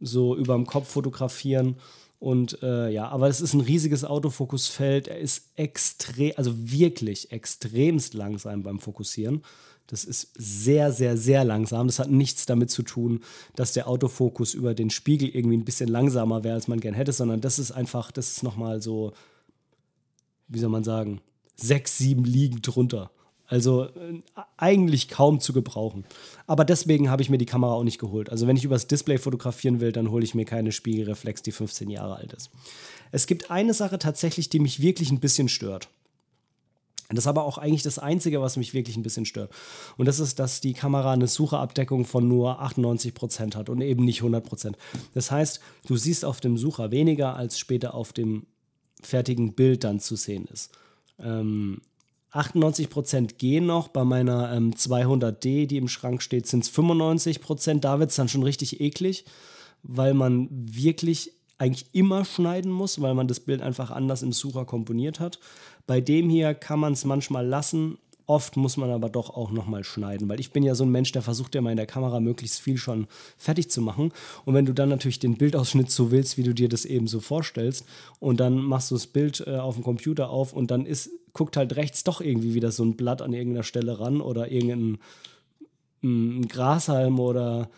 so 0.00 0.36
über 0.36 0.54
dem 0.54 0.66
Kopf 0.66 0.88
fotografieren. 0.88 1.76
Und 2.18 2.62
äh, 2.62 2.90
ja, 2.90 3.08
aber 3.08 3.28
es 3.28 3.40
ist 3.40 3.54
ein 3.54 3.60
riesiges 3.60 4.04
Autofokusfeld. 4.04 5.08
Er 5.08 5.18
ist 5.18 5.50
extrem, 5.56 6.32
also 6.36 6.52
wirklich 6.54 7.32
extremst 7.32 8.14
langsam 8.14 8.62
beim 8.62 8.78
Fokussieren. 8.78 9.42
Das 9.86 10.04
ist 10.04 10.30
sehr, 10.34 10.92
sehr, 10.92 11.16
sehr 11.16 11.44
langsam. 11.44 11.88
Das 11.88 11.98
hat 11.98 12.10
nichts 12.10 12.46
damit 12.46 12.70
zu 12.70 12.82
tun, 12.82 13.22
dass 13.56 13.72
der 13.72 13.88
Autofokus 13.88 14.54
über 14.54 14.74
den 14.74 14.90
Spiegel 14.90 15.28
irgendwie 15.28 15.56
ein 15.56 15.64
bisschen 15.64 15.88
langsamer 15.88 16.44
wäre, 16.44 16.54
als 16.54 16.68
man 16.68 16.78
gern 16.78 16.94
hätte, 16.94 17.12
sondern 17.12 17.40
das 17.40 17.58
ist 17.58 17.72
einfach, 17.72 18.12
das 18.12 18.30
ist 18.30 18.42
nochmal 18.42 18.80
so, 18.80 19.14
wie 20.46 20.60
soll 20.60 20.70
man 20.70 20.84
sagen, 20.84 21.20
sechs, 21.56 21.98
sieben 21.98 22.24
Liegen 22.24 22.62
drunter. 22.62 23.10
Also 23.50 23.86
äh, 23.86 24.22
eigentlich 24.56 25.08
kaum 25.08 25.40
zu 25.40 25.52
gebrauchen. 25.52 26.04
Aber 26.46 26.64
deswegen 26.64 27.10
habe 27.10 27.20
ich 27.20 27.30
mir 27.30 27.38
die 27.38 27.46
Kamera 27.46 27.72
auch 27.72 27.82
nicht 27.82 27.98
geholt. 27.98 28.30
Also 28.30 28.46
wenn 28.46 28.56
ich 28.56 28.64
übers 28.64 28.86
Display 28.86 29.18
fotografieren 29.18 29.80
will, 29.80 29.90
dann 29.90 30.12
hole 30.12 30.24
ich 30.24 30.36
mir 30.36 30.44
keine 30.44 30.70
Spiegelreflex, 30.70 31.42
die 31.42 31.50
15 31.50 31.90
Jahre 31.90 32.14
alt 32.16 32.32
ist. 32.32 32.50
Es 33.10 33.26
gibt 33.26 33.50
eine 33.50 33.74
Sache 33.74 33.98
tatsächlich, 33.98 34.50
die 34.50 34.60
mich 34.60 34.80
wirklich 34.80 35.10
ein 35.10 35.18
bisschen 35.18 35.48
stört. 35.48 35.88
Das 37.08 37.24
ist 37.24 37.26
aber 37.26 37.42
auch 37.42 37.58
eigentlich 37.58 37.82
das 37.82 37.98
Einzige, 37.98 38.40
was 38.40 38.56
mich 38.56 38.72
wirklich 38.72 38.96
ein 38.96 39.02
bisschen 39.02 39.26
stört. 39.26 39.50
Und 39.96 40.06
das 40.06 40.20
ist, 40.20 40.38
dass 40.38 40.60
die 40.60 40.74
Kamera 40.74 41.12
eine 41.12 41.26
Sucherabdeckung 41.26 42.04
von 42.04 42.28
nur 42.28 42.62
98% 42.62 43.56
hat 43.56 43.68
und 43.68 43.80
eben 43.80 44.04
nicht 44.04 44.22
100%. 44.22 44.74
Das 45.12 45.32
heißt, 45.32 45.58
du 45.88 45.96
siehst 45.96 46.24
auf 46.24 46.40
dem 46.40 46.56
Sucher 46.56 46.92
weniger, 46.92 47.34
als 47.34 47.58
später 47.58 47.94
auf 47.94 48.12
dem 48.12 48.46
fertigen 49.02 49.54
Bild 49.54 49.82
dann 49.82 49.98
zu 49.98 50.14
sehen 50.14 50.46
ist. 50.52 50.70
Ähm, 51.18 51.80
98% 52.32 53.34
gehen 53.38 53.66
noch. 53.66 53.88
Bei 53.88 54.04
meiner 54.04 54.52
ähm, 54.52 54.72
200D, 54.72 55.66
die 55.66 55.76
im 55.76 55.88
Schrank 55.88 56.22
steht, 56.22 56.46
sind 56.46 56.64
es 56.64 56.72
95%. 56.72 57.80
Da 57.80 57.98
wird 57.98 58.10
es 58.10 58.16
dann 58.16 58.28
schon 58.28 58.42
richtig 58.42 58.80
eklig, 58.80 59.24
weil 59.82 60.14
man 60.14 60.48
wirklich 60.50 61.32
eigentlich 61.58 61.86
immer 61.92 62.24
schneiden 62.24 62.72
muss, 62.72 63.00
weil 63.02 63.14
man 63.14 63.28
das 63.28 63.40
Bild 63.40 63.60
einfach 63.60 63.90
anders 63.90 64.22
im 64.22 64.32
Sucher 64.32 64.64
komponiert 64.64 65.20
hat. 65.20 65.38
Bei 65.86 66.00
dem 66.00 66.30
hier 66.30 66.54
kann 66.54 66.80
man 66.80 66.94
es 66.94 67.04
manchmal 67.04 67.46
lassen, 67.46 67.98
Oft 68.30 68.56
muss 68.56 68.76
man 68.76 68.90
aber 68.90 69.08
doch 69.08 69.30
auch 69.30 69.50
nochmal 69.50 69.82
schneiden, 69.82 70.28
weil 70.28 70.38
ich 70.38 70.52
bin 70.52 70.62
ja 70.62 70.76
so 70.76 70.84
ein 70.84 70.92
Mensch, 70.92 71.10
der 71.10 71.20
versucht 71.20 71.52
ja 71.56 71.60
mal 71.60 71.72
in 71.72 71.76
der 71.76 71.86
Kamera 71.86 72.20
möglichst 72.20 72.60
viel 72.60 72.76
schon 72.76 73.08
fertig 73.36 73.72
zu 73.72 73.82
machen. 73.82 74.12
Und 74.44 74.54
wenn 74.54 74.66
du 74.66 74.72
dann 74.72 74.88
natürlich 74.88 75.18
den 75.18 75.36
Bildausschnitt 75.36 75.90
so 75.90 76.12
willst, 76.12 76.38
wie 76.38 76.44
du 76.44 76.54
dir 76.54 76.68
das 76.68 76.84
eben 76.84 77.08
so 77.08 77.18
vorstellst, 77.18 77.84
und 78.20 78.38
dann 78.38 78.58
machst 78.58 78.92
du 78.92 78.94
das 78.94 79.08
Bild 79.08 79.42
äh, 79.48 79.56
auf 79.56 79.74
dem 79.74 79.82
Computer 79.82 80.30
auf 80.30 80.52
und 80.52 80.70
dann 80.70 80.86
ist, 80.86 81.10
guckt 81.32 81.56
halt 81.56 81.76
rechts 81.76 82.04
doch 82.04 82.20
irgendwie 82.20 82.54
wieder 82.54 82.72
so 82.72 82.84
ein 82.84 82.96
Blatt 82.96 83.22
an 83.22 83.32
irgendeiner 83.32 83.64
Stelle 83.64 84.00
ran 84.00 84.20
oder 84.20 84.50
irgendein 84.50 84.98
ein 86.02 86.48
Grashalm 86.48 87.20
oder 87.20 87.68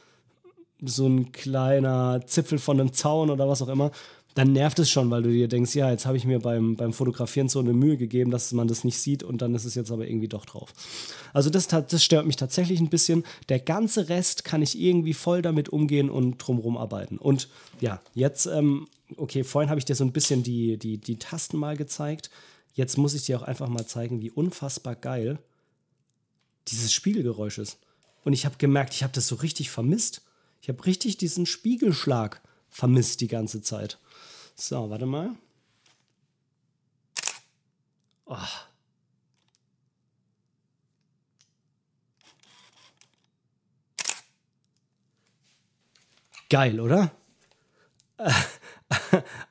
so 0.81 1.07
ein 1.07 1.33
kleiner 1.33 2.21
Zipfel 2.27 2.59
von 2.59 2.81
einem 2.81 2.93
Zaun 2.93 3.31
oder 3.31 3.49
was 3.49 3.63
auch 3.63 3.69
immer, 3.69 3.91
dann 4.35 4.53
nervt 4.53 4.79
es 4.79 4.91
schon, 4.91 5.11
weil 5.11 5.23
du 5.23 5.31
dir 5.31 5.47
denkst, 5.47 5.75
ja, 5.75 5.91
jetzt 5.91 6.07
habe 6.07 6.17
ich 6.17 6.25
mir 6.25 6.39
beim, 6.39 6.77
beim 6.77 6.93
Fotografieren 6.93 7.49
so 7.49 7.61
eine 7.61 7.75
Mühe 7.75 7.99
gegeben, 7.99 8.31
dass 8.31 8.53
man 8.53 8.67
das 8.67 8.83
nicht 8.83 8.99
sieht 8.99 9.23
und 9.23 9.43
dann 9.43 9.55
ist 9.55 9.65
es 9.65 9.75
jetzt 9.75 9.91
aber 9.91 10.07
irgendwie 10.07 10.29
doch 10.29 10.47
drauf. 10.47 10.73
Also 11.35 11.51
das, 11.51 11.69
das 11.69 12.03
stört 12.03 12.27
mich 12.27 12.37
tatsächlich 12.37 12.81
ein 12.81 12.89
bisschen. 12.89 13.25
Der 13.51 13.59
ganze 13.59 14.09
Rest 14.09 14.45
kann 14.45 14.63
ich 14.63 14.81
irgendwie 14.81 15.13
voll 15.13 15.43
damit 15.43 15.69
umgehen 15.69 16.09
und 16.09 16.39
drumherum 16.39 16.79
arbeiten. 16.79 17.19
Und 17.19 17.49
ja, 17.81 18.01
jetzt, 18.15 18.47
ähm, 18.47 18.89
okay, 19.17 19.45
vorhin 19.45 19.69
habe 19.69 19.79
ich 19.79 19.85
dir 19.85 19.95
so 19.95 20.05
ein 20.05 20.13
bisschen 20.13 20.43
die, 20.43 20.79
die, 20.79 20.97
die 20.97 21.19
Tasten 21.19 21.59
mal 21.59 21.77
gezeigt. 21.77 22.31
Jetzt 22.75 22.97
muss 22.97 23.15
ich 23.15 23.25
dir 23.25 23.39
auch 23.39 23.43
einfach 23.43 23.69
mal 23.69 23.87
zeigen, 23.87 24.21
wie 24.21 24.31
unfassbar 24.31 24.97
geil 24.97 25.39
dieses 26.69 26.93
Spiegelgeräusch 26.93 27.59
ist. 27.59 27.79
Und 28.25 28.33
ich 28.33 28.45
habe 28.45 28.57
gemerkt, 28.57 28.95
ich 28.95 29.03
habe 29.03 29.13
das 29.13 29.27
so 29.27 29.35
richtig 29.37 29.71
vermisst. 29.71 30.23
Ich 30.61 30.69
habe 30.69 30.85
richtig 30.87 31.17
diesen 31.17 31.45
Spiegelschlag 31.45 32.41
vermisst 32.69 33.21
die 33.21 33.29
ganze 33.29 33.63
Zeit. 33.63 33.99
So, 34.55 34.91
warte 34.91 35.07
mal. 35.07 35.35
Oh. 38.27 38.37
Geil, 46.49 46.81
oder? 46.81 47.11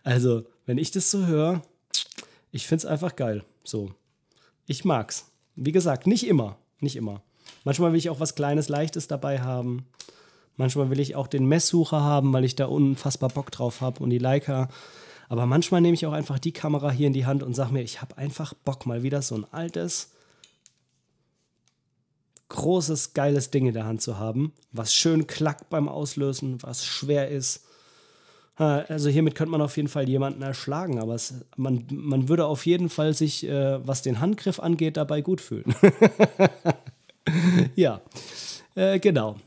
Also, 0.04 0.46
wenn 0.66 0.78
ich 0.78 0.92
das 0.92 1.10
so 1.10 1.26
höre, 1.26 1.64
ich 2.52 2.68
finde 2.68 2.86
es 2.86 2.86
einfach 2.86 3.16
geil. 3.16 3.44
So. 3.64 3.92
Ich 4.66 4.86
mag's. 4.86 5.32
Wie 5.56 5.72
gesagt, 5.72 6.08
nicht 6.08 6.28
immer. 6.28 6.58
Nicht 6.80 6.96
immer. 6.96 7.22
Manchmal 7.64 7.92
will 7.92 8.00
ich 8.00 8.10
auch 8.10 8.20
was 8.20 8.36
Kleines, 8.36 8.70
Leichtes 8.70 9.08
dabei 9.08 9.42
haben. 9.42 9.86
Manchmal 10.58 10.90
will 10.90 11.00
ich 11.00 11.16
auch 11.16 11.28
den 11.28 11.46
Messsucher 11.46 12.02
haben, 12.02 12.34
weil 12.34 12.46
ich 12.46 12.56
da 12.56 12.66
unfassbar 12.66 13.30
Bock 13.30 13.52
drauf 13.52 13.82
habe 13.82 14.04
und 14.04 14.10
die 14.10 14.18
Leica. 14.18 14.70
Aber 15.30 15.46
manchmal 15.46 15.82
nehme 15.82 15.94
ich 15.94 16.06
auch 16.06 16.12
einfach 16.12 16.40
die 16.40 16.52
Kamera 16.52 16.92
hier 16.92 17.08
in 17.08 17.14
die 17.14 17.26
Hand 17.26 17.42
und 17.42 17.54
sage 17.54 17.72
mir, 17.72 17.82
ich 17.82 18.02
habe 18.02 18.18
einfach 18.18 18.54
Bock, 18.54 18.86
mal 18.86 19.02
wieder 19.02 19.22
so 19.22 19.36
ein 19.36 19.46
altes, 19.52 20.12
großes, 22.50 23.14
geiles 23.14 23.50
Ding 23.50 23.66
in 23.66 23.74
der 23.74 23.86
Hand 23.86 24.02
zu 24.02 24.20
haben, 24.20 24.52
was 24.74 24.94
schön 24.94 25.28
klackt 25.28 25.70
beim 25.70 25.88
Auslösen, 25.88 26.62
was 26.64 26.86
schwer 26.86 27.30
ist. 27.30 27.66
Also 28.56 29.10
hiermit 29.10 29.36
könnte 29.36 29.52
man 29.52 29.62
auf 29.62 29.76
jeden 29.78 29.88
Fall 29.88 30.08
jemanden 30.08 30.42
erschlagen, 30.42 31.00
aber 31.00 31.16
es, 31.16 31.34
man, 31.56 31.86
man 31.90 32.30
würde 32.30 32.46
auf 32.46 32.66
jeden 32.66 32.90
Fall 32.90 33.14
sich, 33.14 33.48
äh, 33.48 33.86
was 33.88 34.02
den 34.02 34.20
Handgriff 34.20 34.60
angeht, 34.60 34.98
dabei 34.98 35.22
gut 35.22 35.42
fühlen. 35.42 35.74
ja, 37.76 38.02
äh, 38.76 39.00
genau. 39.00 39.38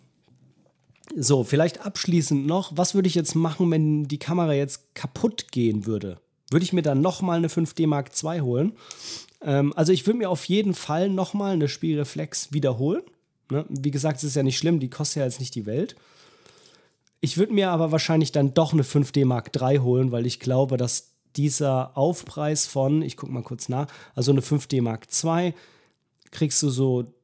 So, 1.14 1.44
vielleicht 1.44 1.84
abschließend 1.84 2.46
noch, 2.46 2.72
was 2.76 2.94
würde 2.94 3.06
ich 3.06 3.14
jetzt 3.14 3.34
machen, 3.34 3.70
wenn 3.70 4.08
die 4.08 4.18
Kamera 4.18 4.52
jetzt 4.52 4.94
kaputt 4.94 5.52
gehen 5.52 5.86
würde? 5.86 6.18
Würde 6.50 6.64
ich 6.64 6.72
mir 6.72 6.82
dann 6.82 7.00
nochmal 7.00 7.38
eine 7.38 7.48
5D 7.48 7.86
Mark 7.86 8.10
II 8.22 8.40
holen? 8.40 8.72
Ähm, 9.42 9.72
also 9.76 9.92
ich 9.92 10.06
würde 10.06 10.18
mir 10.18 10.30
auf 10.30 10.44
jeden 10.46 10.74
Fall 10.74 11.08
nochmal 11.08 11.52
eine 11.52 11.68
Spielreflex 11.68 12.52
wiederholen. 12.52 13.02
Ne? 13.50 13.64
Wie 13.68 13.90
gesagt, 13.90 14.18
es 14.18 14.24
ist 14.24 14.36
ja 14.36 14.42
nicht 14.42 14.58
schlimm, 14.58 14.80
die 14.80 14.90
kostet 14.90 15.16
ja 15.18 15.24
jetzt 15.24 15.40
nicht 15.40 15.54
die 15.54 15.66
Welt. 15.66 15.94
Ich 17.24 17.38
würde 17.38 17.54
mir 17.54 17.70
aber 17.70 17.90
wahrscheinlich 17.90 18.32
dann 18.32 18.52
doch 18.52 18.74
eine 18.74 18.82
5D 18.82 19.24
Mark 19.24 19.50
III 19.58 19.78
holen, 19.78 20.12
weil 20.12 20.26
ich 20.26 20.40
glaube, 20.40 20.76
dass 20.76 21.14
dieser 21.36 21.96
Aufpreis 21.96 22.66
von, 22.66 23.00
ich 23.00 23.16
gucke 23.16 23.32
mal 23.32 23.42
kurz 23.42 23.70
nach, 23.70 23.86
also 24.14 24.30
eine 24.30 24.42
5D 24.42 24.82
Mark 24.82 25.06
II 25.24 25.54
kriegst 26.32 26.62
du 26.62 26.68
so, 26.68 27.14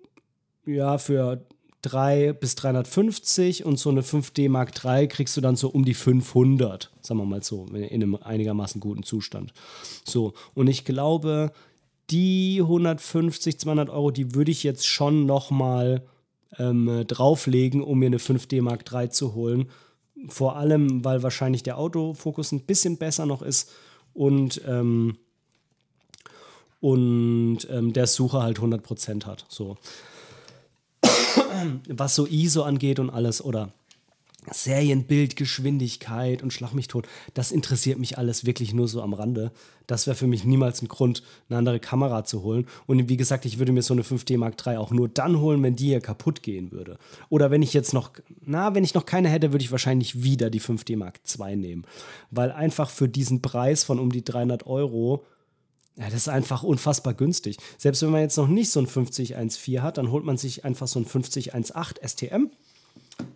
ja, 0.65 0.97
für 0.97 1.45
3 1.83 2.33
bis 2.33 2.55
350 2.55 3.67
und 3.67 3.79
so 3.79 3.91
eine 3.91 4.01
5D 4.01 4.49
Mark 4.49 4.73
III 4.83 5.07
kriegst 5.07 5.37
du 5.37 5.43
dann 5.43 5.57
so 5.57 5.69
um 5.69 5.85
die 5.85 5.93
500, 5.93 6.91
sagen 7.03 7.21
wir 7.21 7.27
mal 7.27 7.43
so, 7.43 7.67
in 7.67 8.03
einem 8.03 8.17
einigermaßen 8.17 8.81
guten 8.81 9.03
Zustand. 9.03 9.53
So, 10.07 10.33
und 10.55 10.69
ich 10.69 10.87
glaube, 10.87 11.53
die 12.09 12.61
150, 12.63 13.61
200 13.61 13.91
Euro, 13.91 14.11
die 14.11 14.35
würde 14.35 14.51
ich 14.51 14.63
jetzt 14.63 14.87
schon 14.87 15.27
nochmal 15.27 16.07
ähm, 16.59 17.05
drauflegen, 17.07 17.83
um 17.83 17.99
mir 17.99 18.07
eine 18.07 18.17
5D 18.17 18.63
Mark 18.63 18.91
III 18.91 19.11
zu 19.11 19.35
holen. 19.35 19.69
Vor 20.29 20.57
allem, 20.57 21.05
weil 21.05 21.23
wahrscheinlich 21.23 21.63
der 21.63 21.79
Autofokus 21.79 22.53
ein 22.53 22.61
bisschen 22.61 22.97
besser 22.99 23.27
noch 23.27 23.43
ist 23.43 23.71
und, 24.15 24.61
ähm, 24.67 25.17
und 26.81 27.59
ähm, 27.71 27.93
der 27.93 28.07
Sucher 28.07 28.43
halt 28.43 28.59
100% 28.59 29.27
hat. 29.27 29.45
So. 29.49 29.77
Was 31.89 32.15
so 32.15 32.27
ISO 32.27 32.63
angeht 32.63 32.99
und 32.99 33.11
alles 33.11 33.43
oder 33.43 33.73
Serienbildgeschwindigkeit 34.51 36.43
und 36.43 36.53
Schlag 36.53 36.73
mich 36.73 36.89
tot, 36.89 37.07
das 37.35 37.53
interessiert 37.53 37.99
mich 37.99 38.19
alles 38.19 38.47
wirklich 38.47 38.73
nur 38.73 38.89
so 38.89 39.03
am 39.03 39.13
Rande. 39.13 39.53
Das 39.87 40.07
wäre 40.07 40.17
für 40.17 40.27
mich 40.27 40.45
niemals 40.45 40.83
ein 40.83 40.89
Grund, 40.89 41.23
eine 41.49 41.59
andere 41.59 41.81
Kamera 41.81 42.25
zu 42.25 42.43
holen. 42.43 42.67
Und 42.87 43.09
wie 43.09 43.17
gesagt, 43.17 43.45
ich 43.45 43.59
würde 43.59 43.73
mir 43.73 43.83
so 43.83 43.93
eine 43.93 44.03
5D 44.03 44.39
Mark 44.39 44.55
III 44.65 44.77
auch 44.77 44.91
nur 44.91 45.09
dann 45.09 45.41
holen, 45.41 45.63
wenn 45.63 45.77
die 45.77 45.87
hier 45.87 46.01
kaputt 46.01 46.43
gehen 46.43 46.73
würde. 46.73 46.97
Oder 47.29 47.51
wenn 47.51 47.63
ich 47.63 47.75
jetzt 47.75 47.93
noch, 47.93 48.13
na, 48.41 48.75
wenn 48.75 48.85
ich 48.85 48.95
noch 48.95 49.05
keine 49.05 49.29
hätte, 49.29 49.53
würde 49.53 49.65
ich 49.65 49.73
wahrscheinlich 49.73 50.23
wieder 50.23 50.49
die 50.49 50.61
5D 50.61 50.97
Mark 50.97 51.21
II 51.39 51.57
nehmen. 51.57 51.85
Weil 52.31 52.53
einfach 52.53 52.89
für 52.89 53.09
diesen 53.09 53.43
Preis 53.43 53.85
von 53.85 53.99
um 53.99 54.11
die 54.11 54.25
300 54.25 54.67
Euro 54.67 55.25
ja, 55.97 56.07
das 56.07 56.15
ist 56.15 56.29
einfach 56.29 56.63
unfassbar 56.63 57.13
günstig. 57.13 57.59
Selbst 57.77 58.01
wenn 58.01 58.11
man 58.11 58.23
jetzt 58.23 58.39
noch 58.39 58.49
nicht 58.49 58.71
so 58.71 58.81
ein 58.81 58.87
5014 58.87 59.83
hat, 59.83 59.99
dann 59.99 60.11
holt 60.11 60.25
man 60.25 60.39
sich 60.39 60.65
einfach 60.65 60.87
so 60.87 60.99
ein 60.99 61.05
5018 61.05 62.09
STM 62.09 62.51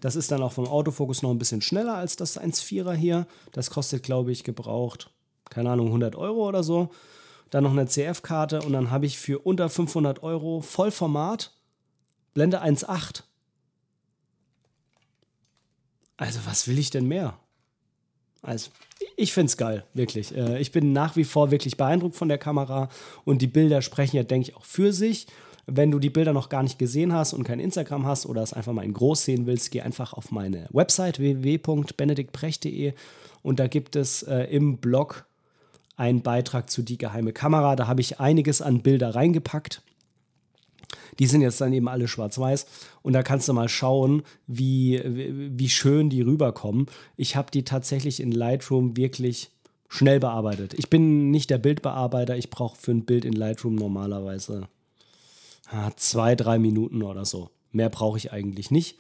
das 0.01 0.17
ist 0.17 0.31
dann 0.31 0.43
auch 0.43 0.53
vom 0.53 0.67
Autofokus 0.67 1.23
noch 1.23 1.31
ein 1.31 1.39
bisschen 1.39 1.63
schneller 1.63 1.95
als 1.95 2.17
das 2.17 2.41
1.4er 2.41 2.95
hier. 2.95 3.27
Das 3.53 3.71
kostet, 3.71 4.03
glaube 4.03 4.33
ich, 4.33 4.45
gebraucht, 4.45 5.11
keine 5.51 5.71
Ahnung, 5.71 5.87
100 5.89 6.17
Euro 6.17 6.49
oder 6.49 6.63
so. 6.63 6.91
Dann 7.51 7.65
noch 7.65 7.73
eine 7.73 7.87
CF-Karte 7.87 8.63
und 8.63 8.73
dann 8.73 8.91
habe 8.91 9.07
ich 9.07 9.19
für 9.19 9.39
unter 9.39 9.69
500 9.69 10.23
Euro 10.23 10.61
Vollformat 10.61 11.53
Blende 12.33 12.63
1.8. 12.63 13.23
Also, 16.17 16.41
was 16.47 16.69
will 16.69 16.79
ich 16.79 16.91
denn 16.91 17.07
mehr? 17.07 17.39
Also, 18.43 18.71
ich 19.17 19.33
finde 19.33 19.47
es 19.47 19.57
geil, 19.57 19.85
wirklich. 19.95 20.37
Äh, 20.37 20.61
ich 20.61 20.71
bin 20.71 20.93
nach 20.93 21.17
wie 21.17 21.25
vor 21.25 21.51
wirklich 21.51 21.77
beeindruckt 21.77 22.17
von 22.17 22.29
der 22.29 22.39
Kamera 22.39 22.89
und 23.25 23.41
die 23.41 23.47
Bilder 23.47 23.83
sprechen 23.83 24.17
ja, 24.17 24.23
denke 24.23 24.51
ich, 24.51 24.57
auch 24.57 24.65
für 24.65 24.93
sich. 24.93 25.27
Wenn 25.67 25.91
du 25.91 25.99
die 25.99 26.11
Bilder 26.11 26.33
noch 26.33 26.49
gar 26.49 26.63
nicht 26.63 26.79
gesehen 26.79 27.13
hast 27.13 27.33
und 27.33 27.45
kein 27.45 27.61
Instagram 27.61 28.07
hast 28.07 28.27
oder 28.27 28.43
es 28.43 28.53
einfach 28.53 28.73
mal 28.73 28.85
in 28.85 28.93
groß 28.93 29.25
sehen 29.25 29.47
willst, 29.47 29.71
geh 29.71 29.81
einfach 29.81 30.13
auf 30.13 30.31
meine 30.31 30.67
Website 30.71 31.19
www.benediktprecht.de 31.19 32.93
und 33.43 33.61
da 33.61 33.67
gibt 33.67 33.97
es 33.97 34.23
äh, 34.25 34.45
im 34.45 34.79
Blog 34.79 35.27
einen 35.97 36.23
Beitrag 36.23 36.71
zu 36.71 36.83
die 36.83 36.99
geheime 36.99 37.33
Kamera. 37.33 37.77
Da 37.77 37.87
habe 37.87 38.01
ich 38.01 38.21
einiges 38.21 38.61
an 38.61 38.83
Bilder 38.83 39.15
reingepackt. 39.15 39.83
Die 41.19 41.27
sind 41.27 41.43
jetzt 41.43 41.61
dann 41.61 41.73
eben 41.73 41.89
alle 41.89 42.09
schwarz-weiß 42.09 42.67
und 43.03 43.13
da 43.13 43.23
kannst 43.23 43.49
du 43.49 43.53
mal 43.53 43.69
schauen, 43.69 44.23
wie, 44.47 45.01
wie 45.57 45.69
schön 45.69 46.11
die 46.11 46.23
rüberkommen. 46.23 46.87
Ich 47.17 47.37
habe 47.37 47.51
die 47.51 47.65
tatsächlich 47.65 48.21
in 48.21 48.33
Lightroom 48.33 48.97
wirklich 48.97 49.51
schnell 49.89 50.19
bearbeitet. 50.19 50.75
Ich 50.75 50.91
bin 50.91 51.31
nicht 51.31 51.51
der 51.51 51.59
Bildbearbeiter, 51.59 52.37
ich 52.37 52.51
brauche 52.51 52.77
für 52.77 52.91
ein 52.91 53.05
Bild 53.05 53.25
in 53.25 53.33
Lightroom 53.33 53.77
normalerweise 53.77 54.69
zwei, 55.97 56.35
drei 56.35 56.59
Minuten 56.59 57.03
oder 57.03 57.25
so. 57.25 57.51
Mehr 57.73 57.89
brauche 57.89 58.19
ich 58.19 58.33
eigentlich 58.33 58.71
nicht. 58.71 58.99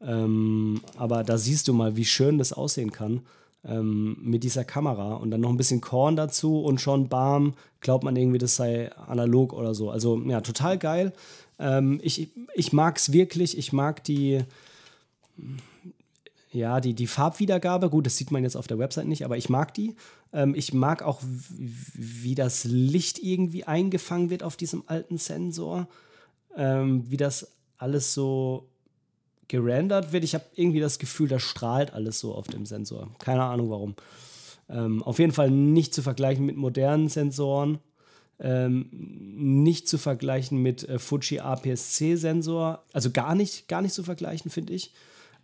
Ähm, 0.00 0.80
aber 0.96 1.24
da 1.24 1.38
siehst 1.38 1.68
du 1.68 1.72
mal, 1.72 1.96
wie 1.96 2.04
schön 2.04 2.38
das 2.38 2.52
aussehen 2.52 2.92
kann 2.92 3.22
ähm, 3.64 4.16
mit 4.20 4.44
dieser 4.44 4.64
Kamera 4.64 5.14
und 5.14 5.30
dann 5.30 5.40
noch 5.40 5.50
ein 5.50 5.56
bisschen 5.56 5.80
Korn 5.80 6.16
dazu 6.16 6.60
und 6.60 6.80
schon 6.80 7.08
bam, 7.08 7.54
glaubt 7.80 8.04
man 8.04 8.16
irgendwie, 8.16 8.38
das 8.38 8.56
sei 8.56 8.92
analog 8.92 9.52
oder 9.52 9.74
so. 9.74 9.90
Also 9.90 10.20
ja, 10.26 10.40
total 10.40 10.78
geil. 10.78 11.12
Ähm, 11.58 12.00
ich 12.02 12.30
ich 12.54 12.72
mag 12.72 12.96
es 12.96 13.12
wirklich. 13.12 13.58
Ich 13.58 13.72
mag 13.72 14.04
die, 14.04 14.40
ja, 16.58 16.80
die, 16.80 16.94
die 16.94 17.06
Farbwiedergabe. 17.06 17.90
Gut, 17.90 18.06
das 18.06 18.16
sieht 18.16 18.30
man 18.30 18.42
jetzt 18.42 18.56
auf 18.56 18.66
der 18.66 18.78
Website 18.78 19.06
nicht, 19.06 19.24
aber 19.24 19.36
ich 19.36 19.48
mag 19.48 19.74
die. 19.74 19.96
Ähm, 20.32 20.54
ich 20.54 20.72
mag 20.74 21.02
auch, 21.02 21.20
wie 21.22 22.34
das 22.34 22.64
Licht 22.64 23.18
irgendwie 23.18 23.64
eingefangen 23.64 24.30
wird 24.30 24.42
auf 24.42 24.56
diesem 24.56 24.84
alten 24.86 25.18
Sensor 25.18 25.88
ähm, 26.58 27.04
wie 27.08 27.16
das 27.16 27.52
alles 27.78 28.12
so 28.12 28.68
gerendert 29.46 30.12
wird. 30.12 30.24
Ich 30.24 30.34
habe 30.34 30.44
irgendwie 30.54 30.80
das 30.80 30.98
Gefühl, 30.98 31.28
da 31.28 31.38
strahlt 31.38 31.94
alles 31.94 32.20
so 32.20 32.34
auf 32.34 32.48
dem 32.48 32.66
Sensor. 32.66 33.08
Keine 33.18 33.44
Ahnung 33.44 33.70
warum. 33.70 33.94
Ähm, 34.68 35.02
auf 35.02 35.18
jeden 35.18 35.32
Fall 35.32 35.50
nicht 35.50 35.94
zu 35.94 36.02
vergleichen 36.02 36.44
mit 36.44 36.56
modernen 36.56 37.08
Sensoren. 37.08 37.78
Ähm, 38.40 38.88
nicht 38.92 39.88
zu 39.88 39.98
vergleichen 39.98 40.62
mit 40.62 40.88
äh, 40.88 40.98
Fuji 40.98 41.40
APS-C-Sensor. 41.40 42.84
Also 42.92 43.10
gar 43.10 43.34
nicht, 43.34 43.68
gar 43.68 43.80
nicht 43.80 43.94
zu 43.94 44.02
vergleichen, 44.02 44.50
finde 44.50 44.74
ich. 44.74 44.92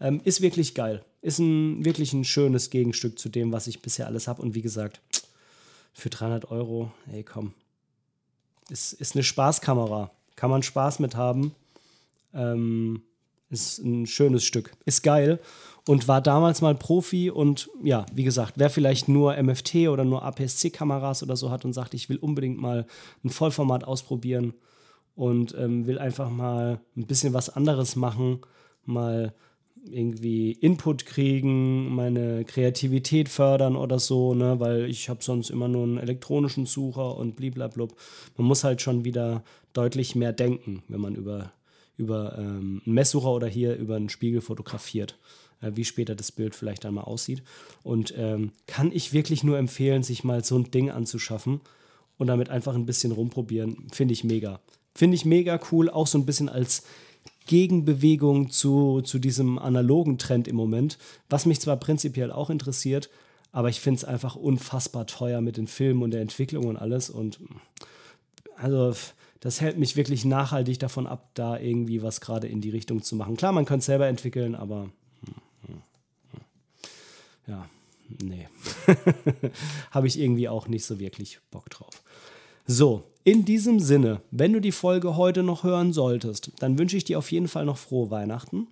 Ähm, 0.01 0.21
ist 0.25 0.41
wirklich 0.41 0.75
geil. 0.75 1.05
Ist 1.23 1.39
ein, 1.39 1.85
wirklich 1.85 2.13
ein 2.13 2.25
schönes 2.25 2.71
Gegenstück 2.71 3.19
zu 3.19 3.29
dem, 3.29 3.53
was 3.53 3.67
ich 3.67 3.81
bisher 3.81 4.07
alles 4.07 4.29
habe. 4.29 4.43
Und 4.43 4.55
wie 4.55 4.63
gesagt, 4.63 5.01
für 5.93 6.11
300 6.11 6.51
Euro, 6.51 6.93
ey 7.13 7.23
komm, 7.23 7.55
ist, 8.69 8.93
ist 8.95 9.15
eine 9.15 9.23
Spaßkamera 9.23 10.11
kann 10.37 10.51
man 10.51 10.63
Spaß 10.63 10.99
mit 10.99 11.17
haben. 11.17 11.55
Ähm, 12.33 13.03
ist 13.51 13.79
ein 13.79 14.07
schönes 14.07 14.45
Stück. 14.45 14.73
Ist 14.85 15.03
geil 15.03 15.39
und 15.87 16.09
war 16.09 16.21
damals 16.21 16.61
mal 16.61 16.75
Profi 16.75 17.31
und 17.31 17.71
ja, 17.83 18.07
wie 18.13 18.25
gesagt, 18.25 18.55
wer 18.57 18.71
vielleicht 18.71 19.09
nur 19.09 19.41
MFT 19.41 19.89
oder 19.89 20.05
nur 20.05 20.23
APS-C-Kameras 20.23 21.23
oder 21.23 21.37
so 21.37 21.51
hat 21.51 21.65
und 21.65 21.73
sagt, 21.73 21.95
ich 21.95 22.09
will 22.09 22.17
unbedingt 22.17 22.59
mal 22.59 22.87
ein 23.23 23.31
Vollformat 23.31 23.85
ausprobieren 23.85 24.55
und 25.15 25.55
ähm, 25.57 25.87
will 25.87 25.99
einfach 25.99 26.31
mal 26.31 26.81
ein 26.97 27.07
bisschen 27.07 27.35
was 27.35 27.49
anderes 27.49 27.97
machen, 27.97 28.41
mal 28.85 29.35
irgendwie 29.91 30.53
Input 30.53 31.07
kriegen, 31.07 31.95
meine 31.95 32.45
Kreativität 32.45 33.29
fördern 33.29 33.77
oder 33.77 33.99
so, 33.99 34.35
ne, 34.35 34.59
weil 34.61 34.85
ich 34.85 35.09
habe 35.09 35.23
sonst 35.23 35.51
immer 35.51 35.69
nur 35.69 35.85
einen 35.85 35.99
elektronischen 35.99 36.67
Sucher 36.67 37.17
und 37.17 37.37
bliblablub. 37.37 37.95
Man 38.37 38.47
muss 38.47 38.65
halt 38.65 38.81
schon 38.81 39.05
wieder 39.05 39.45
deutlich 39.73 40.15
mehr 40.15 40.33
denken, 40.33 40.83
wenn 40.89 41.01
man 41.01 41.15
über, 41.15 41.53
über 41.97 42.39
ähm, 42.39 42.83
einen 42.85 42.95
Messsucher 42.95 43.31
oder 43.31 43.47
hier 43.47 43.77
über 43.77 43.97
einen 43.97 44.09
Spiegel 44.09 44.41
fotografiert, 44.41 45.19
äh, 45.61 45.73
wie 45.75 45.85
später 45.85 46.15
das 46.15 46.33
Bild 46.33 46.55
vielleicht 46.55 46.85
dann 46.85 46.95
mal 46.95 47.03
aussieht. 47.03 47.43
Und 47.83 48.15
ähm, 48.17 48.53
kann 48.67 48.91
ich 48.93 49.13
wirklich 49.13 49.45
nur 49.45 49.59
empfehlen, 49.59 50.03
sich 50.03 50.25
mal 50.25 50.43
so 50.45 50.59
ein 50.59 50.71
Ding 50.71 50.91
anzuschaffen 50.91 51.61
und 52.17 52.27
damit 52.29 52.49
einfach 52.49 52.75
ein 52.75 52.87
bisschen 52.87 53.13
rumprobieren. 53.13 53.89
Finde 53.93 54.15
ich 54.15 54.25
mega. 54.25 54.61
Finde 54.95 55.17
ich 55.17 55.25
mega 55.25 55.61
cool, 55.73 55.91
auch 55.91 56.07
so 56.07 56.17
ein 56.17 56.27
bisschen 56.27 56.49
als 56.49 56.85
Gegenbewegung 57.47 58.51
zu, 58.51 59.03
zu 59.03 59.19
diesem 59.19 59.59
analogen 59.59 60.19
Trend 60.19 60.49
im 60.49 60.57
Moment, 60.57 60.99
was 61.29 61.47
mich 61.47 61.61
zwar 61.61 61.77
prinzipiell 61.77 62.33
auch 62.33 62.51
interessiert, 62.51 63.11
aber 63.53 63.69
ich 63.69 63.81
finde 63.81 63.99
es 63.99 64.05
einfach 64.05 64.35
unfassbar 64.37 65.07
teuer 65.07 65.41
mit 65.41 65.57
den 65.57 65.67
Filmen 65.67 66.03
und 66.03 66.11
der 66.11 66.23
Entwicklung 66.23 66.67
und 66.67 66.77
alles. 66.77 67.11
Und 67.11 67.39
also 68.57 68.95
das 69.41 69.61
hält 69.61 69.79
mich 69.79 69.95
wirklich 69.95 70.25
nachhaltig 70.25 70.79
davon 70.79 71.07
ab, 71.07 71.31
da 71.35 71.59
irgendwie 71.59 72.03
was 72.03 72.21
gerade 72.21 72.49
in 72.49 72.61
die 72.61 72.71
Richtung 72.71 73.03
zu 73.03 73.15
machen. 73.15 73.37
Klar, 73.37 73.53
man 73.53 73.65
kann 73.65 73.79
es 73.79 73.87
selber 73.87 74.09
entwickeln, 74.09 74.55
aber 74.55 74.91
ja, 77.47 77.69
nee. 78.23 78.49
Habe 79.91 80.07
ich 80.07 80.19
irgendwie 80.19 80.49
auch 80.49 80.67
nicht 80.67 80.85
so 80.85 80.99
wirklich 80.99 81.41
Bock 81.51 81.69
drauf. 81.71 82.03
So, 82.67 83.05
in 83.25 83.47
diesem 83.47 83.81
Sinne, 83.81 84.21
wenn 84.31 84.53
du 84.53 84.61
die 84.61 84.73
Folge 84.73 85.17
heute 85.17 85.43
noch 85.43 85.65
hören 85.65 85.93
solltest, 85.93 86.53
dann 86.59 86.79
wünsche 86.79 86.97
ich 86.97 87.05
dir 87.05 87.19
auf 87.19 87.33
jeden 87.33 87.49
Fall 87.49 87.65
noch 87.65 87.79
frohe 87.79 88.11
Weihnachten. 88.11 88.69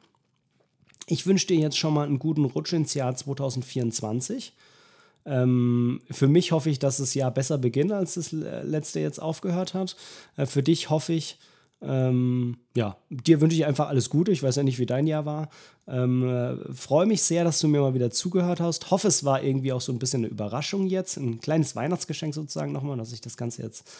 Ich 1.06 1.26
wünsche 1.26 1.46
dir 1.46 1.56
jetzt 1.56 1.78
schon 1.78 1.94
mal 1.94 2.06
einen 2.06 2.18
guten 2.18 2.44
Rutsch 2.44 2.72
ins 2.74 2.94
Jahr 2.94 3.14
2024. 3.14 4.52
Ähm, 5.24 6.00
für 6.10 6.28
mich 6.28 6.52
hoffe 6.52 6.68
ich, 6.68 6.78
dass 6.78 6.98
das 6.98 7.14
Jahr 7.14 7.30
besser 7.30 7.58
beginnt, 7.58 7.92
als 7.92 8.14
das 8.14 8.32
letzte 8.32 9.00
jetzt 9.00 9.20
aufgehört 9.20 9.72
hat. 9.72 9.96
Äh, 10.36 10.46
für 10.46 10.62
dich 10.62 10.90
hoffe 10.90 11.14
ich, 11.14 11.38
ähm, 11.84 12.58
ja, 12.76 12.96
dir 13.10 13.40
wünsche 13.40 13.56
ich 13.56 13.66
einfach 13.66 13.88
alles 13.88 14.08
Gute. 14.08 14.30
Ich 14.30 14.42
weiß 14.42 14.56
ja 14.56 14.62
nicht, 14.62 14.78
wie 14.78 14.86
dein 14.86 15.06
Jahr 15.06 15.26
war. 15.26 15.48
Ähm, 15.88 16.28
äh, 16.28 16.72
Freue 16.72 17.06
mich 17.06 17.22
sehr, 17.22 17.42
dass 17.42 17.58
du 17.60 17.66
mir 17.66 17.80
mal 17.80 17.94
wieder 17.94 18.10
zugehört 18.10 18.60
hast. 18.60 18.90
Hoffe, 18.90 19.08
es 19.08 19.24
war 19.24 19.42
irgendwie 19.42 19.72
auch 19.72 19.80
so 19.80 19.92
ein 19.92 19.98
bisschen 19.98 20.20
eine 20.20 20.28
Überraschung 20.28 20.86
jetzt. 20.86 21.16
Ein 21.16 21.40
kleines 21.40 21.74
Weihnachtsgeschenk 21.74 22.34
sozusagen 22.34 22.72
nochmal, 22.72 22.96
dass 22.96 23.12
ich 23.12 23.20
das 23.20 23.36
Ganze 23.36 23.62
jetzt 23.62 23.90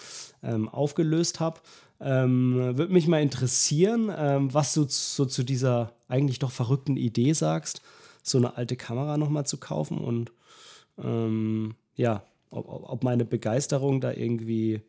ähm, 0.45 0.69
aufgelöst 0.69 1.41
habe. 1.41 1.61
Ähm, 2.01 2.55
Würde 2.77 2.93
mich 2.93 3.09
mal 3.09 3.21
interessieren, 3.21 4.13
ähm, 4.17 4.55
was 4.55 4.75
du 4.75 4.87
so 4.89 5.25
zu 5.25 5.43
dieser 5.43 5.93
eigentlich 6.09 6.39
doch 6.39 6.53
verrückten 6.53 6.97
Idee 6.97 7.33
sagst, 7.33 7.83
so 8.23 8.39
eine 8.39 8.57
alte 8.57 8.77
Kamera 8.77 9.17
nochmal 9.17 9.47
zu 9.47 9.57
kaufen 9.57 9.99
und 9.99 10.31
ähm, 11.03 11.75
ja, 11.97 12.23
ob, 12.51 12.67
ob 12.69 13.03
meine 13.03 13.25
Begeisterung 13.25 14.01
da 14.01 14.13
irgendwie 14.13 14.83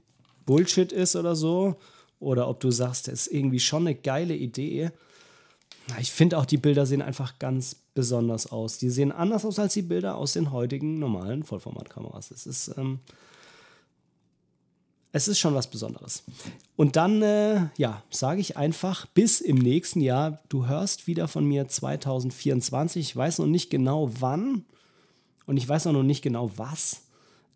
Bullshit 0.45 0.91
ist 0.91 1.15
oder 1.15 1.35
so 1.35 1.77
oder 2.24 2.47
ob 2.47 2.59
du 2.59 2.71
sagst, 2.71 3.07
das 3.07 3.28
ist 3.28 3.34
irgendwie 3.34 3.59
schon 3.59 3.88
eine 3.88 3.95
geile 3.95 4.36
Idee. 4.36 4.91
Ich 5.99 6.11
finde 6.11 6.38
auch, 6.38 6.45
die 6.45 6.57
Bilder 6.57 6.86
sehen 6.86 7.01
einfach 7.01 7.39
ganz 7.39 7.76
besonders 7.93 8.51
aus. 8.51 8.78
Die 8.78 8.89
sehen 8.89 9.11
anders 9.11 9.45
aus 9.45 9.59
als 9.59 9.74
die 9.74 9.82
Bilder 9.82 10.15
aus 10.15 10.34
den 10.34 10.51
heutigen 10.51 10.99
normalen 10.99 11.43
Vollformatkameras. 11.43 12.32
Es 12.32 12.45
ist, 12.45 12.74
ähm, 12.78 12.99
es 15.11 15.28
ist 15.28 15.39
schon 15.39 15.53
was 15.53 15.67
Besonderes. 15.67 16.24
Und 16.76 16.95
dann, 16.95 17.21
äh, 17.21 17.67
ja, 17.78 18.01
sage 18.09 18.41
ich 18.41 18.57
einfach, 18.57 19.05
bis 19.07 19.41
im 19.41 19.57
nächsten 19.57 20.01
Jahr. 20.01 20.39
Du 20.49 20.65
hörst 20.65 21.05
wieder 21.05 21.28
von 21.28 21.45
mir 21.45 21.67
2024. 21.67 23.09
Ich 23.09 23.15
weiß 23.15 23.39
noch 23.39 23.45
nicht 23.45 23.69
genau 23.69 24.09
wann 24.19 24.65
und 25.45 25.57
ich 25.57 25.67
weiß 25.67 25.88
auch 25.88 25.91
noch 25.91 26.03
nicht 26.03 26.24
genau 26.24 26.49
was. 26.55 27.03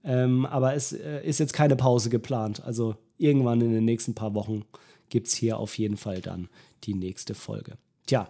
Ähm, 0.03 0.45
aber 0.45 0.75
es 0.75 0.93
äh, 0.93 1.25
ist 1.25 1.39
jetzt 1.39 1.53
keine 1.53 1.75
Pause 1.75 2.09
geplant. 2.09 2.61
Also 2.63 2.95
irgendwann 3.17 3.61
in 3.61 3.71
den 3.73 3.85
nächsten 3.85 4.15
paar 4.15 4.33
Wochen 4.33 4.65
gibt 5.09 5.27
es 5.27 5.33
hier 5.33 5.57
auf 5.57 5.77
jeden 5.77 5.97
Fall 5.97 6.21
dann 6.21 6.49
die 6.83 6.93
nächste 6.93 7.33
Folge. 7.33 7.77
Tja, 8.05 8.29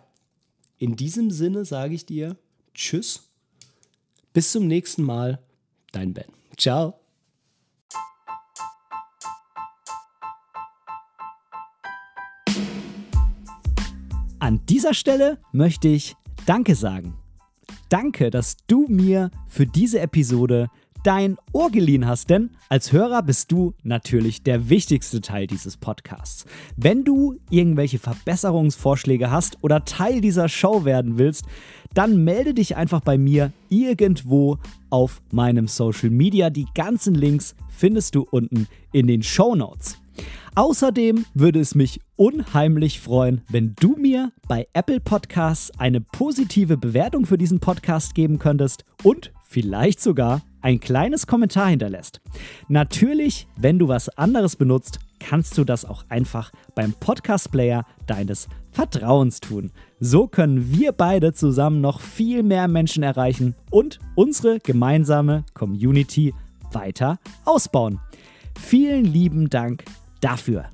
in 0.78 0.96
diesem 0.96 1.32
Sinne 1.32 1.66
sage 1.66 1.96
ich 1.96 2.06
dir 2.06 2.38
Tschüss. 2.74 3.30
Bis 4.34 4.52
zum 4.52 4.68
nächsten 4.68 5.02
Mal. 5.02 5.40
Dein 5.92 6.14
Ben. 6.14 6.28
Ciao. 6.58 7.00
An 14.40 14.66
dieser 14.68 14.94
Stelle 14.94 15.40
möchte 15.52 15.88
ich 15.88 16.16
Danke 16.46 16.76
sagen. 16.76 17.18
Danke, 17.90 18.30
dass 18.30 18.58
du 18.68 18.86
mir 18.88 19.32
für 19.48 19.66
diese 19.66 20.00
Episode 20.00 20.70
dein 21.08 21.38
Ohr 21.54 21.72
geliehen 21.72 22.06
hast, 22.06 22.30
denn 22.30 22.50
als 22.68 22.92
Hörer 22.92 23.24
bist 23.24 23.54
du 23.54 23.74
natürlich 23.82 24.44
der 24.44 24.68
wichtigste 24.70 25.22
Teil 25.22 25.48
dieses 25.48 25.78
Podcasts. 25.78 26.46
Wenn 26.76 27.06
du 27.06 27.38
irgendwelche 27.50 27.98
Verbesserungsvorschläge 27.98 29.32
hast 29.32 29.64
oder 29.64 29.86
Teil 29.86 30.20
dieser 30.20 30.50
Show 30.50 30.84
werden 30.84 31.18
willst, 31.18 31.46
dann 31.94 32.26
melde 32.26 32.54
dich 32.54 32.76
einfach 32.76 33.00
bei 33.00 33.18
mir 33.18 33.54
irgendwo 33.70 34.58
auf 34.90 35.22
meinem 35.32 35.70
Social 35.70 36.10
Media. 36.10 36.50
Die 36.50 36.68
ganzen 36.76 37.16
Links 37.16 37.56
findest 37.70 38.14
du 38.14 38.28
unten 38.30 38.68
in 38.92 39.08
den 39.08 39.24
Show 39.24 39.56
Notes. 39.56 39.98
Außerdem 40.56 41.24
würde 41.34 41.62
es 41.62 41.74
mich 41.74 42.02
unheimlich 42.18 43.00
freuen, 43.00 43.44
wenn 43.48 43.76
du 43.80 43.96
mir 43.96 44.34
bei 44.50 44.68
Apple 44.74 45.00
Podcasts 45.00 45.72
eine 45.80 46.02
positive 46.02 46.76
Bewertung 46.76 47.26
für 47.26 47.38
diesen 47.38 47.62
Podcast 47.62 48.14
geben 48.14 48.40
könntest 48.40 48.84
und 49.04 49.32
vielleicht 49.48 50.02
sogar 50.02 50.42
ein 50.68 50.82
kleines 50.82 51.28
Kommentar 51.28 51.70
hinterlässt. 51.70 52.20
Natürlich, 52.68 53.48
wenn 53.56 53.80
du 53.80 53.88
was 53.88 54.10
anderes 54.10 54.58
benutzt, 54.58 55.00
kannst 55.18 55.58
du 55.58 55.64
das 55.64 55.86
auch 55.86 56.04
einfach 56.10 56.52
beim 56.76 56.92
Podcast-Player 56.92 57.86
deines 58.06 58.50
Vertrauens 58.74 59.40
tun. 59.40 59.72
So 60.02 60.28
können 60.28 60.74
wir 60.78 60.92
beide 60.92 61.32
zusammen 61.32 61.80
noch 61.80 62.02
viel 62.02 62.44
mehr 62.44 62.68
Menschen 62.68 63.02
erreichen 63.02 63.56
und 63.72 64.00
unsere 64.16 64.60
gemeinsame 64.60 65.46
Community 65.54 66.34
weiter 66.74 67.18
ausbauen. 67.46 68.02
Vielen 68.60 69.06
lieben 69.06 69.50
Dank 69.50 69.86
dafür. 70.20 70.66